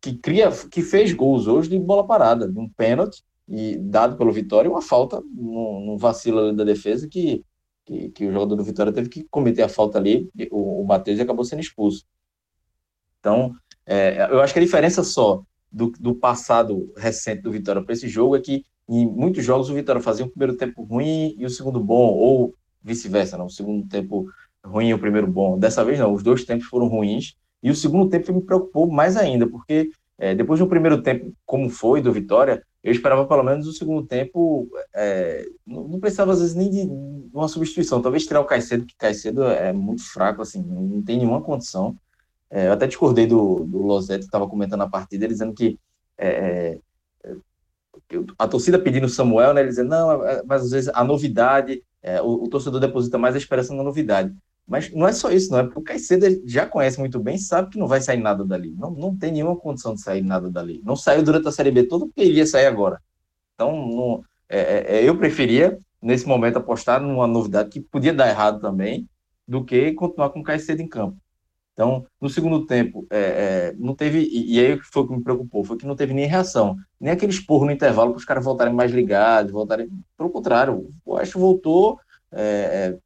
que 0.02 0.14
cria, 0.18 0.50
que 0.70 0.82
fez 0.82 1.14
gols 1.14 1.48
hoje 1.48 1.70
de 1.70 1.80
bola 1.80 2.06
parada, 2.06 2.48
de 2.50 2.58
um 2.58 2.70
pênalti 2.70 3.24
e 3.48 3.78
dado 3.78 4.18
pelo 4.18 4.32
Vitória, 4.32 4.70
uma 4.70 4.82
falta 4.82 5.22
num 5.22 5.98
vacilo 5.98 6.54
da 6.54 6.64
defesa 6.64 7.08
que, 7.08 7.44
que, 7.90 8.10
que, 8.10 8.28
o 8.28 8.32
jogador 8.32 8.56
do 8.56 8.64
Vitória 8.64 8.94
teve 8.94 9.10
que 9.10 9.24
cometer 9.24 9.64
a 9.64 9.70
falta 9.70 9.98
ali, 9.98 10.30
o, 10.52 10.82
o 10.82 10.88
Matheus 10.88 11.20
acabou 11.20 11.44
sendo 11.44 11.62
expulso. 11.62 12.06
Então, 13.20 13.56
é, 13.86 14.28
eu 14.30 14.40
acho 14.42 14.54
que 14.54 14.60
a 14.60 14.64
diferença 14.64 15.04
só 15.04 15.44
do, 15.72 15.92
do 16.00 16.14
passado 16.14 16.94
recente 16.96 17.42
do 17.42 17.52
Vitória 17.52 17.82
para 17.82 17.94
esse 17.94 18.08
jogo 18.08 18.36
é 18.36 18.40
que 18.40 18.64
em 18.88 19.08
muitos 19.08 19.44
jogos 19.44 19.70
o 19.70 19.74
Vitória 19.74 20.02
fazia 20.02 20.26
um 20.26 20.30
primeiro 20.30 20.56
tempo 20.56 20.84
ruim 20.84 21.36
e 21.38 21.46
o 21.46 21.50
segundo 21.50 21.80
bom, 21.80 22.14
ou 22.14 22.54
vice-versa, 22.84 23.38
não, 23.38 23.48
o 23.48 23.50
segundo 23.50 23.88
tempo 23.88 24.28
ruim 24.64 24.90
e 24.90 24.94
o 24.94 25.00
primeiro 25.00 25.28
bom. 25.28 25.58
Dessa 25.58 25.84
vez 25.84 26.00
não, 26.00 26.14
os 26.14 26.24
dois 26.24 26.44
tempos 26.44 26.68
foram 26.68 26.88
ruins 26.88 27.36
e 27.62 27.70
o 27.72 27.76
segundo 27.76 28.10
tempo 28.10 28.34
me 28.34 28.42
preocupou 28.42 28.90
mais 28.90 29.18
ainda, 29.18 29.48
porque 29.48 29.90
é, 30.20 30.36
depois 30.36 30.60
do 30.60 30.68
primeiro 30.68 31.02
tempo, 31.02 31.34
como 31.46 31.70
foi 31.70 32.02
do 32.02 32.12
Vitória, 32.12 32.62
eu 32.84 32.92
esperava 32.92 33.26
pelo 33.26 33.44
menos 33.44 33.66
o 33.68 33.74
segundo 33.74 34.06
tempo, 34.06 34.70
é, 34.94 35.46
não, 35.66 35.88
não, 35.88 36.00
precisava 36.00 36.34
às 36.34 36.42
vezes 36.42 36.56
nem 36.56 36.70
de 36.70 36.90
uma 37.34 37.48
substituição, 37.48 38.02
talvez 38.02 38.26
tirar 38.26 38.42
o 38.42 38.46
Caicedo, 38.46 38.86
que 38.86 38.96
Caicedo 38.98 39.44
é 39.46 39.72
muito 39.72 40.04
fraco, 40.04 40.42
assim, 40.42 40.62
não 40.62 41.02
tem 41.02 41.18
nenhuma 41.18 41.42
condição. 41.42 41.96
É, 42.50 42.68
eu 42.68 42.74
até 42.74 42.86
discordei 42.86 43.26
do, 43.28 43.64
do 43.66 44.00
que 44.08 44.14
estava 44.16 44.48
comentando 44.48 44.82
a 44.82 44.90
partida, 44.90 45.28
dizendo 45.28 45.54
que 45.54 45.80
é, 46.18 46.28
é 46.28 46.80
a 48.38 48.48
torcida 48.48 48.80
pedindo 48.80 49.08
Samuel, 49.08 49.54
né, 49.54 49.62
ele 49.62 49.70
dizendo, 49.70 49.90
não, 49.90 50.26
é, 50.26 50.42
mas 50.46 50.64
às 50.64 50.72
vezes 50.72 50.90
a 50.94 51.04
novidade, 51.04 51.84
é, 52.02 52.22
o, 52.22 52.44
o, 52.44 52.50
torcedor 52.50 52.80
deposita 52.80 53.18
mais 53.18 53.36
a 53.36 53.38
esperança 53.38 53.74
na 53.74 53.84
novidade. 53.84 54.34
Mas 54.70 54.94
não 54.94 55.08
é 55.08 55.12
só 55.12 55.32
isso, 55.32 55.52
não 55.52 55.60
é 55.60 55.64
porque 55.64 55.80
o 55.80 55.84
Caicedo 55.84 56.42
já 56.46 56.66
conhece 56.66 57.00
muito 57.00 57.20
bem, 57.20 57.38
sabe 57.40 57.72
que 57.72 57.80
não 57.80 57.88
vai 57.88 58.00
sair 58.00 58.20
nada 58.20 58.46
dali. 58.46 58.72
Não, 58.78 58.92
não 58.92 59.18
tem 59.18 59.32
nenhuma 59.32 59.56
condição 59.56 59.96
de 59.96 60.02
sair 60.02 60.22
nada 60.22 60.50
dali. 60.50 60.80
Não 60.86 60.96
saiu 60.96 61.24
durante 61.24 61.48
a 61.48 61.52
Série 61.52 61.72
B 61.72 61.84
toda 61.84 62.06
porque 62.06 62.22
ele 62.22 62.38
ia 62.38 62.46
sair 62.46 62.68
agora. 62.68 63.02
Então, 63.56 63.72
não, 63.72 64.24
é, 64.48 65.04
eu 65.04 65.18
preferia, 65.18 65.80
nesse 66.00 66.28
momento, 66.28 66.58
apostar 66.58 67.02
numa 67.02 67.26
novidade 67.26 67.70
que 67.70 67.82
podia 67.82 68.14
dar 68.14 68.30
errado 68.30 68.62
também, 68.62 69.10
do 69.48 69.66
que 69.66 69.92
continuar 69.94 70.30
com 70.30 70.42
o 70.42 70.44
Caicedo 70.44 70.82
em 70.82 70.88
campo. 70.88 71.18
Então, 71.74 72.06
no 72.22 72.30
segundo 72.30 72.66
tempo, 72.66 73.08
é, 73.10 73.18
é, 73.20 73.76
não 73.78 73.96
teve. 73.96 74.20
E, 74.20 74.56
e, 74.56 74.60
aí 74.60 74.80
foi 74.84 75.02
o 75.02 75.08
que 75.08 75.16
me 75.16 75.24
preocupou, 75.24 75.64
foi 75.64 75.78
que 75.78 75.88
não 75.88 75.96
teve 75.96 76.14
nem 76.14 76.28
reação, 76.28 76.76
nem 77.00 77.12
aquele 77.12 77.32
esporro 77.32 77.66
no 77.66 77.72
intervalo 77.72 78.12
para 78.12 78.20
os 78.20 78.26
caras 78.26 78.44
voltarem 78.44 78.74
mais 78.74 78.92
ligados, 78.92 79.52
voltarem. 79.52 79.90
Pelo 80.16 80.30
contrário, 80.30 80.94
o 81.06 81.14
Oeste 81.14 81.38
voltou 81.38 81.98
é, 82.32 82.98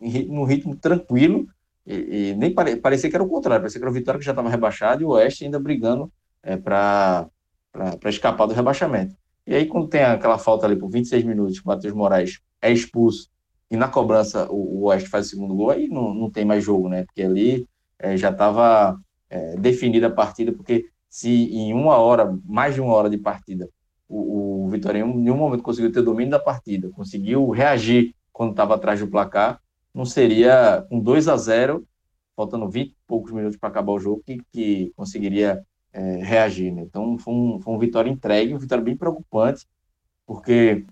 no 0.00 0.44
ritmo 0.44 0.74
tranquilo, 0.76 1.46
e, 1.86 2.30
e 2.30 2.34
nem 2.36 2.52
pare, 2.54 2.76
parecia 2.76 3.10
que 3.10 3.16
era 3.16 3.24
o 3.24 3.28
contrário, 3.28 3.62
parecia 3.62 3.80
que 3.80 3.84
era 3.84 3.90
o 3.90 3.94
Vitória 3.94 4.18
que 4.18 4.24
já 4.24 4.32
estava 4.32 4.48
rebaixado 4.48 5.02
e 5.02 5.04
o 5.04 5.10
Oeste 5.10 5.44
ainda 5.44 5.58
brigando 5.58 6.10
é, 6.42 6.56
para 6.56 7.28
escapar 8.06 8.46
do 8.46 8.54
rebaixamento. 8.54 9.14
E 9.46 9.54
aí, 9.54 9.66
quando 9.66 9.88
tem 9.88 10.02
aquela 10.02 10.38
falta 10.38 10.66
ali 10.66 10.76
por 10.76 10.90
26 10.90 11.24
minutos, 11.24 11.58
o 11.58 11.66
Matheus 11.66 11.94
Moraes 11.94 12.40
é 12.62 12.70
expulso 12.70 13.28
e 13.70 13.76
na 13.76 13.88
cobrança 13.88 14.50
o, 14.50 14.80
o 14.80 14.82
Oeste 14.84 15.08
faz 15.08 15.26
o 15.26 15.30
segundo 15.30 15.54
gol, 15.54 15.70
aí 15.70 15.88
não, 15.88 16.12
não 16.12 16.30
tem 16.30 16.44
mais 16.44 16.64
jogo, 16.64 16.88
né? 16.88 17.04
Porque 17.04 17.22
ali 17.22 17.68
é, 17.98 18.16
já 18.16 18.30
estava 18.30 18.98
é, 19.28 19.56
definida 19.56 20.08
a 20.08 20.10
partida, 20.10 20.52
porque 20.52 20.86
se 21.08 21.28
em 21.28 21.72
uma 21.72 21.96
hora, 21.96 22.36
mais 22.44 22.74
de 22.74 22.80
uma 22.80 22.94
hora 22.94 23.08
de 23.08 23.18
partida, 23.18 23.68
o, 24.08 24.64
o 24.64 24.68
Vitória 24.68 25.00
em 25.00 25.16
nenhum 25.16 25.36
momento 25.36 25.62
conseguiu 25.62 25.92
ter 25.92 26.02
domínio 26.02 26.32
da 26.32 26.38
partida, 26.38 26.90
conseguiu 26.90 27.48
reagir 27.50 28.14
quando 28.32 28.50
estava 28.50 28.74
atrás 28.74 29.00
do 29.00 29.08
placar, 29.08 29.60
não 29.94 30.04
seria 30.04 30.84
com 30.88 31.00
2 31.00 31.28
a 31.28 31.36
0 31.36 31.86
faltando 32.36 32.68
20 32.68 32.90
e 32.90 32.96
poucos 33.06 33.32
minutos 33.32 33.58
para 33.58 33.68
acabar 33.68 33.92
o 33.92 33.98
jogo, 33.98 34.22
que, 34.24 34.40
que 34.50 34.92
conseguiria 34.96 35.62
é, 35.92 36.16
reagir. 36.22 36.72
Né? 36.72 36.82
Então 36.82 37.18
foi 37.18 37.34
um, 37.34 37.60
foi 37.60 37.74
um 37.74 37.78
vitória 37.78 38.10
entregue, 38.10 38.54
um 38.54 38.58
vitória 38.58 38.82
bem 38.82 38.96
preocupante, 38.96 39.66
porque 40.26 40.86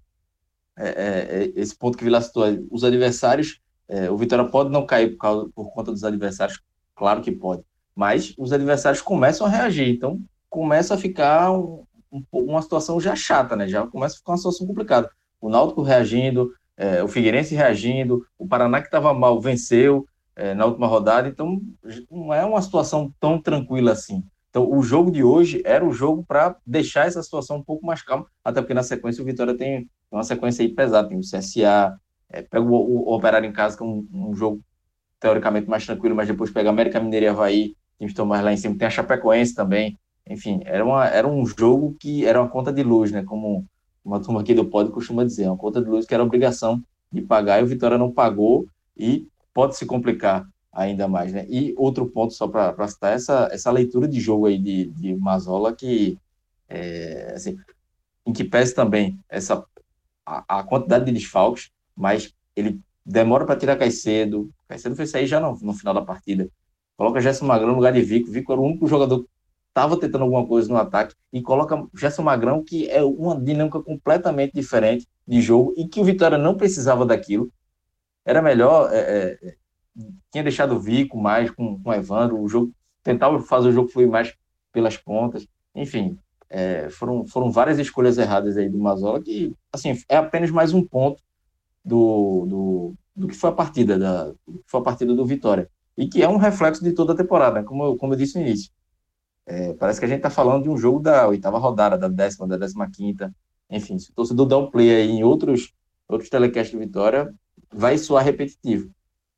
é, 0.77 0.89
é, 0.89 1.45
é 1.45 1.53
esse 1.57 1.75
ponto 1.75 1.97
que 1.97 2.05
Vila 2.05 2.21
citou, 2.21 2.45
os 2.71 2.85
adversários, 2.85 3.61
é, 3.89 4.11
o 4.11 4.17
Vitória 4.19 4.45
pode 4.45 4.71
não 4.71 4.85
cair 4.85 5.13
por, 5.13 5.19
causa, 5.19 5.51
por 5.55 5.71
conta 5.71 5.91
dos 5.91 6.05
adversários 6.05 6.61
Claro 6.99 7.23
que 7.23 7.31
pode. 7.31 7.63
Mas 7.95 8.35
os 8.37 8.53
adversários 8.53 9.01
começam 9.01 9.47
a 9.47 9.51
reagir. 9.51 9.89
Então, 9.89 10.21
começa 10.51 10.95
a 10.95 10.99
ficar 10.99 11.53
um, 11.53 11.85
um, 12.11 12.25
uma 12.33 12.61
situação 12.61 13.01
já 13.01 13.15
chata, 13.15 13.55
né? 13.55 13.69
Já 13.69 13.87
começa 13.87 14.17
a 14.17 14.19
ficar 14.19 14.33
uma 14.33 14.39
situação 14.39 14.67
complicada. 14.67 15.09
O 15.41 15.49
Náutico 15.49 15.83
reagindo, 15.83 16.53
é, 16.79 17.03
o 17.03 17.09
Figueirense 17.09 17.57
reagindo, 17.57 18.25
o 18.39 18.47
Paraná 18.47 18.81
que 18.81 18.87
estava 18.87 19.13
mal 19.13 19.41
venceu 19.41 20.07
é, 20.37 20.55
na 20.55 20.65
última 20.65 20.87
rodada. 20.87 21.29
Então, 21.29 21.61
não 22.09 22.33
é 22.33 22.45
uma 22.45 22.63
situação 22.63 23.13
tão 23.19 23.43
tranquila 23.43 23.91
assim. 23.91 24.23
Então, 24.49 24.71
o 24.71 24.81
jogo 24.81 25.11
de 25.11 25.23
hoje 25.23 25.61
era 25.65 25.85
o 25.85 25.93
jogo 25.93 26.25
para 26.27 26.57
deixar 26.65 27.07
essa 27.07 27.23
situação 27.23 27.57
um 27.57 27.63
pouco 27.63 27.85
mais 27.85 28.01
calma, 28.01 28.27
até 28.45 28.61
porque 28.61 28.73
na 28.73 28.85
sequência 28.85 29.21
o 29.21 29.27
Vitória 29.27 29.57
tem 29.57 29.91
uma 30.11 30.23
sequência 30.23 30.63
aí 30.63 30.69
pesada, 30.69 31.09
tem 31.09 31.19
o 31.19 31.21
CSA, 31.21 31.99
é, 32.31 32.43
pega 32.43 32.65
o, 32.65 32.73
o, 32.73 33.15
Operário 33.15 33.49
em 33.49 33.53
casa, 33.53 33.77
que 33.77 33.83
é 33.83 33.87
um, 33.87 34.07
um 34.13 34.35
jogo 34.35 34.63
teoricamente 35.21 35.69
mais 35.69 35.85
tranquilo, 35.85 36.15
mas 36.15 36.29
depois 36.29 36.51
pega 36.51 36.71
América 36.71 37.01
Mineira 37.01 37.27
e 37.27 37.29
Havaí, 37.29 37.75
que 37.99 38.05
estão 38.05 38.29
lá 38.29 38.53
em 38.53 38.57
cima, 38.57 38.79
tem 38.79 38.87
a 38.87 38.91
Chapecoense 38.91 39.55
também, 39.55 39.99
enfim, 40.27 40.61
era, 40.65 40.85
uma, 40.85 41.07
era 41.09 41.27
um 41.27 41.45
jogo 41.45 41.97
que 41.99 42.25
era 42.25 42.41
uma 42.41 42.49
conta 42.49 42.73
de 42.73 42.83
luz, 42.83 43.11
né, 43.11 43.25
como 43.25 43.67
uma 44.09 44.21
turma 44.21 44.41
aqui 44.41 44.55
do 44.55 44.65
Pod 44.65 44.91
costuma 44.91 45.25
dizer, 45.25 45.47
uma 45.47 45.57
conta 45.57 45.83
de 45.83 45.89
luz 45.89 46.07
que 46.07 46.15
era 46.15 46.23
obrigação 46.23 46.83
de 47.13 47.21
pagar, 47.21 47.61
e 47.61 47.63
o 47.63 47.67
Vitória 47.67 47.99
não 47.99 48.11
pagou, 48.11 48.67
e 48.97 49.29
pode 49.53 49.77
se 49.77 49.85
complicar 49.85 50.49
ainda 50.73 51.07
mais, 51.07 51.33
né, 51.33 51.47
e 51.49 51.75
outro 51.77 52.07
ponto, 52.07 52.33
só 52.33 52.49
para 52.49 52.89
citar, 52.89 53.13
essa, 53.13 53.49
essa 53.53 53.71
leitura 53.71 54.09
de 54.09 54.19
jogo 54.21 54.47
aí 54.47 54.59
de, 54.59 54.87
de 54.87 55.15
Mazola, 55.15 55.75
que, 55.75 56.19
é, 56.69 57.33
assim, 57.35 57.57
em 58.25 58.33
que 58.33 58.45
pese 58.45 58.75
também 58.75 59.19
essa, 59.29 59.65
a, 60.25 60.61
a 60.61 60.63
quantidade 60.63 61.05
de 61.05 61.13
desfalques, 61.13 61.71
mas 61.95 62.33
ele 62.57 62.81
demora 63.05 63.45
para 63.45 63.57
tirar 63.57 63.77
Caicedo. 63.77 64.51
Caicedo 64.69 64.95
foi 64.95 65.07
sair 65.07 65.27
já 65.27 65.41
no, 65.41 65.59
no 65.61 65.73
final 65.73 65.95
da 65.95 66.03
partida. 66.03 66.49
Coloca 66.97 67.21
Gerson 67.21 67.47
Magrão 67.47 67.69
no 67.69 67.77
lugar 67.77 67.93
de 67.93 68.03
Vico. 68.03 68.31
Vico 68.31 68.53
era 68.53 68.61
o 68.61 68.65
único 68.65 68.87
jogador 68.87 69.27
estava 69.79 69.97
tentando 69.99 70.25
alguma 70.25 70.45
coisa 70.45 70.69
no 70.69 70.77
ataque 70.77 71.15
e 71.33 71.41
coloca 71.41 71.87
Gerson 71.95 72.23
Magrão, 72.23 72.65
que 72.65 72.91
é 72.91 73.01
uma 73.03 73.41
dinâmica 73.41 73.81
completamente 73.81 74.53
diferente 74.53 75.07
de 75.27 75.41
jogo 75.41 75.73
e 75.77 75.87
que 75.87 76.01
o 76.01 76.05
Vitória 76.05 76.37
não 76.37 76.57
precisava 76.57 77.07
daquilo. 77.07 77.53
Era 78.25 78.43
melhor, 78.43 78.91
é, 78.93 79.39
é, 79.41 79.55
tinha 80.33 80.43
deixado 80.43 80.75
o 80.75 80.81
Vico 80.81 81.17
mais 81.17 81.51
com, 81.53 81.81
com 81.81 81.91
o 81.91 81.95
Evandro, 81.95 82.41
o 82.41 82.49
jogo, 82.49 82.73
tentava 83.05 83.39
fazer 83.41 83.69
o 83.69 83.73
jogo 83.73 83.89
fluir 83.89 84.09
mais 84.09 84.35
pelas 84.73 84.97
pontas. 84.97 85.47
Enfim, 85.75 86.19
é, 86.51 86.91
foram, 86.91 87.25
foram 87.25 87.51
várias 87.51 87.79
escolhas 87.79 88.19
erradas 88.19 88.57
aí 88.57 88.69
do 88.69 88.79
Mazola 88.79 89.23
que, 89.23 89.55
assim, 89.73 89.97
é 90.09 90.17
apenas 90.17 90.51
mais 90.51 90.75
um 90.75 90.85
ponto 90.85 91.23
do, 91.85 92.47
do, 92.47 92.95
do 93.15 93.29
que 93.29 93.37
foi 93.37 93.51
a 93.51 93.53
partida 93.53 93.97
da 93.97 94.33
foi 94.67 94.81
a 94.81 94.83
partida 94.83 95.15
do 95.15 95.25
Vitória 95.25 95.71
e 95.97 96.09
que 96.09 96.23
é 96.23 96.29
um 96.29 96.37
reflexo 96.37 96.83
de 96.83 96.93
toda 96.93 97.13
a 97.13 97.17
temporada, 97.17 97.63
como 97.63 97.85
eu, 97.85 97.97
como 97.97 98.15
eu 98.15 98.19
disse 98.19 98.37
no 98.39 98.45
início. 98.45 98.73
É, 99.49 99.73
parece 99.73 99.99
que 99.99 100.05
a 100.05 100.09
gente 100.09 100.19
está 100.19 100.29
falando 100.29 100.65
de 100.65 100.69
um 100.69 100.77
jogo 100.77 101.01
da 101.01 101.27
oitava 101.27 101.59
rodada, 101.59 101.97
da 101.97 102.07
décima, 102.07 102.47
da 102.47 102.59
décima 102.59 102.91
quinta, 102.91 103.35
enfim, 103.71 103.99
se 103.99 104.11
o 104.11 104.15
torcedor 104.15 104.47
dá 104.47 104.59
um 104.59 104.71
play 104.71 104.95
aí 104.95 105.11
em 105.11 105.25
outros 105.25 105.73
outros 106.07 106.31
telecasts 106.31 106.73
do 106.73 106.79
Vitória, 106.79 107.35
vai 107.73 107.99
soar 107.99 108.25
repetitivo, 108.25 108.91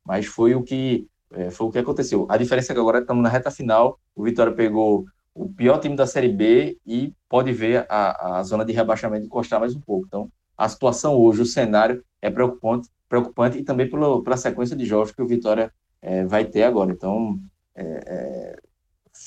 mas 0.04 0.26
foi 0.26 0.54
o 0.54 0.62
que 0.62 1.06
é, 1.32 1.50
foi 1.50 1.66
o 1.68 1.70
que 1.70 1.78
aconteceu. 1.78 2.26
A 2.28 2.36
diferença 2.36 2.72
é 2.72 2.74
que 2.74 2.80
agora 2.80 3.00
estamos 3.00 3.22
na 3.22 3.28
reta 3.28 3.50
final, 3.50 4.00
o 4.14 4.24
Vitória 4.24 4.52
pegou 4.52 5.04
o 5.32 5.48
pior 5.48 5.78
time 5.78 5.94
da 5.94 6.06
Série 6.06 6.28
B 6.28 6.76
e 6.84 7.14
pode 7.28 7.52
ver 7.52 7.86
a, 7.88 8.38
a 8.38 8.42
zona 8.42 8.64
de 8.64 8.72
rebaixamento 8.72 9.26
encostar 9.26 9.60
mais 9.60 9.74
um 9.74 9.80
pouco. 9.80 10.06
Então, 10.06 10.30
a 10.56 10.68
situação 10.68 11.16
hoje, 11.16 11.42
o 11.42 11.46
cenário 11.46 12.04
é 12.20 12.30
preocupante, 12.30 12.88
preocupante 13.08 13.58
e 13.58 13.64
também 13.64 13.88
pela, 13.88 14.22
pela 14.22 14.36
sequência 14.36 14.76
de 14.76 14.84
jogos 14.84 15.12
que 15.12 15.22
o 15.22 15.26
Vitória 15.26 15.72
é, 16.02 16.24
vai 16.24 16.44
ter 16.44 16.64
agora. 16.64 16.92
Então, 16.92 17.38
é, 17.74 17.82
é, 18.06 18.59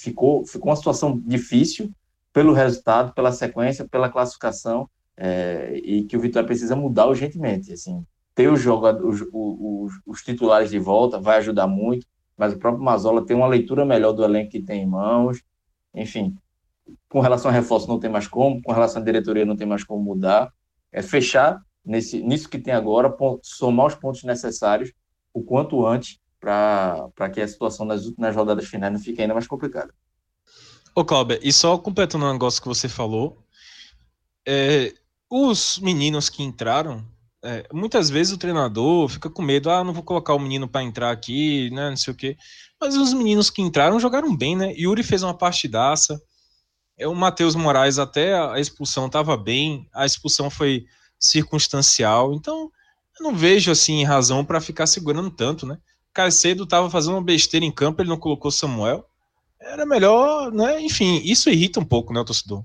ficou, 0.04 0.46
ficou 0.46 0.70
uma 0.70 0.76
situação 0.76 1.22
difícil 1.26 1.92
pelo 2.32 2.54
resultado, 2.54 3.14
pela 3.14 3.32
sequência, 3.32 3.88
pela 3.88 4.10
classificação, 4.10 4.90
é, 5.16 5.80
e 5.84 6.04
que 6.04 6.18
o 6.18 6.20
Vitória 6.20 6.48
precisa 6.48 6.76
mudar 6.76 7.08
urgentemente. 7.08 7.72
Assim, 7.72 8.06
ter 8.34 8.52
os, 8.52 8.60
jogadores, 8.60 9.22
os, 9.22 9.28
os, 9.32 9.94
os, 10.06 10.22
titulares 10.24 10.70
de 10.70 10.80
volta 10.80 11.20
vai 11.20 11.38
ajudar 11.38 11.68
muito, 11.68 12.08
mas 12.36 12.54
o 12.54 12.58
próprio 12.58 12.84
Mazola 12.84 13.26
tem 13.26 13.36
uma 13.36 13.48
leitura 13.48 13.86
melhor 13.86 14.12
do 14.12 14.24
elenco 14.24 14.52
que 14.52 14.62
tem 14.62 14.82
em 14.82 14.88
mãos. 14.88 15.44
Enfim, 15.94 16.36
com 17.08 17.20
relação 17.20 17.52
a 17.52 17.54
reforço 17.54 17.88
não 17.88 18.00
tem 18.00 18.10
mais 18.10 18.28
como, 18.28 18.62
com 18.62 18.72
relação 18.72 19.02
à 19.02 19.06
diretoria 19.06 19.46
não 19.46 19.56
tem 19.56 19.68
mais 19.68 19.84
como 19.84 20.04
mudar 20.04 20.52
é 20.94 21.02
fechar 21.02 21.60
nesse, 21.84 22.22
nisso 22.22 22.48
que 22.48 22.60
tem 22.60 22.74
agora, 22.74 23.14
somar 23.42 23.88
os 23.88 23.96
pontos 23.96 24.24
necessários 24.24 24.94
o 25.34 25.42
quanto 25.42 25.86
antes 25.86 26.20
para 26.44 27.30
que 27.34 27.40
a 27.40 27.48
situação 27.48 27.86
nas 27.86 28.06
últimas 28.06 28.36
rodadas 28.36 28.68
finais 28.68 28.92
não 28.92 29.00
fique 29.00 29.22
ainda 29.22 29.34
mais 29.34 29.48
complicada. 29.48 29.94
Ô, 30.94 31.06
Cláudio, 31.06 31.40
e 31.42 31.54
só 31.54 31.78
completando 31.78 32.26
um 32.26 32.34
negócio 32.34 32.62
que 32.62 32.68
você 32.68 32.90
falou, 32.90 33.42
é, 34.46 34.94
os 35.30 35.80
meninos 35.80 36.30
que 36.30 36.44
entraram, 36.44 37.04
é, 37.42 37.66
muitas 37.74 38.10
vezes 38.10 38.34
o 38.34 38.38
treinador 38.38 39.08
fica 39.08 39.30
com 39.30 39.42
medo, 39.42 39.72
ah, 39.72 39.84
não 39.84 39.94
vou 39.94 40.04
colocar 40.04 40.34
o 40.34 40.40
menino 40.40 40.68
para 40.68 40.84
entrar 40.84 41.12
aqui, 41.12 41.70
né, 41.72 41.90
não 41.90 41.98
sei 41.98 42.14
o 42.14 42.18
quê. 42.18 42.38
Mas 42.80 42.96
os 42.96 43.14
meninos 43.14 43.50
que 43.50 43.62
entraram 43.62 44.00
jogaram 44.00 44.36
bem, 44.36 44.56
né? 44.56 44.74
Yuri 44.78 45.02
fez 45.02 45.24
uma 45.24 45.34
partidaça, 45.34 46.22
é, 46.98 47.08
o 47.08 47.16
Matheus 47.16 47.56
Moraes 47.56 47.98
até 47.98 48.38
a 48.38 48.60
expulsão 48.60 49.08
estava 49.08 49.38
bem, 49.38 49.88
a 49.94 50.06
expulsão 50.06 50.50
foi 50.50 50.86
circunstancial, 51.18 52.34
então 52.34 52.70
eu 53.20 53.24
não 53.24 53.34
vejo 53.34 53.72
assim 53.72 54.04
razão 54.04 54.44
para 54.44 54.60
ficar 54.60 54.86
segurando 54.86 55.32
tanto, 55.32 55.66
né? 55.66 55.78
Caicedo 56.14 56.64
estava 56.64 56.90
fazendo 56.90 57.16
uma 57.16 57.24
besteira 57.24 57.66
em 57.66 57.72
campo, 57.72 58.02
ele 58.02 58.10
não 58.10 58.20
colocou 58.20 58.52
Samuel. 58.52 59.06
Era 59.60 59.86
melhor, 59.86 60.52
né? 60.52 60.80
Enfim, 60.82 61.22
isso 61.24 61.50
irrita 61.50 61.80
um 61.80 61.86
pouco, 61.86 62.14
né, 62.14 62.20
o 62.20 62.26
torcedor. 62.26 62.64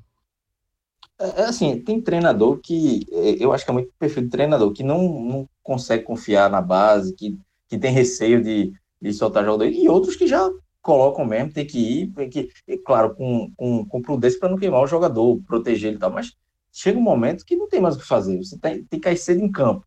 É, 1.19 1.43
é 1.43 1.45
assim, 1.47 1.81
tem 1.81 2.01
treinador 2.01 2.59
que 2.59 3.07
é, 3.11 3.37
eu 3.43 3.53
acho 3.53 3.65
que 3.65 3.71
é 3.71 3.75
muito 3.75 3.91
perfil 3.99 4.25
de 4.25 4.31
treinador 4.31 4.73
que 4.73 4.83
não, 4.83 5.03
não 5.21 5.49
consegue 5.63 6.05
confiar 6.05 6.51
na 6.51 6.61
base, 6.61 7.15
que, 7.15 7.39
que 7.69 7.79
tem 7.79 7.93
receio 7.93 8.43
de, 8.43 8.73
de 9.01 9.13
soltar 9.13 9.45
jogador, 9.45 9.67
e 9.67 9.89
outros 9.89 10.17
que 10.17 10.27
já 10.27 10.49
colocam 10.81 11.25
mesmo, 11.25 11.53
tem 11.53 11.67
que 11.67 11.79
ir, 11.79 12.13
tem 12.13 12.31
que, 12.31 12.49
e, 12.67 12.79
claro, 12.79 13.15
com, 13.15 13.53
com, 13.57 13.85
com 13.85 14.03
prudência 14.03 14.39
para 14.39 14.49
não 14.49 14.57
queimar 14.57 14.83
o 14.83 14.87
jogador, 14.87 15.41
proteger 15.47 15.89
ele 15.89 15.97
e 15.97 16.01
tal, 16.01 16.11
mas 16.11 16.35
chega 16.73 16.99
um 16.99 17.03
momento 17.03 17.45
que 17.45 17.57
não 17.57 17.69
tem 17.69 17.81
mais 17.81 17.97
o 17.97 17.99
que 17.99 18.07
fazer, 18.07 18.39
você 18.39 18.59
tem, 18.59 18.85
tem 18.85 18.99
que 18.99 19.01
cair 19.01 19.17
cedo 19.17 19.43
em 19.43 19.51
campo, 19.51 19.85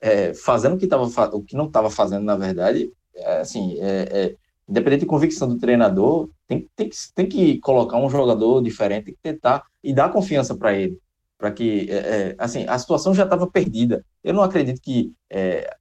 é, 0.00 0.34
fazendo 0.34 0.74
o 0.74 0.78
que, 0.78 0.86
tava, 0.86 1.04
o 1.34 1.42
que 1.42 1.56
não 1.56 1.66
estava 1.66 1.90
fazendo, 1.90 2.24
na 2.24 2.36
verdade, 2.36 2.90
é, 3.14 3.40
assim, 3.40 3.78
é, 3.80 4.08
é, 4.10 4.36
independente 4.68 5.00
de 5.00 5.06
convicção 5.06 5.48
do 5.48 5.58
treinador, 5.58 6.30
tem, 6.46 6.68
tem, 6.74 6.88
que, 6.88 6.96
tem 7.14 7.28
que 7.28 7.58
colocar 7.58 7.98
um 7.98 8.08
jogador 8.08 8.62
diferente, 8.62 9.12
que 9.12 9.18
tentar 9.22 9.64
e 9.82 9.92
dar 9.92 10.12
confiança 10.12 10.56
para 10.56 10.72
ele 10.74 10.98
para 11.38 11.50
que, 11.50 11.90
é, 11.90 12.34
assim, 12.36 12.66
a 12.68 12.78
situação 12.78 13.14
já 13.14 13.24
estava 13.24 13.50
perdida. 13.50 14.04
Eu 14.22 14.34
não 14.34 14.42
acredito 14.42 14.78
que 14.78 15.10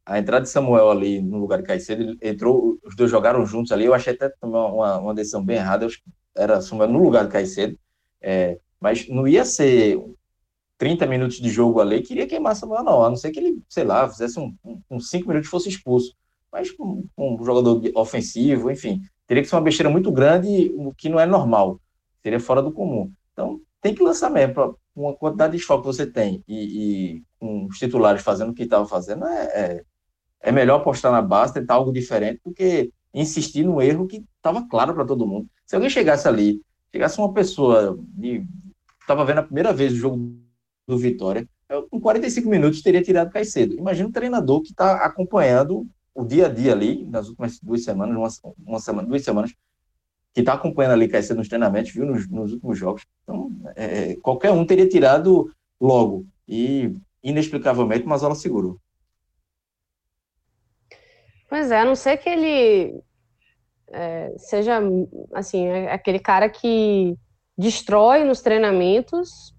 a 0.06 0.18
entrada 0.18 0.44
de 0.44 0.50
Samuel 0.50 0.90
ali 0.90 1.22
no 1.22 1.38
lugar 1.38 1.58
de 1.58 1.68
Caicedo, 1.68 2.18
entrou, 2.22 2.80
os 2.82 2.96
dois 2.96 3.12
jogaram 3.12 3.46
juntos 3.46 3.74
ali, 3.74 3.84
eu 3.84 3.94
achei 3.94 4.14
até 4.14 4.32
uma, 4.42 4.98
uma 5.00 5.14
decisão 5.14 5.44
bem 5.44 5.58
errada, 5.58 5.84
eu, 5.84 5.90
era 6.34 6.62
Samuel 6.62 6.88
no 6.88 7.04
lugar 7.04 7.26
de 7.26 7.32
Caicedo, 7.32 7.78
é, 8.22 8.58
mas 8.80 9.10
não 9.10 9.28
ia 9.28 9.44
ser 9.44 10.00
30 10.80 11.06
minutos 11.06 11.38
de 11.38 11.50
jogo 11.50 11.82
ali, 11.82 12.02
queria 12.02 12.26
queimar 12.26 12.56
Samuel 12.56 12.84
não, 12.84 13.04
a 13.04 13.10
não 13.10 13.18
ser 13.18 13.32
que 13.32 13.40
ele, 13.40 13.62
sei 13.68 13.84
lá, 13.84 14.10
fizesse 14.10 14.40
um, 14.40 14.56
um, 14.64 14.82
um 14.90 15.00
5 15.00 15.28
minutos 15.28 15.50
fosse 15.50 15.68
expulso, 15.68 16.16
mas 16.50 16.74
um, 16.80 17.06
um 17.18 17.44
jogador 17.44 17.82
ofensivo, 17.96 18.72
enfim, 18.72 19.02
teria 19.28 19.44
que 19.44 19.50
ser 19.50 19.56
uma 19.56 19.62
besteira 19.62 19.90
muito 19.90 20.10
grande, 20.10 20.74
o 20.78 20.94
que 20.94 21.10
não 21.10 21.20
é 21.20 21.26
normal, 21.26 21.82
seria 22.24 22.40
fora 22.40 22.62
do 22.64 22.72
comum. 22.72 23.12
Então, 23.34 23.60
tem 23.82 23.94
que 23.94 24.02
lançar 24.02 24.30
mesmo, 24.30 24.54
pra, 24.54 24.72
uma 24.96 25.14
quantidade 25.14 25.56
de 25.56 25.64
foco 25.64 25.82
que 25.82 25.88
você 25.88 26.06
tem 26.06 26.44
e, 26.48 26.56
e 27.18 27.24
com 27.38 27.66
os 27.66 27.78
titulares 27.78 28.22
fazendo 28.22 28.52
o 28.52 28.54
que 28.54 28.64
estavam 28.64 28.88
fazendo, 28.88 29.26
é, 29.26 29.44
é, 29.48 29.84
é, 30.40 30.52
melhor 30.52 30.78
apostar 30.78 31.12
na 31.12 31.22
base, 31.22 31.54
tentar 31.54 31.74
algo 31.74 31.92
diferente, 31.92 32.40
do 32.44 32.54
que 32.54 32.90
insistir 33.14 33.64
no 33.64 33.82
erro 33.82 34.08
que 34.08 34.24
estava 34.38 34.66
claro 34.70 34.94
para 34.94 35.06
todo 35.06 35.28
mundo. 35.28 35.46
Se 35.66 35.76
alguém 35.76 35.90
chegasse 35.90 36.26
ali, 36.26 36.62
chegasse 36.90 37.20
uma 37.20 37.34
pessoa 37.34 38.00
de 38.02 38.46
estava 39.02 39.26
vendo 39.26 39.40
a 39.40 39.44
primeira 39.44 39.74
vez 39.74 39.92
o 39.92 39.98
jogo 39.98 40.40
do 40.90 40.98
Vitória, 40.98 41.48
com 41.90 42.02
45 42.02 42.50
minutos 42.50 42.82
teria 42.82 43.02
tirado 43.02 43.32
Caicedo. 43.32 43.76
Imagina 43.76 44.10
um 44.10 44.12
treinador 44.12 44.62
que 44.62 44.72
está 44.72 45.06
acompanhando 45.06 45.88
o 46.16 46.26
dia 46.26 46.48
a 46.48 46.50
dia 46.50 46.72
ali, 46.72 47.06
nas 47.06 47.30
últimas 47.30 47.60
duas 47.60 47.84
semanas, 47.84 48.42
uma, 48.44 48.56
uma 48.66 48.80
semana, 48.80 49.08
duas 49.08 49.24
semanas, 49.24 49.54
que 50.34 50.40
está 50.42 50.54
acompanhando 50.54 50.94
ali 50.94 51.08
Caicedo 51.08 51.38
nos 51.38 51.48
treinamentos, 51.48 51.92
viu 51.92 52.06
nos, 52.06 52.28
nos 52.28 52.54
últimos 52.54 52.78
jogos. 52.78 53.06
Então, 53.24 53.52
é, 53.76 54.16
qualquer 54.16 54.52
um 54.52 54.66
teria 54.66 54.90
tirado 54.90 55.54
logo. 55.80 56.26
E, 56.48 56.92
inexplicavelmente, 57.24 58.06
o 58.06 58.10
Mazola 58.10 58.34
segurou. 58.34 58.78
Pois 61.48 61.70
é, 61.70 61.80
a 61.80 61.86
não 61.86 61.96
ser 61.96 62.18
que 62.18 62.30
ele 62.30 63.04
é, 63.92 64.34
seja, 64.38 64.80
assim, 65.34 65.66
é 65.66 65.92
aquele 65.92 66.20
cara 66.20 66.50
que 66.50 67.16
destrói 67.58 68.24
nos 68.24 68.42
treinamentos, 68.42 69.54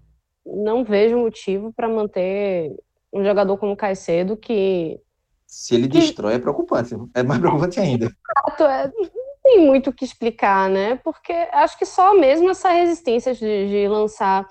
não 0.45 0.83
vejo 0.83 1.17
motivo 1.17 1.71
para 1.73 1.87
manter 1.87 2.75
um 3.13 3.23
jogador 3.23 3.57
como 3.57 3.75
Caicedo 3.75 4.37
que. 4.37 4.99
Se 5.45 5.75
ele 5.75 5.87
que... 5.87 5.99
destrói, 5.99 6.35
é 6.35 6.39
preocupante. 6.39 6.95
É 7.13 7.23
mais 7.23 7.39
preocupante 7.39 7.79
ainda. 7.79 8.05
Exato, 8.05 8.63
é, 8.63 8.87
não 8.87 9.09
tem 9.43 9.65
muito 9.65 9.89
o 9.89 9.93
que 9.93 10.05
explicar, 10.05 10.69
né? 10.69 10.95
Porque 11.03 11.33
acho 11.51 11.77
que 11.77 11.85
só 11.85 12.13
mesmo 12.13 12.49
essa 12.49 12.69
resistência 12.69 13.33
de, 13.33 13.67
de 13.69 13.87
lançar 13.87 14.47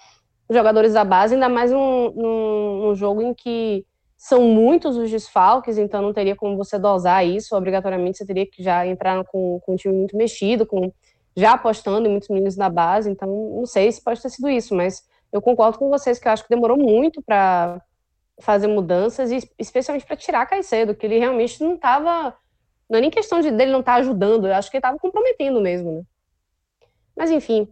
jogadores 0.50 0.92
da 0.92 1.04
base, 1.04 1.34
ainda 1.34 1.48
mais 1.48 1.70
num, 1.70 2.10
num, 2.10 2.80
num, 2.82 2.94
jogo 2.94 3.22
em 3.22 3.32
que 3.32 3.86
são 4.18 4.42
muitos 4.42 4.96
os 4.96 5.10
desfalques, 5.10 5.78
então 5.78 6.02
não 6.02 6.12
teria 6.12 6.34
como 6.34 6.56
você 6.56 6.78
dosar 6.78 7.24
isso, 7.24 7.56
obrigatoriamente 7.56 8.18
você 8.18 8.26
teria 8.26 8.44
que 8.44 8.62
já 8.62 8.86
entrar 8.86 9.24
com, 9.24 9.60
com 9.60 9.72
um 9.72 9.76
time 9.76 9.94
muito 9.94 10.16
mexido, 10.16 10.66
com 10.66 10.92
já 11.36 11.52
apostando 11.52 12.06
em 12.06 12.10
muitos 12.10 12.28
meninos 12.28 12.56
da 12.56 12.68
base, 12.68 13.08
então 13.08 13.28
não 13.28 13.64
sei 13.64 13.90
se 13.90 14.02
pode 14.02 14.20
ter 14.20 14.28
sido 14.28 14.48
isso, 14.50 14.74
mas 14.74 15.04
eu 15.32 15.40
concordo 15.40 15.78
com 15.78 15.88
vocês 15.88 16.18
que 16.18 16.26
eu 16.26 16.32
acho 16.32 16.42
que 16.42 16.54
demorou 16.54 16.76
muito 16.76 17.22
para 17.22 17.80
fazer 18.40 18.66
mudanças, 18.66 19.30
e 19.30 19.38
especialmente 19.58 20.06
para 20.06 20.16
tirar 20.16 20.46
Caicedo, 20.46 20.94
que 20.94 21.06
ele 21.06 21.18
realmente 21.18 21.62
não 21.62 21.74
estava. 21.74 22.34
Não 22.88 22.98
é 22.98 23.02
nem 23.02 23.10
questão 23.10 23.40
de 23.40 23.50
dele 23.50 23.70
não 23.70 23.80
estar 23.80 23.94
tá 23.94 23.98
ajudando, 24.00 24.46
eu 24.46 24.54
acho 24.54 24.70
que 24.70 24.76
ele 24.76 24.80
estava 24.80 24.98
comprometendo 24.98 25.60
mesmo, 25.60 25.92
né? 25.92 26.02
Mas 27.16 27.30
enfim, 27.30 27.68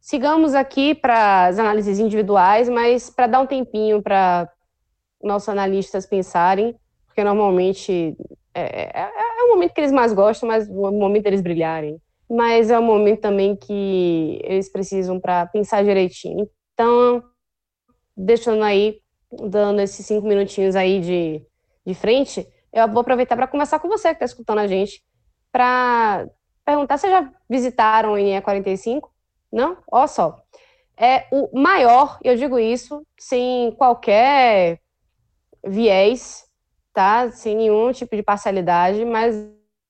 sigamos 0.00 0.54
aqui 0.54 0.94
para 0.94 1.46
as 1.46 1.58
análises 1.58 1.98
individuais, 1.98 2.68
mas 2.68 3.10
para 3.10 3.26
dar 3.26 3.40
um 3.40 3.46
tempinho 3.46 4.00
para 4.02 4.50
nossos 5.22 5.48
analistas 5.48 6.06
pensarem, 6.06 6.76
porque 7.06 7.24
normalmente 7.24 8.16
é, 8.54 8.82
é, 8.82 9.02
é, 9.02 9.44
o 9.44 9.48
momento 9.48 9.74
que 9.74 9.80
eles 9.80 9.92
mais 9.92 10.12
gostam, 10.12 10.48
mas 10.48 10.68
o 10.68 10.92
momento 10.92 11.24
deles 11.24 11.42
brilharem 11.42 12.00
mas 12.28 12.70
é 12.70 12.78
um 12.78 12.82
momento 12.82 13.20
também 13.20 13.54
que 13.56 14.40
eles 14.42 14.70
precisam 14.70 15.20
para 15.20 15.46
pensar 15.46 15.84
direitinho. 15.84 16.48
Então, 16.74 17.22
deixando 18.16 18.62
aí, 18.62 19.00
dando 19.32 19.80
esses 19.80 20.04
cinco 20.04 20.26
minutinhos 20.26 20.76
aí 20.76 21.00
de, 21.00 21.46
de 21.86 21.94
frente, 21.94 22.46
eu 22.72 22.88
vou 22.88 23.00
aproveitar 23.00 23.36
para 23.36 23.46
conversar 23.46 23.78
com 23.78 23.88
você 23.88 24.08
que 24.08 24.14
está 24.14 24.24
escutando 24.24 24.58
a 24.58 24.66
gente, 24.66 25.02
para 25.52 26.28
perguntar 26.64 26.98
se 26.98 27.08
já 27.08 27.32
visitaram 27.48 28.12
o 28.12 28.16
NE 28.16 28.40
45? 28.40 29.12
Não? 29.52 29.78
Olha 29.90 30.08
só. 30.08 30.42
É 30.96 31.26
o 31.30 31.56
maior, 31.58 32.18
eu 32.22 32.36
digo 32.36 32.58
isso 32.58 33.04
sem 33.18 33.72
qualquer 33.72 34.80
viés, 35.64 36.44
tá? 36.92 37.30
Sem 37.30 37.56
nenhum 37.56 37.92
tipo 37.92 38.16
de 38.16 38.22
parcialidade, 38.22 39.04
mas 39.04 39.36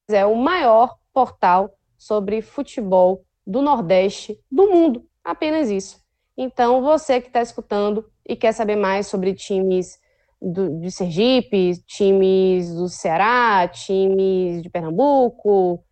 é 0.09 0.25
o 0.27 0.35
maior 0.35 0.97
portal 1.13 1.75
sobre 1.97 2.43
futebol 2.43 3.25
do 3.47 3.63
Nordeste 3.63 4.39
do 4.51 4.69
mundo. 4.71 5.07
Apenas 5.23 5.71
isso. 5.71 6.04
Então, 6.37 6.83
você 6.83 7.21
que 7.21 7.29
está 7.29 7.41
escutando 7.41 8.05
e 8.27 8.35
quer 8.35 8.53
saber 8.53 8.77
mais 8.77 9.07
sobre 9.07 9.35
times 9.35 9.99
do, 10.41 10.81
de 10.81 10.91
Sergipe, 10.91 11.83
times 11.87 12.75
do 12.75 12.89
Ceará, 12.89 13.69
times 13.69 14.63
de 14.63 14.69
Pernambuco, 14.69 15.85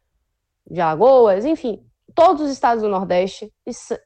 de 0.69 0.81
Alagoas, 0.81 1.45
enfim, 1.45 1.83
todos 2.15 2.43
os 2.43 2.51
estados 2.51 2.83
do 2.83 2.89
Nordeste 2.89 3.53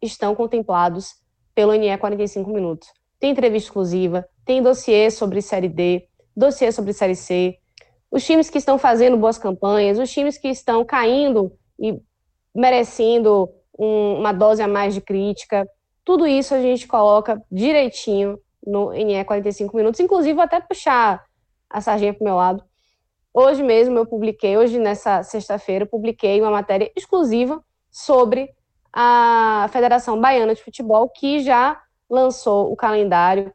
estão 0.02 0.34
contemplados 0.34 1.14
pelo 1.54 1.72
NE 1.74 1.96
45 1.96 2.50
Minutos. 2.50 2.88
Tem 3.18 3.30
entrevista 3.30 3.68
exclusiva, 3.68 4.28
tem 4.44 4.62
dossiê 4.62 5.10
sobre 5.10 5.40
Série 5.40 5.68
D, 5.68 6.06
dossiê 6.36 6.70
sobre 6.70 6.92
Série 6.92 7.16
C, 7.16 7.58
os 8.10 8.24
times 8.24 8.50
que 8.50 8.58
estão 8.58 8.78
fazendo 8.78 9.16
boas 9.16 9.38
campanhas, 9.38 9.98
os 9.98 10.10
times 10.10 10.38
que 10.38 10.48
estão 10.48 10.84
caindo 10.84 11.52
e 11.78 11.98
merecendo 12.54 13.48
um, 13.78 14.18
uma 14.18 14.32
dose 14.32 14.62
a 14.62 14.68
mais 14.68 14.94
de 14.94 15.00
crítica. 15.00 15.66
Tudo 16.06 16.24
isso 16.24 16.54
a 16.54 16.62
gente 16.62 16.86
coloca 16.86 17.42
direitinho 17.50 18.38
no 18.64 18.92
NE 18.92 19.24
45 19.24 19.76
minutos. 19.76 19.98
Inclusive, 19.98 20.34
vou 20.34 20.44
até 20.44 20.60
puxar 20.60 21.24
a 21.68 21.80
sarginha 21.80 22.14
para 22.14 22.22
o 22.22 22.24
meu 22.24 22.36
lado. 22.36 22.64
Hoje 23.34 23.60
mesmo 23.60 23.98
eu 23.98 24.06
publiquei, 24.06 24.56
hoje 24.56 24.78
nessa 24.78 25.24
sexta-feira, 25.24 25.82
eu 25.82 25.88
publiquei 25.88 26.40
uma 26.40 26.52
matéria 26.52 26.92
exclusiva 26.94 27.60
sobre 27.90 28.48
a 28.92 29.68
Federação 29.72 30.20
Baiana 30.20 30.54
de 30.54 30.62
Futebol, 30.62 31.08
que 31.10 31.40
já 31.40 31.82
lançou 32.08 32.72
o 32.72 32.76
calendário 32.76 33.52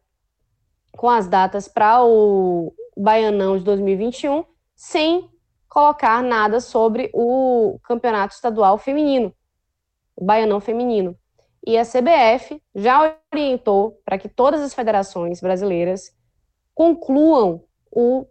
com 0.91 1.09
as 1.09 1.29
datas 1.29 1.69
para 1.69 2.03
o 2.03 2.73
Baianão 2.97 3.57
de 3.57 3.63
2021, 3.63 4.43
sem 4.75 5.29
colocar 5.69 6.21
nada 6.21 6.59
sobre 6.59 7.09
o 7.13 7.79
campeonato 7.81 8.35
estadual 8.35 8.77
feminino, 8.77 9.33
o 10.17 10.25
baianão 10.25 10.59
feminino. 10.59 11.17
E 11.65 11.77
a 11.77 11.83
CBF 11.83 12.61
já 12.73 13.17
orientou 13.33 13.99
para 14.03 14.17
que 14.17 14.27
todas 14.27 14.61
as 14.61 14.73
federações 14.73 15.39
brasileiras 15.39 16.11
concluam 16.73 17.63
o, 17.91 18.25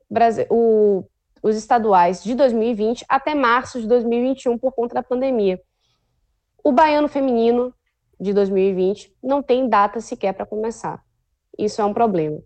o, 0.51 1.05
os 1.43 1.57
estaduais 1.57 2.24
de 2.24 2.35
2020 2.35 3.05
até 3.09 3.35
março 3.35 3.81
de 3.81 3.87
2021 3.87 4.59
por 4.59 4.72
conta 4.72 4.95
da 4.95 5.03
pandemia. 5.03 5.61
O 6.64 6.72
baiano 6.72 7.09
feminino 7.09 7.72
de 8.20 8.33
2020 8.33 9.14
não 9.22 9.43
tem 9.43 9.68
data 9.68 10.01
sequer 10.01 10.35
para 10.35 10.45
começar. 10.45 11.03
Isso 11.59 11.81
é 11.81 11.85
um 11.85 11.95
problema. 11.95 12.41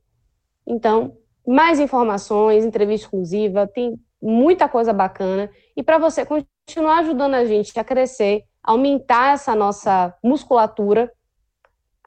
Então, 0.66 1.16
mais 1.46 1.80
informações, 1.80 2.64
entrevista 2.64 3.06
exclusiva, 3.06 3.66
tem 3.66 3.98
muita 4.20 4.68
coisa 4.68 4.92
bacana. 4.92 5.50
E 5.76 5.82
para 5.82 5.98
você 5.98 6.24
continuar 6.24 7.00
ajudando 7.00 7.34
a 7.34 7.44
gente 7.44 7.78
a 7.78 7.84
crescer, 7.84 8.44
aumentar 8.64 9.34
essa 9.34 9.54
nossa 9.54 10.16
musculatura, 10.22 11.12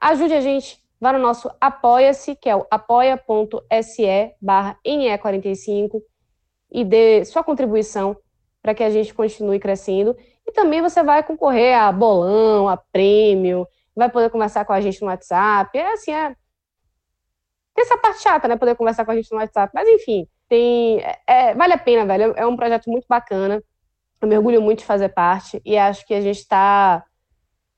ajude 0.02 0.34
a 0.34 0.42
gente, 0.42 0.84
vá 1.00 1.14
no 1.14 1.20
nosso 1.20 1.50
Apoia-se, 1.62 2.36
que 2.36 2.50
é 2.50 2.56
o 2.56 2.66
apoia.se 2.70 4.36
barra 4.42 4.78
NE45 4.86 6.02
e 6.72 6.84
dê 6.84 7.24
sua 7.24 7.44
contribuição 7.44 8.18
para 8.62 8.74
que 8.74 8.84
a 8.84 8.90
gente 8.90 9.14
continue 9.14 9.60
crescendo. 9.60 10.18
E 10.46 10.52
também 10.52 10.82
você 10.82 11.04
vai 11.04 11.24
concorrer 11.24 11.78
a 11.78 11.92
bolão, 11.92 12.68
a 12.68 12.76
prêmio, 12.76 13.68
vai 13.96 14.10
poder 14.10 14.30
conversar 14.30 14.66
com 14.66 14.74
a 14.74 14.82
gente 14.82 15.02
no 15.02 15.08
WhatsApp. 15.08 15.78
É 15.78 15.94
assim, 15.94 16.12
é... 16.12 16.36
Tem 17.76 17.84
essa 17.86 17.98
parte 17.98 18.22
chata, 18.22 18.48
né? 18.48 18.58
Poder 18.58 18.76
conversar 18.76 19.06
com 19.06 19.12
a 19.12 19.16
gente 19.16 19.32
no 19.32 19.38
WhatsApp. 19.38 19.72
Mas 19.74 19.88
enfim, 19.88 20.28
tem, 20.50 21.00
é, 21.28 21.54
vale 21.54 21.74
a 21.74 21.78
pena, 21.78 22.06
velho. 22.06 22.34
É 22.36 22.46
um 22.46 22.56
projeto 22.56 22.90
muito 22.90 23.06
bacana. 23.08 23.62
Eu 24.22 24.28
me 24.28 24.38
orgulho 24.38 24.62
muito 24.62 24.80
de 24.80 24.86
fazer 24.86 25.10
parte 25.10 25.62
e 25.64 25.78
acho 25.78 26.06
que 26.06 26.14
a 26.14 26.22
gente 26.22 26.38
está 26.38 27.04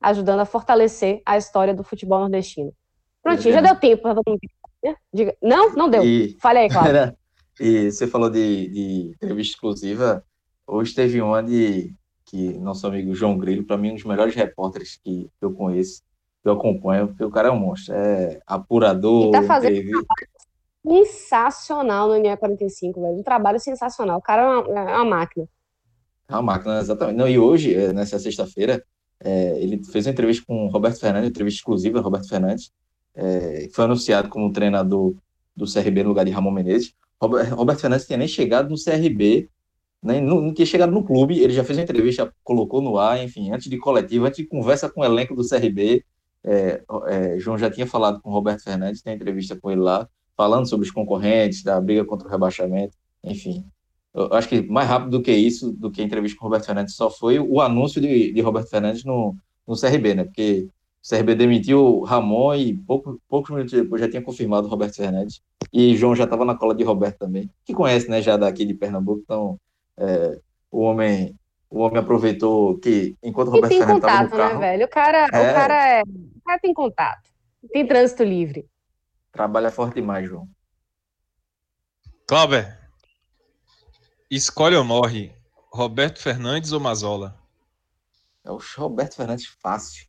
ajudando 0.01 0.39
a 0.39 0.45
fortalecer 0.45 1.21
a 1.25 1.37
história 1.37 1.73
do 1.73 1.83
futebol 1.83 2.19
nordestino. 2.19 2.73
Prontinho, 3.21 3.53
já 3.53 3.61
deu 3.61 3.75
tempo 3.75 4.03
para 4.03 4.15
todo 4.15 4.23
mundo. 4.27 4.39
Né? 4.83 4.95
Diga. 5.13 5.35
Não, 5.41 5.73
não 5.73 5.89
deu. 5.89 6.03
E... 6.03 6.37
Falei 6.39 6.63
aí, 6.63 6.69
claro. 6.69 7.13
e 7.59 7.91
você 7.91 8.07
falou 8.07 8.29
de, 8.29 8.67
de, 8.69 9.11
entrevista 9.15 9.55
exclusiva. 9.55 10.23
Hoje 10.65 10.93
teve 10.93 11.21
uma 11.21 11.43
de 11.43 11.93
que 12.25 12.57
nosso 12.59 12.87
amigo 12.87 13.13
João 13.13 13.37
Grilo, 13.37 13.65
para 13.65 13.77
mim, 13.77 13.91
um 13.91 13.95
dos 13.95 14.05
melhores 14.05 14.35
repórteres 14.35 14.97
que 15.03 15.29
eu 15.41 15.51
conheço, 15.51 16.03
que 16.41 16.47
eu 16.47 16.53
acompanho, 16.53 17.07
porque 17.07 17.23
o 17.23 17.31
cara 17.31 17.49
é 17.49 17.51
um 17.51 17.59
monstro. 17.59 17.93
É 17.95 18.39
apurador. 18.47 19.29
E 19.29 19.31
tá 19.31 19.43
fazendo 19.43 20.05
sensacional 20.85 22.07
no 22.07 22.15
NE45, 22.15 23.01
velho. 23.01 23.19
Um 23.19 23.23
trabalho 23.23 23.59
sensacional. 23.59 24.19
O 24.19 24.21
cara 24.21 24.41
é 24.41 24.45
uma, 24.45 24.79
é 24.79 24.95
uma 24.95 25.05
máquina. 25.05 25.45
É 26.29 26.33
uma 26.33 26.41
máquina, 26.41 26.79
exatamente. 26.79 27.17
Não, 27.17 27.27
e 27.27 27.39
hoje, 27.39 27.73
é, 27.73 27.91
nessa 27.91 28.19
sexta-feira, 28.19 28.83
é, 29.19 29.59
ele 29.61 29.83
fez 29.83 30.05
uma 30.05 30.11
entrevista 30.11 30.43
com 30.45 30.67
o 30.67 30.69
Roberto 30.69 30.99
Fernandes, 30.99 31.29
entrevista 31.29 31.59
exclusiva 31.59 31.99
Roberto 31.99 32.29
Fernandes, 32.29 32.71
é, 33.15 33.67
foi 33.73 33.85
anunciado 33.85 34.29
como 34.29 34.53
treinador 34.53 35.15
do 35.55 35.65
CRB 35.65 36.03
no 36.03 36.09
lugar 36.09 36.25
de 36.25 36.31
Ramon 36.31 36.51
Menezes. 36.51 36.93
Robert, 37.21 37.53
Roberto 37.53 37.81
Fernandes 37.81 38.05
tinha 38.05 38.17
nem 38.17 38.27
chegado 38.27 38.69
no 38.69 38.75
CRB 38.81 39.49
nem, 40.01 40.21
não 40.21 40.53
tinha 40.53 40.65
chegado 40.65 40.91
no 40.91 41.03
clube, 41.03 41.39
ele 41.39 41.53
já 41.53 41.63
fez 41.63 41.77
uma 41.77 41.83
entrevista, 41.83 42.33
colocou 42.43 42.81
no 42.81 42.97
ar, 42.97 43.21
enfim, 43.23 43.51
antes 43.51 43.69
de 43.69 43.77
coletiva, 43.77 44.27
antes 44.27 44.37
de 44.37 44.45
conversa 44.45 44.89
com 44.89 45.01
o 45.01 45.05
elenco 45.05 45.35
do 45.35 45.47
CRB, 45.47 46.03
é, 46.43 46.81
é, 47.07 47.39
João 47.39 47.57
já 47.57 47.69
tinha 47.69 47.85
falado 47.85 48.21
com 48.21 48.29
o 48.29 48.33
Roberto 48.33 48.63
Fernandes, 48.63 49.01
tem 49.01 49.13
entrevista 49.13 49.57
com 49.57 49.69
ele 49.69 49.81
lá, 49.81 50.07
falando 50.37 50.67
sobre 50.67 50.85
os 50.85 50.91
concorrentes, 50.91 51.63
da 51.63 51.79
briga 51.81 52.05
contra 52.05 52.27
o 52.27 52.31
rebaixamento, 52.31 52.95
enfim. 53.23 53.65
Eu 54.13 54.33
acho 54.33 54.49
que 54.49 54.61
mais 54.63 54.87
rápido 54.87 55.11
do 55.11 55.21
que 55.21 55.31
isso, 55.31 55.71
do 55.71 55.91
que 55.91 56.01
a 56.01 56.05
entrevista 56.05 56.37
com 56.37 56.45
o 56.45 56.47
Roberto 56.47 56.65
Fernandes, 56.65 56.95
só 56.95 57.09
foi 57.09 57.39
o 57.39 57.61
anúncio 57.61 58.01
de, 58.01 58.31
de 58.31 58.41
Roberto 58.41 58.69
Fernandes 58.69 59.03
no, 59.03 59.35
no 59.67 59.79
CRB, 59.79 60.15
né? 60.15 60.23
Porque 60.23 60.67
o 61.03 61.09
CRB 61.09 61.35
demitiu 61.35 61.79
o 61.79 62.03
Ramon 62.03 62.55
e 62.55 62.75
pouco, 62.75 63.21
poucos 63.29 63.51
minutos 63.51 63.73
depois 63.73 64.01
já 64.01 64.09
tinha 64.09 64.21
confirmado 64.21 64.67
o 64.67 64.69
Roberto 64.69 64.95
Fernandes. 64.95 65.41
E 65.71 65.95
João 65.95 66.15
já 66.15 66.23
estava 66.23 66.43
na 66.43 66.55
cola 66.55 66.73
de 66.73 66.83
Roberto 66.83 67.19
também, 67.19 67.49
que 67.63 67.73
conhece, 67.73 68.09
né, 68.09 68.21
já 68.21 68.35
daqui 68.35 68.65
de 68.65 68.73
Pernambuco. 68.73 69.21
Então, 69.23 69.59
é, 69.97 70.39
o 70.71 70.81
homem 70.81 71.35
o 71.69 71.81
homem 71.81 71.99
aproveitou 71.99 72.79
que 72.79 73.15
enquanto 73.21 73.49
o 73.49 73.51
Roberto 73.51 73.73
Fernandes 73.73 74.03
estava 74.03 74.23
no 74.23 74.29
carro... 74.31 74.59
né, 74.59 74.71
velho? 74.71 74.85
O 74.85 74.89
cara, 74.89 75.17
é... 75.17 75.25
o, 75.25 75.53
cara 75.53 75.87
é, 75.87 76.01
o 76.01 76.41
cara 76.43 76.59
tem 76.59 76.73
contato. 76.73 77.29
Tem 77.71 77.85
trânsito 77.85 78.23
livre. 78.23 78.65
Trabalha 79.31 79.69
forte 79.69 79.95
demais, 79.95 80.27
João. 80.27 80.47
Cláudio, 82.25 82.65
escolhe 84.29 84.75
ou 84.75 84.83
morre, 84.83 85.31
Roberto 85.71 86.19
Fernandes 86.19 86.71
ou 86.71 86.79
Mazola? 86.79 87.35
É 88.43 88.51
o 88.51 88.59
Roberto 88.77 89.15
Fernandes 89.15 89.47
fácil. 89.61 90.07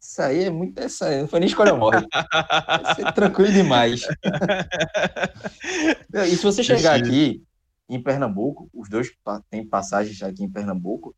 Isso 0.00 0.22
aí 0.22 0.44
é 0.44 0.50
muito. 0.50 0.78
Essa 0.78 1.06
aí, 1.06 1.20
não 1.20 1.28
foi 1.28 1.40
nem 1.40 1.48
escolha 1.48 1.72
ou 1.72 1.78
morre. 1.78 2.00
Vai 3.00 3.12
tranquilo 3.12 3.52
demais. 3.52 4.02
e 6.26 6.36
se 6.36 6.42
você 6.42 6.62
chegar 6.62 6.98
aqui 6.98 7.42
em 7.88 8.02
Pernambuco, 8.02 8.68
os 8.72 8.88
dois 8.88 9.10
têm 9.50 9.66
passagens 9.66 10.22
aqui 10.22 10.42
em 10.42 10.50
Pernambuco. 10.50 11.14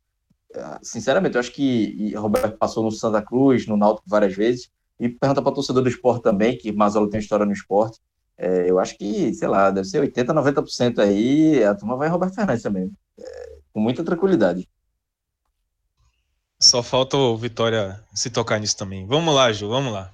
É, 0.53 0.79
sinceramente, 0.81 1.35
eu 1.35 1.39
acho 1.39 1.51
que 1.51 2.13
Roberto 2.15 2.57
passou 2.57 2.83
no 2.83 2.91
Santa 2.91 3.21
Cruz, 3.21 3.65
no 3.65 3.77
Náutico 3.77 4.09
várias 4.09 4.35
vezes. 4.35 4.69
E 4.99 5.07
pergunta 5.07 5.41
para 5.41 5.51
o 5.51 5.55
torcedor 5.55 5.81
do 5.81 5.89
esporte 5.89 6.23
também, 6.23 6.57
que 6.57 6.71
Mazola 6.71 7.09
tem 7.09 7.19
história 7.19 7.45
no 7.45 7.53
esporte. 7.53 7.99
É, 8.41 8.69
eu 8.69 8.79
acho 8.79 8.97
que, 8.97 9.33
sei 9.33 9.49
lá, 9.49 9.69
deve 9.69 9.85
ser 9.85 10.01
80%, 10.01 10.27
90% 10.27 10.99
aí. 10.99 11.61
A 11.61 11.75
turma 11.75 11.97
vai 11.97 12.07
Roberto 12.07 12.35
Fernandes 12.35 12.63
também. 12.63 12.89
É, 13.19 13.57
com 13.73 13.81
muita 13.81 14.01
tranquilidade. 14.01 14.67
Só 16.57 16.81
falta 16.81 17.17
o 17.17 17.37
Vitória 17.37 18.01
se 18.13 18.29
tocar 18.29 18.57
nisso 18.57 18.77
também. 18.77 19.05
Vamos 19.05 19.35
lá, 19.35 19.51
Ju, 19.51 19.67
vamos 19.67 19.91
lá. 19.91 20.09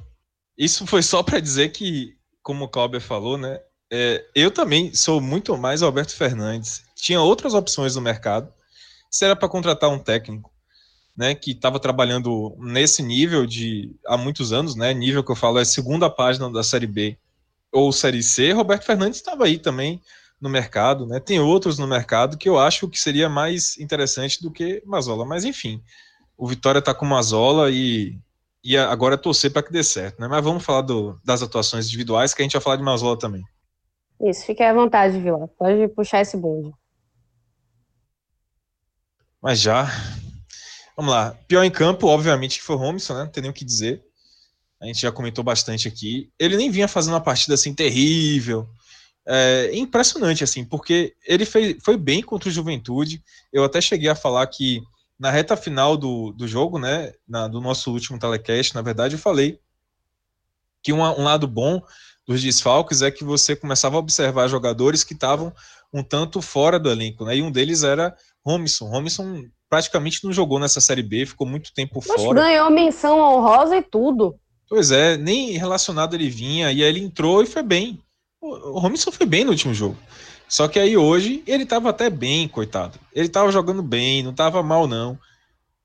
Isso 0.58 0.88
foi 0.88 1.04
só 1.04 1.22
para 1.22 1.40
dizer 1.40 1.70
que, 1.70 2.18
como 2.42 2.66
o 2.66 2.68
Cláudio 2.68 3.00
falou, 3.00 3.38
né? 3.38 3.60
É, 3.92 4.26
eu 4.34 4.50
também 4.50 4.94
sou 4.96 5.22
muito 5.22 5.56
mais 5.56 5.84
Alberto 5.84 6.16
Fernandes. 6.16 6.84
Tinha 6.96 7.22
outras 7.22 7.54
opções 7.54 7.96
no 7.96 8.02
mercado. 8.02 8.52
Se 9.12 9.24
era 9.24 9.36
para 9.36 9.48
contratar 9.48 9.92
um 9.92 10.00
técnico, 10.00 10.52
né, 11.16 11.36
que 11.36 11.52
estava 11.52 11.80
trabalhando 11.80 12.56
nesse 12.60 13.04
nível 13.04 13.46
de 13.46 13.96
há 14.08 14.18
muitos 14.18 14.52
anos, 14.52 14.76
né? 14.76 14.94
Nível 14.96 15.24
que 15.24 15.32
eu 15.32 15.36
falo 15.36 15.60
é 15.60 15.66
segunda 15.66 16.10
página 16.10 16.52
da 16.52 16.64
Série 16.64 16.88
B 16.88 17.18
ou 17.72 17.92
Série 17.92 18.24
C. 18.24 18.52
Roberto 18.52 18.84
Fernandes 18.84 19.18
estava 19.18 19.46
aí 19.46 19.58
também 19.58 20.02
no 20.40 20.50
mercado, 20.50 21.06
né? 21.06 21.20
Tem 21.20 21.40
outros 21.40 21.78
no 21.78 21.88
mercado 21.88 22.38
que 22.38 22.48
eu 22.48 22.60
acho 22.60 22.88
que 22.90 23.00
seria 23.00 23.30
mais 23.30 23.78
interessante 23.78 24.42
do 24.42 24.52
que 24.52 24.82
Mazola, 24.86 25.26
mas 25.26 25.44
enfim 25.44 25.82
o 26.38 26.48
Vitória 26.48 26.80
está 26.80 26.94
com 26.94 27.06
uma 27.06 27.22
zola 27.22 27.72
e, 27.72 28.18
e 28.64 28.78
agora 28.78 29.16
é 29.16 29.18
torcer 29.18 29.52
para 29.52 29.64
que 29.64 29.72
dê 29.72 29.84
certo, 29.84 30.20
né? 30.20 30.28
Mas 30.28 30.44
vamos 30.44 30.64
falar 30.64 30.82
do, 30.82 31.20
das 31.24 31.42
atuações 31.42 31.88
individuais, 31.88 32.34
que 32.34 32.42
a 32.42 32.44
gente 32.44 32.54
vai 32.54 32.62
falar 32.62 32.76
de 32.76 32.84
Mazola 32.84 33.18
também. 33.18 33.44
Isso, 34.22 34.46
fique 34.46 34.64
à 34.64 34.74
vontade, 34.74 35.20
Vila. 35.20 35.48
Pode 35.48 35.88
puxar 35.90 36.22
esse 36.22 36.38
bonde. 36.38 36.72
Mas 39.42 39.60
já. 39.60 39.88
Vamos 40.96 41.12
lá. 41.12 41.38
Pior 41.48 41.64
em 41.64 41.72
campo, 41.72 42.08
obviamente, 42.08 42.60
que 42.60 42.64
foi 42.66 42.76
o 42.76 42.80
Robinson, 42.80 43.14
né? 43.14 43.24
Não 43.24 43.30
tem 43.30 43.42
nem 43.42 43.52
o 43.52 43.54
que 43.54 43.66
dizer. 43.66 44.05
A 44.86 44.88
gente 44.88 45.02
já 45.02 45.12
comentou 45.12 45.44
bastante 45.44 45.88
aqui. 45.88 46.30
Ele 46.40 46.58
nem 46.58 46.70
vinha 46.70 46.88
fazendo 46.88 47.14
uma 47.14 47.22
partida 47.22 47.56
assim 47.56 47.74
terrível. 47.74 48.68
É 49.28 49.76
impressionante, 49.76 50.44
assim, 50.44 50.64
porque 50.64 51.16
ele 51.26 51.46
fez, 51.46 51.78
foi 51.84 51.98
bem 51.98 52.22
contra 52.22 52.48
o 52.48 52.52
Juventude. 52.52 53.24
Eu 53.52 53.64
até 53.64 53.82
cheguei 53.82 54.08
a 54.08 54.16
falar 54.16 54.46
que 54.48 54.82
na 55.20 55.32
reta 55.32 55.58
final 55.58 55.98
do, 55.98 56.32
do 56.34 56.48
jogo, 56.48 56.78
né, 56.78 57.12
na, 57.28 57.48
do 57.48 57.60
nosso 57.60 57.92
último 57.92 58.20
telecast, 58.20 58.76
na 58.76 58.82
verdade, 58.82 59.16
eu 59.16 59.20
falei 59.20 59.60
que 60.84 60.94
um, 60.94 61.02
um 61.02 61.24
lado 61.24 61.48
bom 61.48 61.82
dos 62.28 62.42
desfalques 62.42 63.02
é 63.02 63.10
que 63.10 63.24
você 63.24 63.56
começava 63.56 63.96
a 63.96 64.00
observar 64.00 64.48
jogadores 64.48 65.04
que 65.04 65.14
estavam 65.14 65.52
um 65.92 66.04
tanto 66.04 66.42
fora 66.42 66.78
do 66.78 66.92
elenco, 66.92 67.26
né, 67.26 67.38
e 67.38 67.42
um 67.42 67.52
deles 67.52 67.82
era 67.82 68.16
Romisson. 68.46 68.86
Romisson 68.88 69.44
praticamente 69.70 70.24
não 70.24 70.32
jogou 70.32 70.60
nessa 70.60 70.80
Série 70.80 71.02
B, 71.02 71.26
ficou 71.26 71.48
muito 71.48 71.74
tempo 71.74 72.04
Mas 72.08 72.22
fora. 72.22 72.42
ganhou 72.42 72.70
menção 72.70 73.20
honrosa 73.20 73.78
e 73.78 73.82
tudo. 73.82 74.36
Pois 74.68 74.92
é, 74.92 75.16
nem 75.18 75.52
relacionado 75.58 76.16
ele 76.16 76.30
vinha, 76.30 76.72
e 76.72 76.84
aí 76.84 76.90
ele 76.90 77.00
entrou 77.00 77.44
e 77.44 77.46
foi 77.46 77.64
bem. 77.64 78.02
O 78.42 78.80
Romisson 78.80 79.12
foi 79.12 79.26
bem 79.26 79.44
no 79.44 79.52
último 79.52 79.74
jogo. 79.74 79.98
Só 80.48 80.68
que 80.68 80.80
aí 80.80 80.96
hoje 80.96 81.44
ele 81.48 81.64
estava 81.64 81.90
até 81.90 82.10
bem, 82.10 82.48
coitado. 82.48 83.00
Ele 83.14 83.28
estava 83.28 83.52
jogando 83.52 83.82
bem, 83.82 84.24
não 84.24 84.32
estava 84.32 84.62
mal 84.62 84.88
não. 84.88 85.18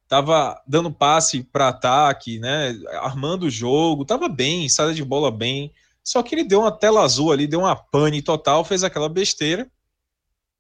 Tava 0.08 0.60
dando 0.66 0.90
passe 0.90 1.42
para 1.42 1.68
ataque, 1.68 2.38
né? 2.38 2.76
Armando 3.00 3.44
o 3.44 3.50
jogo, 3.50 4.04
tava 4.04 4.28
bem, 4.28 4.68
saída 4.68 4.92
de 4.92 5.04
bola 5.04 5.30
bem. 5.30 5.72
Só 6.02 6.22
que 6.22 6.34
ele 6.34 6.44
deu 6.44 6.60
uma 6.60 6.72
tela 6.72 7.02
azul 7.02 7.30
ali, 7.32 7.46
deu 7.46 7.60
uma 7.60 7.76
pane 7.76 8.20
total, 8.20 8.64
fez 8.64 8.82
aquela 8.82 9.08
besteira. 9.08 9.70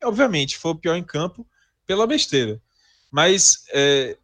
Obviamente, 0.02 0.58
foi 0.58 0.70
o 0.70 0.76
pior 0.76 0.96
em 0.96 1.02
campo 1.02 1.46
pela 1.86 2.06
besteira. 2.06 2.60
Mas 3.10 3.64
é, 3.72 4.16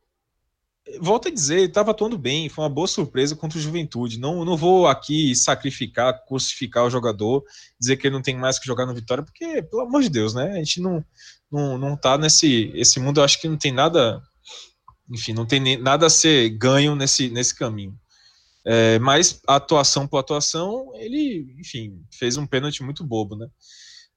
volto 1.00 1.28
a 1.28 1.30
dizer, 1.30 1.58
ele 1.58 1.66
estava 1.66 1.90
atuando 1.90 2.16
bem, 2.16 2.48
foi 2.48 2.64
uma 2.64 2.70
boa 2.70 2.86
surpresa 2.86 3.34
contra 3.34 3.58
o 3.58 3.60
Juventude. 3.60 4.20
Não, 4.20 4.44
não 4.44 4.56
vou 4.56 4.86
aqui 4.86 5.34
sacrificar, 5.34 6.24
crucificar 6.26 6.84
o 6.84 6.90
jogador, 6.90 7.44
dizer 7.78 7.96
que 7.96 8.06
ele 8.06 8.14
não 8.14 8.22
tem 8.22 8.36
mais 8.36 8.58
que 8.58 8.66
jogar 8.66 8.86
no 8.86 8.94
Vitória, 8.94 9.24
porque, 9.24 9.62
pelo 9.62 9.82
amor 9.82 10.02
de 10.02 10.08
Deus, 10.08 10.34
né? 10.34 10.52
A 10.52 10.56
gente 10.56 10.80
não, 10.80 11.04
não, 11.50 11.76
não 11.76 11.96
tá 11.96 12.16
nesse 12.16 12.70
esse 12.74 13.00
mundo, 13.00 13.20
eu 13.20 13.24
acho 13.24 13.40
que 13.40 13.48
não 13.48 13.56
tem 13.56 13.72
nada, 13.72 14.22
enfim, 15.10 15.32
não 15.32 15.46
tem 15.46 15.76
nada 15.76 16.06
a 16.06 16.10
ser 16.10 16.50
ganho 16.50 16.94
nesse, 16.94 17.28
nesse 17.30 17.54
caminho. 17.54 17.94
É, 18.64 18.98
mas 18.98 19.40
atuação 19.46 20.08
por 20.08 20.18
atuação, 20.18 20.90
ele, 20.94 21.54
enfim, 21.58 22.02
fez 22.12 22.36
um 22.36 22.46
pênalti 22.46 22.82
muito 22.82 23.04
bobo, 23.04 23.36
né? 23.36 23.48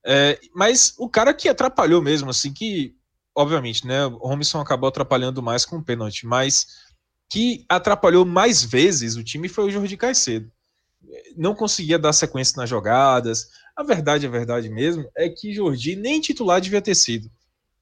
É, 0.05 0.39
mas 0.55 0.95
o 0.97 1.09
cara 1.09 1.33
que 1.33 1.49
atrapalhou 1.49 2.01
mesmo, 2.01 2.29
assim, 2.29 2.53
que 2.53 2.95
obviamente, 3.35 3.85
né? 3.85 4.05
O 4.05 4.27
Robinson 4.27 4.59
acabou 4.59 4.89
atrapalhando 4.89 5.41
mais 5.41 5.65
com 5.65 5.77
o 5.77 5.83
pênalti, 5.83 6.25
mas 6.25 6.67
que 7.29 7.65
atrapalhou 7.69 8.25
mais 8.25 8.63
vezes 8.63 9.15
o 9.15 9.23
time 9.23 9.47
foi 9.47 9.65
o 9.65 9.71
Jordi 9.71 9.95
Caicedo. 9.95 10.51
Não 11.37 11.55
conseguia 11.55 11.99
dar 11.99 12.11
sequência 12.13 12.57
nas 12.57 12.69
jogadas. 12.69 13.49
A 13.75 13.83
verdade, 13.83 14.25
a 14.25 14.29
verdade 14.29 14.69
mesmo, 14.69 15.09
é 15.15 15.29
que 15.29 15.53
Jordi 15.53 15.95
nem 15.95 16.19
titular 16.19 16.59
devia 16.59 16.81
ter 16.81 16.95
sido. 16.95 17.31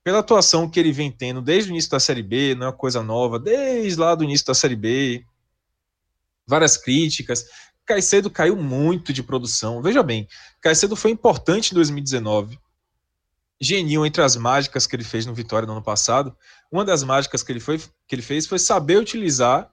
Pela 0.03 0.19
atuação 0.19 0.69
que 0.69 0.79
ele 0.79 0.91
vem 0.91 1.11
tendo 1.11 1.41
desde 1.41 1.69
o 1.69 1.73
início 1.73 1.89
da 1.89 1.99
Série 1.99 2.23
B, 2.23 2.55
não 2.55 2.67
é 2.67 2.71
coisa 2.71 3.01
nova, 3.01 3.39
desde 3.39 3.99
lá 3.99 4.15
do 4.15 4.23
início 4.23 4.45
da 4.45 4.53
Série 4.53 4.75
B, 4.75 5.25
várias 6.45 6.77
críticas. 6.77 7.45
Caicedo 7.85 8.29
caiu 8.29 8.55
muito 8.55 9.11
de 9.11 9.23
produção. 9.23 9.81
Veja 9.81 10.03
bem, 10.03 10.27
Caicedo 10.61 10.95
foi 10.95 11.11
importante 11.11 11.71
em 11.71 11.75
2019 11.75 12.59
genil 13.59 14.05
entre 14.05 14.21
as 14.21 14.35
mágicas 14.35 14.85
que 14.85 14.95
ele 14.95 15.03
fez 15.03 15.25
no 15.25 15.33
Vitória 15.33 15.65
no 15.65 15.73
ano 15.73 15.83
passado. 15.83 16.35
Uma 16.71 16.85
das 16.85 17.03
mágicas 17.03 17.41
que 17.43 17.51
ele, 17.51 17.59
foi, 17.59 17.79
que 17.79 18.15
ele 18.15 18.21
fez 18.21 18.45
foi 18.45 18.59
saber 18.59 18.97
utilizar 18.97 19.71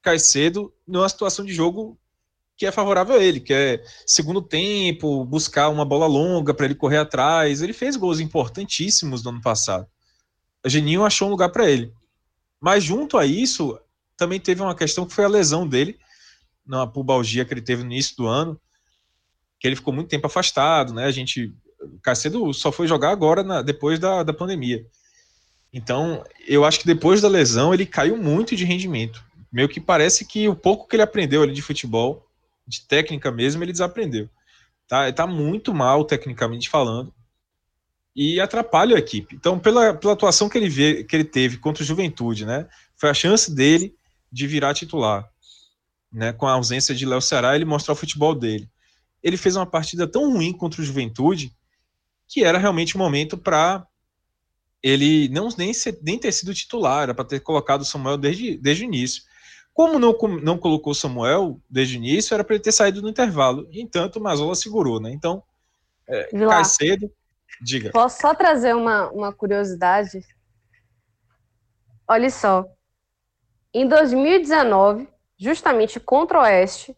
Caicedo 0.00 0.72
numa 0.86 1.08
situação 1.08 1.44
de 1.44 1.52
jogo 1.52 1.98
que 2.56 2.66
é 2.66 2.72
favorável 2.72 3.16
a 3.16 3.22
ele, 3.22 3.40
que 3.40 3.52
é 3.52 3.82
segundo 4.06 4.40
tempo, 4.40 5.24
buscar 5.24 5.68
uma 5.68 5.84
bola 5.84 6.06
longa 6.06 6.54
para 6.54 6.66
ele 6.66 6.74
correr 6.74 6.98
atrás. 6.98 7.62
Ele 7.62 7.72
fez 7.72 7.96
gols 7.96 8.20
importantíssimos 8.20 9.22
no 9.22 9.30
ano 9.30 9.40
passado. 9.40 9.86
O 10.64 10.68
Geninho 10.68 11.04
achou 11.04 11.28
um 11.28 11.30
lugar 11.32 11.48
para 11.48 11.68
ele. 11.68 11.92
Mas 12.60 12.84
junto 12.84 13.18
a 13.18 13.26
isso, 13.26 13.78
também 14.16 14.38
teve 14.38 14.62
uma 14.62 14.74
questão 14.74 15.04
que 15.04 15.12
foi 15.12 15.24
a 15.24 15.28
lesão 15.28 15.66
dele, 15.66 15.98
na 16.64 16.86
pubalgia 16.86 17.44
que 17.44 17.52
ele 17.52 17.62
teve 17.62 17.82
no 17.82 17.90
início 17.90 18.16
do 18.16 18.28
ano, 18.28 18.60
que 19.58 19.66
ele 19.66 19.74
ficou 19.74 19.92
muito 19.92 20.08
tempo 20.08 20.26
afastado, 20.26 20.94
né? 20.94 21.04
A 21.04 21.10
gente 21.10 21.52
Caicedo 22.02 22.52
só 22.52 22.70
foi 22.70 22.86
jogar 22.86 23.10
agora, 23.10 23.42
na, 23.42 23.62
depois 23.62 23.98
da, 23.98 24.22
da 24.22 24.32
pandemia. 24.32 24.84
Então, 25.72 26.22
eu 26.46 26.64
acho 26.64 26.80
que 26.80 26.86
depois 26.86 27.20
da 27.20 27.28
lesão 27.28 27.72
ele 27.72 27.86
caiu 27.86 28.16
muito 28.16 28.54
de 28.54 28.64
rendimento. 28.64 29.24
Meio 29.50 29.68
que 29.68 29.80
parece 29.80 30.24
que 30.24 30.48
o 30.48 30.54
pouco 30.54 30.86
que 30.86 30.96
ele 30.96 31.02
aprendeu 31.02 31.42
ali 31.42 31.52
de 31.52 31.62
futebol, 31.62 32.26
de 32.66 32.82
técnica 32.82 33.30
mesmo, 33.30 33.62
ele 33.62 33.72
desaprendeu. 33.72 34.28
Tá, 34.86 35.10
tá 35.12 35.26
muito 35.26 35.72
mal 35.72 36.04
tecnicamente 36.04 36.68
falando 36.68 37.12
e 38.14 38.40
atrapalha 38.40 38.96
a 38.96 38.98
equipe. 38.98 39.34
Então, 39.34 39.58
pela, 39.58 39.94
pela 39.94 40.12
atuação 40.12 40.48
que 40.48 40.58
ele, 40.58 40.68
vê, 40.68 41.04
que 41.04 41.16
ele 41.16 41.24
teve 41.24 41.56
contra 41.56 41.82
o 41.82 41.86
Juventude, 41.86 42.44
né, 42.44 42.68
foi 42.94 43.08
a 43.08 43.14
chance 43.14 43.54
dele 43.54 43.94
de 44.30 44.46
virar 44.46 44.74
titular. 44.74 45.28
Né, 46.12 46.30
com 46.30 46.46
a 46.46 46.52
ausência 46.52 46.94
de 46.94 47.06
Léo 47.06 47.22
Ceará, 47.22 47.54
ele 47.56 47.64
mostrar 47.64 47.94
o 47.94 47.96
futebol 47.96 48.34
dele. 48.34 48.68
Ele 49.22 49.38
fez 49.38 49.56
uma 49.56 49.64
partida 49.64 50.06
tão 50.06 50.30
ruim 50.30 50.52
contra 50.52 50.82
o 50.82 50.84
Juventude 50.84 51.50
que 52.32 52.42
era 52.42 52.56
realmente 52.56 52.96
o 52.96 52.98
momento 52.98 53.36
para 53.36 53.86
ele 54.82 55.28
não 55.28 55.48
nem, 55.58 55.74
ser, 55.74 55.98
nem 56.02 56.18
ter 56.18 56.32
sido 56.32 56.54
titular, 56.54 57.02
era 57.02 57.14
para 57.14 57.26
ter 57.26 57.40
colocado 57.40 57.82
o 57.82 57.84
Samuel 57.84 58.16
desde, 58.16 58.56
desde 58.56 58.84
o 58.84 58.86
início. 58.86 59.22
Como 59.74 59.98
não, 59.98 60.16
não 60.42 60.56
colocou 60.56 60.92
o 60.92 60.94
Samuel 60.94 61.60
desde 61.68 61.96
o 61.96 61.98
início, 61.98 62.32
era 62.32 62.42
para 62.42 62.54
ele 62.54 62.64
ter 62.64 62.72
saído 62.72 63.02
no 63.02 63.08
intervalo. 63.10 63.68
Entanto, 63.70 64.18
o 64.18 64.22
Mazola 64.22 64.54
segurou, 64.54 64.98
né? 64.98 65.12
Então, 65.12 65.42
é, 66.08 66.24
cai 66.30 66.64
cedo. 66.64 67.12
Diga. 67.60 67.90
Posso 67.90 68.20
só 68.20 68.34
trazer 68.34 68.74
uma, 68.74 69.10
uma 69.10 69.32
curiosidade? 69.32 70.20
Olha 72.08 72.30
só. 72.30 72.66
Em 73.74 73.86
2019, 73.86 75.06
justamente 75.38 76.00
contra 76.00 76.38
o 76.38 76.42
Oeste, 76.42 76.96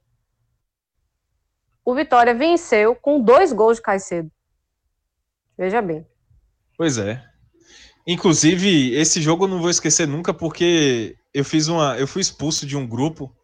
o 1.84 1.94
Vitória 1.94 2.34
venceu 2.34 2.94
com 2.94 3.20
dois 3.20 3.52
gols 3.52 3.76
de 3.76 3.82
Caicedo. 3.82 4.30
Veja 5.56 5.80
bem. 5.80 6.06
Pois 6.76 6.98
é. 6.98 7.22
Inclusive, 8.06 8.94
esse 8.94 9.22
jogo 9.22 9.44
eu 9.44 9.48
não 9.48 9.60
vou 9.60 9.70
esquecer 9.70 10.06
nunca, 10.06 10.34
porque 10.34 11.16
eu 11.32 11.44
fiz 11.44 11.68
uma. 11.68 11.96
Eu 11.98 12.06
fui 12.06 12.20
expulso 12.20 12.66
de 12.66 12.76
um 12.76 12.86
grupo. 12.86 13.34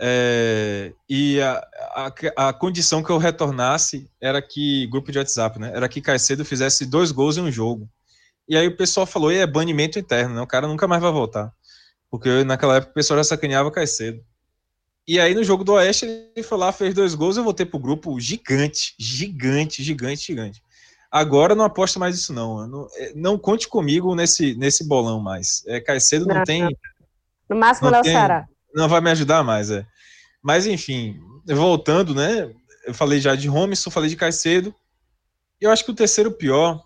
É, 0.00 0.92
e 1.08 1.40
a, 1.40 1.64
a, 1.94 2.48
a, 2.48 2.52
condição 2.52 3.02
que 3.02 3.10
eu 3.10 3.18
retornasse 3.18 4.10
era 4.20 4.42
que, 4.42 4.88
grupo 4.88 5.12
de 5.12 5.18
WhatsApp, 5.18 5.58
né? 5.58 5.70
Era 5.74 5.88
que 5.88 6.00
Caicedo 6.00 6.44
fizesse 6.44 6.84
dois 6.84 7.12
gols 7.12 7.36
em 7.36 7.42
um 7.42 7.50
jogo. 7.50 7.88
E 8.48 8.56
aí 8.56 8.66
o 8.66 8.76
pessoal 8.76 9.06
falou, 9.06 9.32
e 9.32 9.36
é 9.36 9.46
banimento 9.46 9.98
interno, 9.98 10.34
né? 10.34 10.40
O 10.40 10.46
cara 10.46 10.66
nunca 10.66 10.86
mais 10.88 11.00
vai 11.00 11.12
voltar. 11.12 11.52
Porque 12.10 12.44
naquela 12.44 12.76
época 12.76 12.92
o 12.92 12.94
pessoal 12.94 13.18
já 13.18 13.24
sacaneava 13.24 13.70
Caicedo. 13.70 14.20
E 15.06 15.20
aí 15.20 15.34
no 15.34 15.44
jogo 15.44 15.64
do 15.64 15.72
Oeste 15.72 16.06
ele 16.06 16.42
foi 16.42 16.58
lá, 16.58 16.72
fez 16.72 16.94
dois 16.94 17.14
gols, 17.14 17.36
eu 17.36 17.44
voltei 17.44 17.66
pro 17.66 17.78
grupo 17.78 18.18
gigante, 18.18 18.94
gigante, 18.98 19.82
gigante, 19.82 20.26
gigante. 20.26 20.62
Agora 21.14 21.54
não 21.54 21.64
aposto 21.64 22.00
mais 22.00 22.16
isso 22.16 22.32
não. 22.32 22.66
Não, 22.66 22.88
é, 22.96 23.12
não, 23.14 23.38
conte 23.38 23.68
comigo 23.68 24.16
nesse, 24.16 24.56
nesse 24.56 24.82
bolão 24.82 25.20
mais. 25.20 25.62
É, 25.66 25.80
Caicedo 25.80 26.26
não, 26.26 26.34
não 26.34 26.44
tem... 26.44 26.76
No 27.48 27.54
máximo 27.54 27.88
não, 27.88 28.02
tem, 28.02 28.14
não 28.74 28.88
vai 28.88 29.00
me 29.00 29.10
ajudar 29.10 29.44
mais, 29.44 29.70
é. 29.70 29.86
Mas 30.42 30.66
enfim, 30.66 31.20
voltando, 31.46 32.14
né? 32.14 32.52
Eu 32.84 32.92
falei 32.92 33.20
já 33.20 33.36
de 33.36 33.46
Romisson, 33.46 33.90
falei 33.90 34.10
de 34.10 34.16
Caicedo. 34.16 34.74
Eu 35.60 35.70
acho 35.70 35.84
que 35.84 35.90
o 35.92 35.94
terceiro 35.94 36.32
pior 36.32 36.82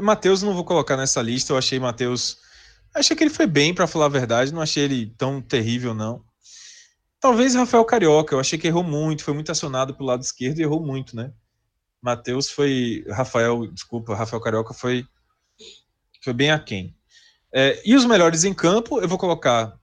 Matheus 0.00 0.42
não 0.42 0.54
vou 0.54 0.64
colocar 0.64 0.96
nessa 0.96 1.20
lista. 1.22 1.52
Eu 1.52 1.58
achei 1.58 1.78
Matheus. 1.78 2.38
Achei 2.92 3.16
que 3.16 3.22
ele 3.22 3.30
foi 3.30 3.46
bem, 3.46 3.74
para 3.74 3.86
falar 3.86 4.06
a 4.06 4.10
verdade. 4.10 4.52
Não 4.52 4.62
achei 4.62 4.82
ele 4.84 5.14
tão 5.18 5.40
terrível, 5.40 5.94
não. 5.94 6.24
Talvez 7.20 7.54
Rafael 7.54 7.84
Carioca. 7.84 8.34
Eu 8.34 8.40
achei 8.40 8.58
que 8.58 8.66
errou 8.66 8.84
muito. 8.84 9.24
Foi 9.24 9.34
muito 9.34 9.50
acionado 9.50 9.94
pelo 9.94 10.08
lado 10.08 10.22
esquerdo 10.22 10.58
e 10.58 10.62
errou 10.62 10.84
muito, 10.84 11.16
né? 11.16 11.32
Matheus 12.00 12.50
foi. 12.50 13.04
Rafael, 13.08 13.66
desculpa, 13.66 14.14
Rafael 14.14 14.42
Carioca 14.42 14.72
foi. 14.72 15.04
Foi 16.22 16.32
bem 16.32 16.50
aquém. 16.50 16.94
É, 17.52 17.80
e 17.84 17.94
os 17.94 18.04
melhores 18.04 18.44
em 18.44 18.54
campo, 18.54 19.00
eu 19.00 19.08
vou 19.08 19.18
colocar. 19.18 19.76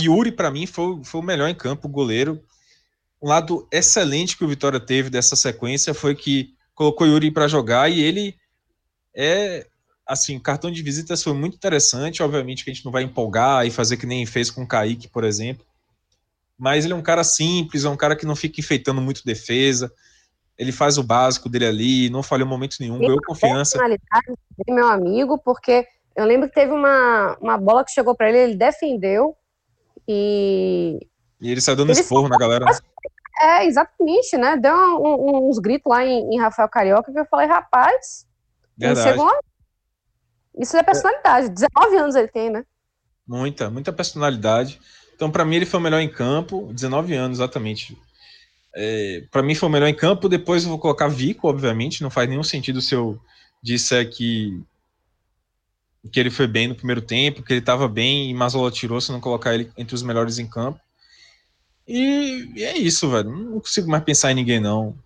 Yuri, 0.00 0.32
para 0.32 0.50
mim, 0.50 0.66
foi, 0.66 1.04
foi 1.04 1.20
o 1.20 1.24
melhor 1.24 1.48
em 1.48 1.54
campo, 1.54 1.86
o 1.86 1.90
goleiro. 1.90 2.42
Um 3.20 3.28
lado 3.28 3.68
excelente 3.70 4.36
que 4.36 4.44
o 4.44 4.48
Vitória 4.48 4.80
teve 4.80 5.10
dessa 5.10 5.36
sequência 5.36 5.92
foi 5.92 6.14
que 6.14 6.54
colocou 6.74 7.06
Yuri 7.06 7.30
para 7.30 7.46
jogar 7.46 7.90
e 7.90 8.00
ele 8.00 8.34
é 9.14 9.66
assim, 10.06 10.36
o 10.36 10.40
cartão 10.40 10.70
de 10.70 10.82
visitas 10.82 11.22
foi 11.22 11.32
muito 11.32 11.54
interessante, 11.54 12.22
obviamente 12.22 12.64
que 12.64 12.70
a 12.70 12.74
gente 12.74 12.84
não 12.84 12.92
vai 12.92 13.02
empolgar 13.02 13.66
e 13.66 13.70
fazer 13.70 13.96
que 13.96 14.06
nem 14.06 14.26
fez 14.26 14.50
com 14.50 14.62
o 14.62 14.66
Kaique, 14.66 15.08
por 15.08 15.24
exemplo, 15.24 15.64
mas 16.58 16.84
ele 16.84 16.94
é 16.94 16.96
um 16.96 17.02
cara 17.02 17.24
simples, 17.24 17.84
é 17.84 17.88
um 17.88 17.96
cara 17.96 18.16
que 18.16 18.26
não 18.26 18.36
fica 18.36 18.60
enfeitando 18.60 19.00
muito 19.00 19.24
defesa, 19.24 19.92
ele 20.58 20.72
faz 20.72 20.98
o 20.98 21.02
básico 21.02 21.48
dele 21.48 21.66
ali, 21.66 22.10
não 22.10 22.22
falhou 22.22 22.46
momento 22.46 22.76
nenhum, 22.80 22.98
ganhou 22.98 23.20
confiança. 23.26 23.78
meu 24.68 24.86
amigo, 24.86 25.38
porque 25.38 25.86
eu 26.14 26.24
lembro 26.24 26.48
que 26.48 26.54
teve 26.54 26.72
uma, 26.72 27.36
uma 27.40 27.58
bola 27.58 27.84
que 27.84 27.90
chegou 27.90 28.14
para 28.14 28.28
ele, 28.28 28.38
ele 28.38 28.56
defendeu 28.56 29.36
e... 30.06 30.98
E 31.40 31.50
ele 31.50 31.60
saiu 31.60 31.76
dando 31.76 31.90
ele 31.90 32.00
esporro 32.00 32.28
na 32.28 32.38
galera. 32.38 32.66
É, 33.40 33.66
exatamente, 33.66 34.36
né? 34.36 34.56
Deu 34.56 34.74
um, 34.74 35.36
um, 35.36 35.48
uns 35.48 35.58
gritos 35.58 35.90
lá 35.90 36.04
em, 36.04 36.34
em 36.34 36.38
Rafael 36.38 36.68
Carioca 36.68 37.10
que 37.10 37.18
eu 37.18 37.26
falei, 37.26 37.48
rapaz, 37.48 38.24
Verdade. 38.76 39.18
Isso 40.58 40.76
é 40.76 40.82
personalidade. 40.82 41.48
19 41.48 41.96
anos 41.96 42.14
ele 42.14 42.28
tem, 42.28 42.50
né? 42.50 42.64
Muita, 43.26 43.70
muita 43.70 43.92
personalidade. 43.92 44.80
Então, 45.22 45.30
para 45.30 45.44
mim, 45.44 45.54
ele 45.54 45.66
foi 45.66 45.78
o 45.78 45.82
melhor 45.82 46.00
em 46.00 46.08
campo. 46.08 46.68
19 46.72 47.14
anos, 47.14 47.38
exatamente. 47.38 47.96
É, 48.74 49.22
para 49.30 49.40
mim, 49.40 49.54
foi 49.54 49.68
o 49.68 49.72
melhor 49.72 49.86
em 49.86 49.94
campo. 49.94 50.28
Depois, 50.28 50.64
eu 50.64 50.68
vou 50.68 50.80
colocar 50.80 51.06
Vico, 51.06 51.46
obviamente. 51.46 52.02
Não 52.02 52.10
faz 52.10 52.28
nenhum 52.28 52.42
sentido 52.42 52.82
se 52.82 52.92
eu 52.92 53.20
disser 53.62 54.10
que, 54.10 54.60
que 56.10 56.18
ele 56.18 56.28
foi 56.28 56.48
bem 56.48 56.66
no 56.66 56.74
primeiro 56.74 57.00
tempo, 57.00 57.40
que 57.40 57.52
ele 57.52 57.60
estava 57.60 57.86
bem 57.86 58.30
e 58.30 58.34
Mazola 58.34 58.68
tirou 58.72 59.00
se 59.00 59.12
não 59.12 59.20
colocar 59.20 59.54
ele 59.54 59.70
entre 59.78 59.94
os 59.94 60.02
melhores 60.02 60.40
em 60.40 60.46
campo. 60.48 60.80
E, 61.86 62.50
e 62.56 62.64
é 62.64 62.76
isso, 62.76 63.08
velho. 63.08 63.30
Não 63.30 63.60
consigo 63.60 63.88
mais 63.88 64.02
pensar 64.02 64.32
em 64.32 64.34
ninguém, 64.34 64.58
não. 64.58 64.98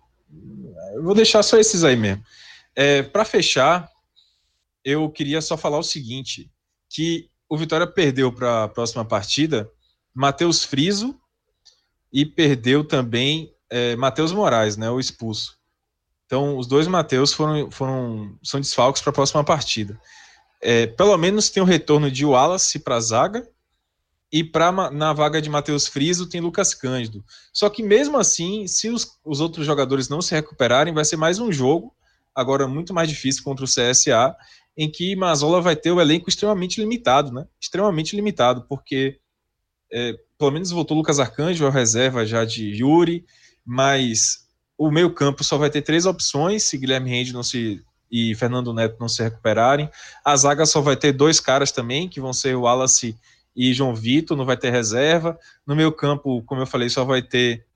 Eu 0.95 1.03
vou 1.03 1.13
deixar 1.13 1.43
só 1.43 1.59
esses 1.59 1.83
aí 1.83 1.95
mesmo. 1.95 2.23
É, 2.75 3.03
para 3.03 3.23
fechar, 3.23 3.87
eu 4.83 5.11
queria 5.11 5.41
só 5.41 5.55
falar 5.55 5.77
o 5.77 5.83
seguinte: 5.83 6.49
que 6.89 7.29
o 7.47 7.55
Vitória 7.55 7.85
perdeu 7.85 8.31
para 8.33 8.63
a 8.63 8.67
próxima 8.67 9.05
partida 9.05 9.69
Matheus 10.17 10.63
Friso 10.63 11.15
e 12.11 12.25
perdeu 12.25 12.83
também 12.83 13.53
é, 13.69 13.95
Matheus 13.95 14.31
Moraes, 14.31 14.75
né, 14.75 14.89
o 14.89 14.99
expulso. 14.99 15.55
Então, 16.25 16.57
os 16.57 16.65
dois 16.65 16.87
Matheus 16.87 17.31
foram, 17.31 17.69
foram 17.69 18.35
são 18.43 18.59
desfalques 18.59 19.01
para 19.01 19.11
a 19.11 19.13
próxima 19.13 19.43
partida. 19.43 19.99
É, 20.59 20.87
pelo 20.87 21.15
menos 21.17 21.51
tem 21.51 21.61
o 21.61 21.65
retorno 21.65 22.09
de 22.09 22.25
Wallace 22.25 22.79
para 22.79 22.95
a 22.95 22.99
zaga 22.99 23.47
e 24.31 24.43
para 24.43 24.71
na 24.89 25.13
vaga 25.13 25.39
de 25.39 25.51
Matheus 25.51 25.85
Friso 25.85 26.27
tem 26.27 26.41
Lucas 26.41 26.73
Cândido. 26.73 27.23
Só 27.53 27.69
que 27.69 27.83
mesmo 27.83 28.17
assim, 28.17 28.67
se 28.67 28.89
os, 28.89 29.19
os 29.23 29.39
outros 29.39 29.67
jogadores 29.67 30.09
não 30.09 30.21
se 30.21 30.33
recuperarem, 30.33 30.93
vai 30.93 31.05
ser 31.05 31.15
mais 31.15 31.37
um 31.37 31.51
jogo 31.51 31.95
agora 32.33 32.67
muito 32.67 32.93
mais 32.93 33.07
difícil 33.07 33.43
contra 33.43 33.65
o 33.65 33.67
CSA, 33.67 34.35
em 34.75 34.91
que 34.91 35.15
Mazola 35.15 35.61
vai 35.61 35.75
ter 35.75 35.91
o 35.91 36.01
elenco 36.01 36.29
extremamente 36.29 36.79
limitado, 36.79 37.31
né? 37.31 37.47
Extremamente 37.59 38.15
limitado, 38.15 38.65
porque 38.67 39.19
é, 39.91 40.13
pelo 40.37 40.51
menos 40.51 40.71
voltou 40.71 40.97
Lucas 40.97 41.19
Arcanjo, 41.19 41.65
a 41.65 41.71
reserva 41.71 42.25
já 42.25 42.45
de 42.45 42.65
Yuri, 42.75 43.25
mas 43.65 44.45
o 44.77 44.91
meio 44.91 45.13
campo 45.13 45.43
só 45.43 45.57
vai 45.57 45.69
ter 45.69 45.81
três 45.81 46.05
opções 46.05 46.63
se 46.63 46.77
Guilherme 46.77 47.09
Rende 47.09 47.33
não 47.33 47.43
se 47.43 47.81
e 48.09 48.33
Fernando 48.35 48.73
Neto 48.73 48.95
não 48.99 49.09
se 49.09 49.21
recuperarem. 49.21 49.89
A 50.23 50.33
zaga 50.37 50.65
só 50.65 50.79
vai 50.79 50.95
ter 50.95 51.11
dois 51.11 51.41
caras 51.41 51.73
também, 51.73 52.07
que 52.07 52.21
vão 52.21 52.31
ser 52.31 52.55
o 52.55 52.61
Wallace 52.61 53.17
e 53.53 53.73
João 53.73 53.93
Vitor, 53.93 54.37
não 54.37 54.45
vai 54.45 54.55
ter 54.55 54.69
reserva. 54.69 55.37
No 55.65 55.75
meio 55.75 55.91
campo, 55.91 56.41
como 56.43 56.61
eu 56.61 56.65
falei, 56.65 56.87
só 56.87 57.03
vai 57.03 57.21
ter 57.21 57.67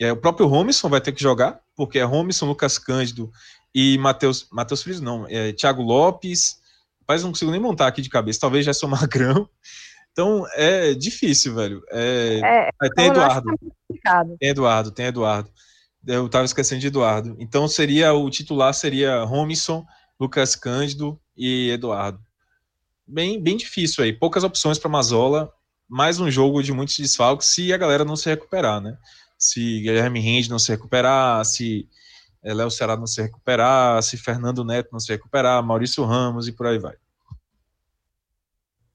é, 0.00 0.10
o 0.12 0.16
próprio 0.16 0.46
Romisson 0.46 0.88
vai 0.88 1.00
ter 1.00 1.12
que 1.12 1.22
jogar, 1.22 1.60
porque 1.76 1.98
é 1.98 2.04
Romisson, 2.04 2.46
Lucas 2.46 2.78
Cândido 2.78 3.30
e 3.74 3.96
Matheus, 3.98 4.48
Matheus 4.50 4.82
Friso 4.82 5.02
não, 5.02 5.26
é, 5.28 5.52
Thiago 5.52 5.82
Lopes, 5.82 6.56
rapaz, 7.00 7.22
não 7.22 7.30
consigo 7.30 7.50
nem 7.50 7.60
montar 7.60 7.86
aqui 7.86 8.02
de 8.02 8.10
cabeça, 8.10 8.40
talvez 8.40 8.64
já 8.64 8.74
sou 8.74 8.88
Magrão, 8.88 9.48
então 10.14 10.46
é 10.52 10.94
difícil, 10.94 11.56
velho. 11.56 11.82
É, 11.90 12.70
é, 12.80 12.88
tem 12.94 13.06
Eduardo, 13.06 13.50
tem 14.38 14.48
Eduardo, 14.48 14.90
tem 14.92 15.06
Eduardo, 15.06 15.50
eu 16.06 16.28
tava 16.28 16.44
esquecendo 16.44 16.80
de 16.80 16.86
Eduardo, 16.86 17.34
então 17.40 17.66
seria, 17.66 18.14
o 18.14 18.30
titular 18.30 18.72
seria 18.72 19.24
Romisson, 19.24 19.84
Lucas 20.18 20.54
Cândido 20.54 21.20
e 21.36 21.70
Eduardo. 21.70 22.20
Bem, 23.04 23.42
bem 23.42 23.56
difícil 23.56 24.04
aí, 24.04 24.12
poucas 24.12 24.44
opções 24.44 24.78
para 24.78 24.88
Mazola, 24.88 25.52
mais 25.88 26.20
um 26.20 26.30
jogo 26.30 26.62
de 26.62 26.72
muitos 26.72 26.96
desfalques 26.96 27.48
se 27.48 27.72
a 27.72 27.76
galera 27.76 28.04
não 28.04 28.14
se 28.14 28.28
recuperar, 28.28 28.80
né? 28.80 28.96
Se 29.36 29.80
Guilherme 29.80 30.20
Rende 30.20 30.48
não 30.48 30.60
se 30.60 30.70
recuperar, 30.70 31.44
se 31.44 31.88
é, 32.40 32.54
Léo 32.54 32.70
Ceará 32.70 32.96
não 32.96 33.06
se 33.06 33.20
recuperar, 33.20 34.00
se 34.00 34.16
Fernando 34.16 34.64
Neto 34.64 34.90
não 34.92 35.00
se 35.00 35.10
recuperar, 35.10 35.60
Maurício 35.60 36.04
Ramos 36.04 36.46
e 36.46 36.52
por 36.52 36.68
aí 36.68 36.78
vai. 36.78 36.94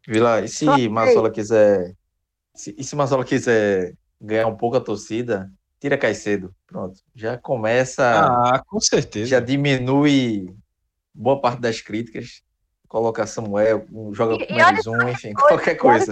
Vila, 0.09 0.41
e 0.41 0.47
se 0.47 0.65
Mazola 0.89 1.29
quiser. 1.29 1.93
Se, 2.55 2.75
e 2.75 2.83
se 2.83 2.95
Mazola 2.95 3.23
quiser 3.23 3.93
ganhar 4.19 4.47
um 4.47 4.57
pouco 4.57 4.75
a 4.75 4.81
torcida, 4.81 5.51
tira 5.79 5.99
Caicedo. 5.99 6.51
Pronto. 6.65 6.99
Já 7.13 7.37
começa. 7.37 8.03
Ah, 8.03 8.63
com 8.65 8.79
certeza. 8.79 9.27
Já 9.27 9.39
diminui 9.39 10.51
boa 11.13 11.39
parte 11.39 11.61
das 11.61 11.79
críticas. 11.79 12.41
Coloca 12.87 13.27
Samuel, 13.27 13.85
joga 14.11 14.43
com 14.47 14.53
mais 14.55 14.87
um, 14.87 15.09
enfim, 15.09 15.31
qualquer 15.33 15.75
coisa. 15.75 16.11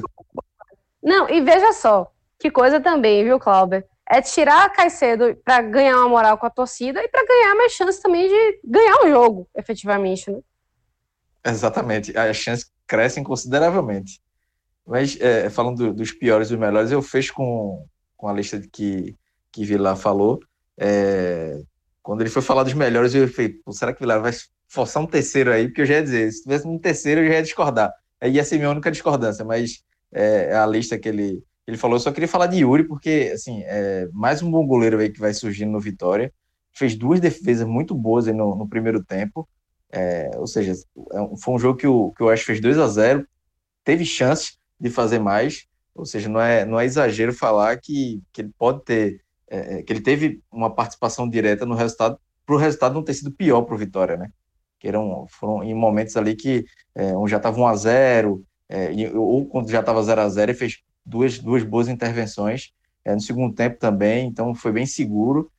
Não, 1.01 1.27
e 1.27 1.41
veja 1.41 1.73
só, 1.73 2.11
que 2.37 2.51
coisa 2.51 2.79
também, 2.79 3.23
viu, 3.23 3.39
Cláudio? 3.39 3.83
é 4.09 4.21
tirar 4.21 4.71
Caicedo 4.71 5.35
para 5.43 5.61
ganhar 5.61 5.97
uma 5.97 6.07
moral 6.07 6.37
com 6.37 6.45
a 6.45 6.49
torcida 6.49 7.03
e 7.03 7.07
para 7.09 7.25
ganhar 7.25 7.55
mais 7.55 7.73
chance 7.73 8.01
também 8.01 8.29
de 8.29 8.59
ganhar 8.63 9.03
o 9.03 9.09
jogo, 9.09 9.49
efetivamente, 9.55 10.31
né? 10.31 10.39
Exatamente, 11.45 12.17
as 12.17 12.37
chances 12.37 12.71
crescem 12.87 13.23
consideravelmente. 13.23 14.19
Mas 14.85 15.19
é, 15.19 15.49
falando 15.49 15.93
dos 15.93 16.11
piores 16.11 16.47
e 16.47 16.51
dos 16.51 16.59
melhores, 16.59 16.91
eu 16.91 17.01
fecho 17.01 17.33
com, 17.33 17.85
com 18.15 18.27
a 18.27 18.33
lista 18.33 18.61
que, 18.71 19.15
que 19.51 19.65
Vilar 19.65 19.97
falou. 19.97 20.39
É, 20.77 21.59
quando 22.01 22.21
ele 22.21 22.29
foi 22.29 22.41
falar 22.41 22.63
dos 22.63 22.73
melhores, 22.73 23.13
eu 23.13 23.27
falei, 23.27 23.59
será 23.71 23.93
que 23.93 23.99
Vilar 23.99 24.21
vai 24.21 24.31
forçar 24.67 25.03
um 25.03 25.07
terceiro 25.07 25.51
aí, 25.51 25.67
porque 25.67 25.81
eu 25.81 25.85
já 25.85 25.95
ia 25.95 26.03
dizer, 26.03 26.31
se 26.31 26.43
tivesse 26.43 26.67
um 26.67 26.77
terceiro, 26.79 27.21
eu 27.21 27.27
já 27.27 27.33
ia 27.33 27.43
discordar. 27.43 27.91
Aí 28.19 28.31
ia 28.31 28.43
ser 28.43 28.57
minha 28.57 28.69
única 28.69 28.91
discordância, 28.91 29.43
mas 29.43 29.83
é, 30.11 30.55
a 30.55 30.65
lista 30.65 30.97
que 30.97 31.09
ele, 31.09 31.43
ele 31.65 31.77
falou. 31.77 31.97
Eu 31.97 32.01
só 32.01 32.11
queria 32.11 32.27
falar 32.27 32.47
de 32.47 32.57
Yuri, 32.59 32.85
porque, 32.85 33.31
assim, 33.33 33.61
é, 33.65 34.07
mais 34.13 34.41
um 34.41 34.49
bom 34.49 34.65
goleiro 34.65 34.99
aí 34.99 35.09
que 35.09 35.19
vai 35.19 35.33
surgindo 35.33 35.71
no 35.71 35.79
Vitória. 35.79 36.33
Fez 36.73 36.95
duas 36.95 37.19
defesas 37.19 37.67
muito 37.67 37.93
boas 37.93 38.27
no, 38.27 38.55
no 38.55 38.67
primeiro 38.67 39.03
tempo. 39.03 39.47
É, 39.91 40.31
ou 40.35 40.47
seja, 40.47 40.73
é 40.73 41.37
foi 41.41 41.53
um 41.53 41.59
jogo 41.59 41.77
que 41.77 41.87
o, 41.87 42.11
que 42.11 42.23
o 42.23 42.27
Oeste 42.27 42.45
fez 42.45 42.59
2 42.59 42.77
a 42.77 42.87
0 42.87 43.27
teve 43.83 44.05
chances 44.05 44.57
de 44.79 44.89
fazer 44.89 45.19
mais. 45.19 45.65
Ou 45.95 46.05
seja, 46.05 46.29
não 46.29 46.39
é, 46.39 46.65
não 46.65 46.79
é 46.79 46.85
exagero 46.85 47.33
falar 47.33 47.77
que, 47.77 48.21
que 48.31 48.41
ele 48.41 48.51
pode 48.57 48.83
ter, 48.83 49.21
é, 49.49 49.79
é 49.79 49.83
que 49.83 49.91
ele 49.91 50.01
teve 50.01 50.41
uma 50.51 50.73
participação 50.73 51.27
direta 51.27 51.65
no 51.65 51.73
resultado, 51.73 52.19
para 52.45 52.55
o 52.55 52.59
resultado 52.59 52.93
não 52.93 53.03
ter 53.03 53.13
sido 53.13 53.31
pior 53.31 53.63
para 53.63 53.75
o 53.75 53.77
Vitória, 53.77 54.15
né? 54.17 54.29
Que 54.79 54.87
eram, 54.87 55.25
foram 55.29 55.63
em 55.63 55.73
momentos 55.73 56.15
ali 56.15 56.35
que 56.35 56.65
é, 56.93 57.17
um 57.17 57.27
já 57.27 57.37
estava 57.37 57.59
1 57.59 57.67
a 57.67 57.75
0 57.75 58.45
é, 58.69 58.91
ou 59.15 59.47
quando 59.47 59.71
já 59.71 59.79
estava 59.79 60.03
0 60.03 60.21
a 60.21 60.29
0 60.29 60.51
ele 60.51 60.57
fez 60.57 60.79
duas, 61.05 61.39
duas 61.39 61.63
boas 61.63 61.87
intervenções 61.87 62.73
é, 63.03 63.13
no 63.13 63.21
segundo 63.21 63.55
tempo 63.55 63.79
também, 63.79 64.27
então 64.27 64.53
foi 64.53 64.71
bem 64.71 64.85
seguro. 64.85 65.49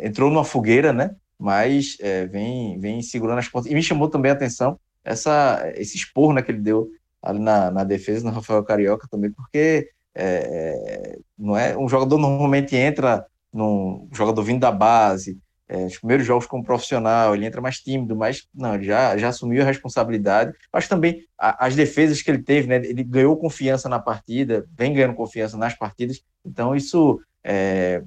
Entrou 0.00 0.30
numa 0.30 0.44
fogueira, 0.44 0.92
né? 0.92 1.14
Mas 1.38 1.96
é, 2.00 2.26
vem, 2.26 2.78
vem 2.78 3.02
segurando 3.02 3.38
as 3.38 3.48
pontas. 3.48 3.70
E 3.70 3.74
me 3.74 3.82
chamou 3.82 4.08
também 4.08 4.30
a 4.30 4.34
atenção 4.34 4.78
essa, 5.04 5.72
esse 5.76 5.96
esporro 5.96 6.32
né, 6.32 6.42
que 6.42 6.50
ele 6.50 6.60
deu 6.60 6.88
ali 7.22 7.38
na, 7.38 7.70
na 7.70 7.84
defesa, 7.84 8.24
no 8.24 8.34
Rafael 8.34 8.64
Carioca 8.64 9.06
também, 9.10 9.30
porque 9.30 9.88
é, 10.14 10.24
é, 10.24 11.18
não 11.38 11.56
é 11.56 11.76
um 11.76 11.88
jogador 11.88 12.18
normalmente 12.18 12.76
entra 12.76 13.26
num 13.52 14.08
jogador 14.12 14.42
vindo 14.42 14.60
da 14.60 14.72
base, 14.72 15.38
é, 15.66 15.86
os 15.86 15.98
primeiros 15.98 16.26
jogos 16.26 16.46
como 16.46 16.62
profissional, 16.62 17.34
ele 17.34 17.46
entra 17.46 17.60
mais 17.60 17.78
tímido, 17.78 18.14
mas 18.14 18.46
não, 18.54 18.74
ele 18.74 18.84
já, 18.84 19.16
já 19.16 19.28
assumiu 19.28 19.62
a 19.62 19.66
responsabilidade. 19.66 20.52
Mas 20.72 20.86
também 20.86 21.24
a, 21.38 21.66
as 21.66 21.74
defesas 21.74 22.20
que 22.20 22.30
ele 22.30 22.42
teve, 22.42 22.68
né, 22.68 22.76
ele 22.76 23.02
ganhou 23.02 23.36
confiança 23.36 23.88
na 23.88 23.98
partida, 23.98 24.66
vem 24.76 24.92
ganhando 24.92 25.14
confiança 25.14 25.56
nas 25.56 25.74
partidas, 25.74 26.22
então 26.44 26.76
isso, 26.76 27.20
é, 27.42 28.02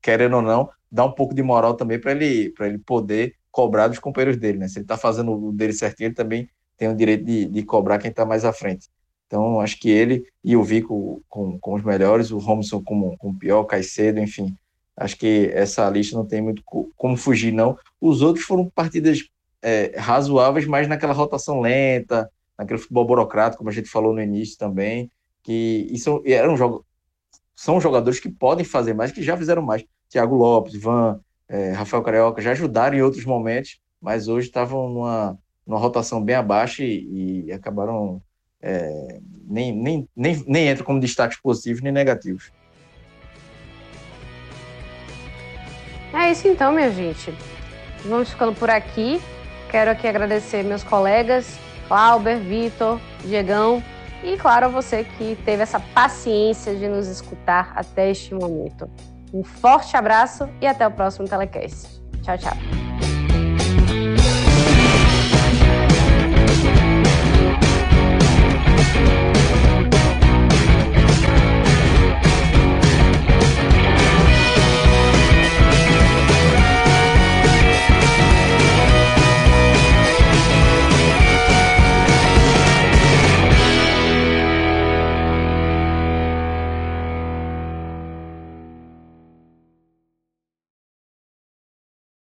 querendo 0.00 0.36
ou 0.36 0.42
não, 0.42 0.70
dá 0.90 1.04
um 1.04 1.12
pouco 1.12 1.34
de 1.34 1.42
moral 1.42 1.74
também 1.74 1.98
para 1.98 2.12
ele, 2.12 2.52
ele 2.60 2.78
poder 2.78 3.34
cobrar 3.50 3.88
dos 3.88 3.98
companheiros 3.98 4.36
dele. 4.36 4.58
Né? 4.58 4.68
Se 4.68 4.78
ele 4.78 4.84
está 4.84 4.96
fazendo 4.96 5.32
o 5.32 5.52
dele 5.52 5.72
certinho, 5.72 6.08
ele 6.08 6.14
também 6.14 6.48
tem 6.76 6.88
o 6.88 6.96
direito 6.96 7.24
de, 7.24 7.46
de 7.46 7.62
cobrar 7.62 7.98
quem 7.98 8.10
está 8.10 8.24
mais 8.24 8.44
à 8.44 8.52
frente. 8.52 8.88
Então, 9.26 9.60
acho 9.60 9.78
que 9.78 9.90
ele 9.90 10.24
e 10.42 10.56
o 10.56 10.62
Vico 10.62 11.22
com, 11.28 11.58
com 11.58 11.74
os 11.74 11.82
melhores, 11.82 12.30
o 12.30 12.38
Robson 12.38 12.82
com, 12.82 13.16
com 13.16 13.30
o 13.30 13.38
pior, 13.38 13.64
Caicedo, 13.64 14.20
enfim, 14.20 14.56
Acho 14.98 15.16
que 15.16 15.50
essa 15.54 15.88
lista 15.88 16.16
não 16.16 16.26
tem 16.26 16.42
muito 16.42 16.62
como 16.96 17.16
fugir, 17.16 17.52
não. 17.52 17.78
Os 18.00 18.20
outros 18.20 18.44
foram 18.44 18.68
partidas 18.68 19.20
é, 19.62 19.94
razoáveis, 19.96 20.66
mas 20.66 20.88
naquela 20.88 21.12
rotação 21.12 21.60
lenta, 21.60 22.28
naquele 22.58 22.80
futebol 22.80 23.06
burocrático, 23.06 23.58
como 23.58 23.70
a 23.70 23.72
gente 23.72 23.88
falou 23.88 24.12
no 24.12 24.20
início 24.20 24.58
também, 24.58 25.08
que 25.44 25.86
isso 25.92 26.20
eram 26.26 26.56
jogos, 26.56 26.82
são 27.54 27.80
jogadores 27.80 28.18
que 28.18 28.28
podem 28.28 28.64
fazer 28.64 28.92
mais, 28.92 29.12
que 29.12 29.22
já 29.22 29.36
fizeram 29.36 29.62
mais. 29.62 29.84
Thiago 30.08 30.36
Lopes, 30.36 30.74
Ivan, 30.74 31.20
é, 31.48 31.72
Rafael 31.72 32.02
Carioca 32.02 32.42
já 32.42 32.52
ajudaram 32.52 32.96
em 32.96 33.02
outros 33.02 33.24
momentos, 33.24 33.80
mas 34.00 34.28
hoje 34.28 34.48
estavam 34.48 34.88
numa, 34.88 35.38
numa 35.66 35.78
rotação 35.78 36.22
bem 36.22 36.36
abaixo 36.36 36.82
e, 36.82 37.46
e 37.46 37.52
acabaram 37.52 38.22
é, 38.60 39.18
nem, 39.46 39.72
nem, 39.72 40.08
nem, 40.14 40.44
nem 40.46 40.68
entram 40.68 40.84
como 40.84 41.00
destaques 41.00 41.40
positivos 41.40 41.82
nem 41.82 41.92
negativos. 41.92 42.50
É 46.12 46.30
isso 46.30 46.48
então, 46.48 46.72
minha 46.72 46.90
gente. 46.90 47.34
Vamos 48.04 48.30
ficando 48.30 48.54
por 48.54 48.70
aqui. 48.70 49.20
Quero 49.70 49.90
aqui 49.90 50.06
agradecer 50.06 50.62
meus 50.62 50.82
colegas, 50.82 51.58
Clauber, 51.86 52.38
Vitor, 52.38 52.98
Diegão 53.22 53.82
e, 54.24 54.36
claro, 54.36 54.66
a 54.66 54.68
você 54.68 55.04
que 55.04 55.36
teve 55.44 55.62
essa 55.62 55.78
paciência 55.78 56.74
de 56.74 56.88
nos 56.88 57.06
escutar 57.06 57.72
até 57.76 58.10
este 58.10 58.34
momento. 58.34 58.90
Um 59.32 59.42
forte 59.42 59.96
abraço 59.96 60.48
e 60.60 60.66
até 60.66 60.86
o 60.86 60.90
próximo 60.90 61.28
Telecast. 61.28 62.00
Tchau, 62.22 62.38
tchau. 62.38 63.07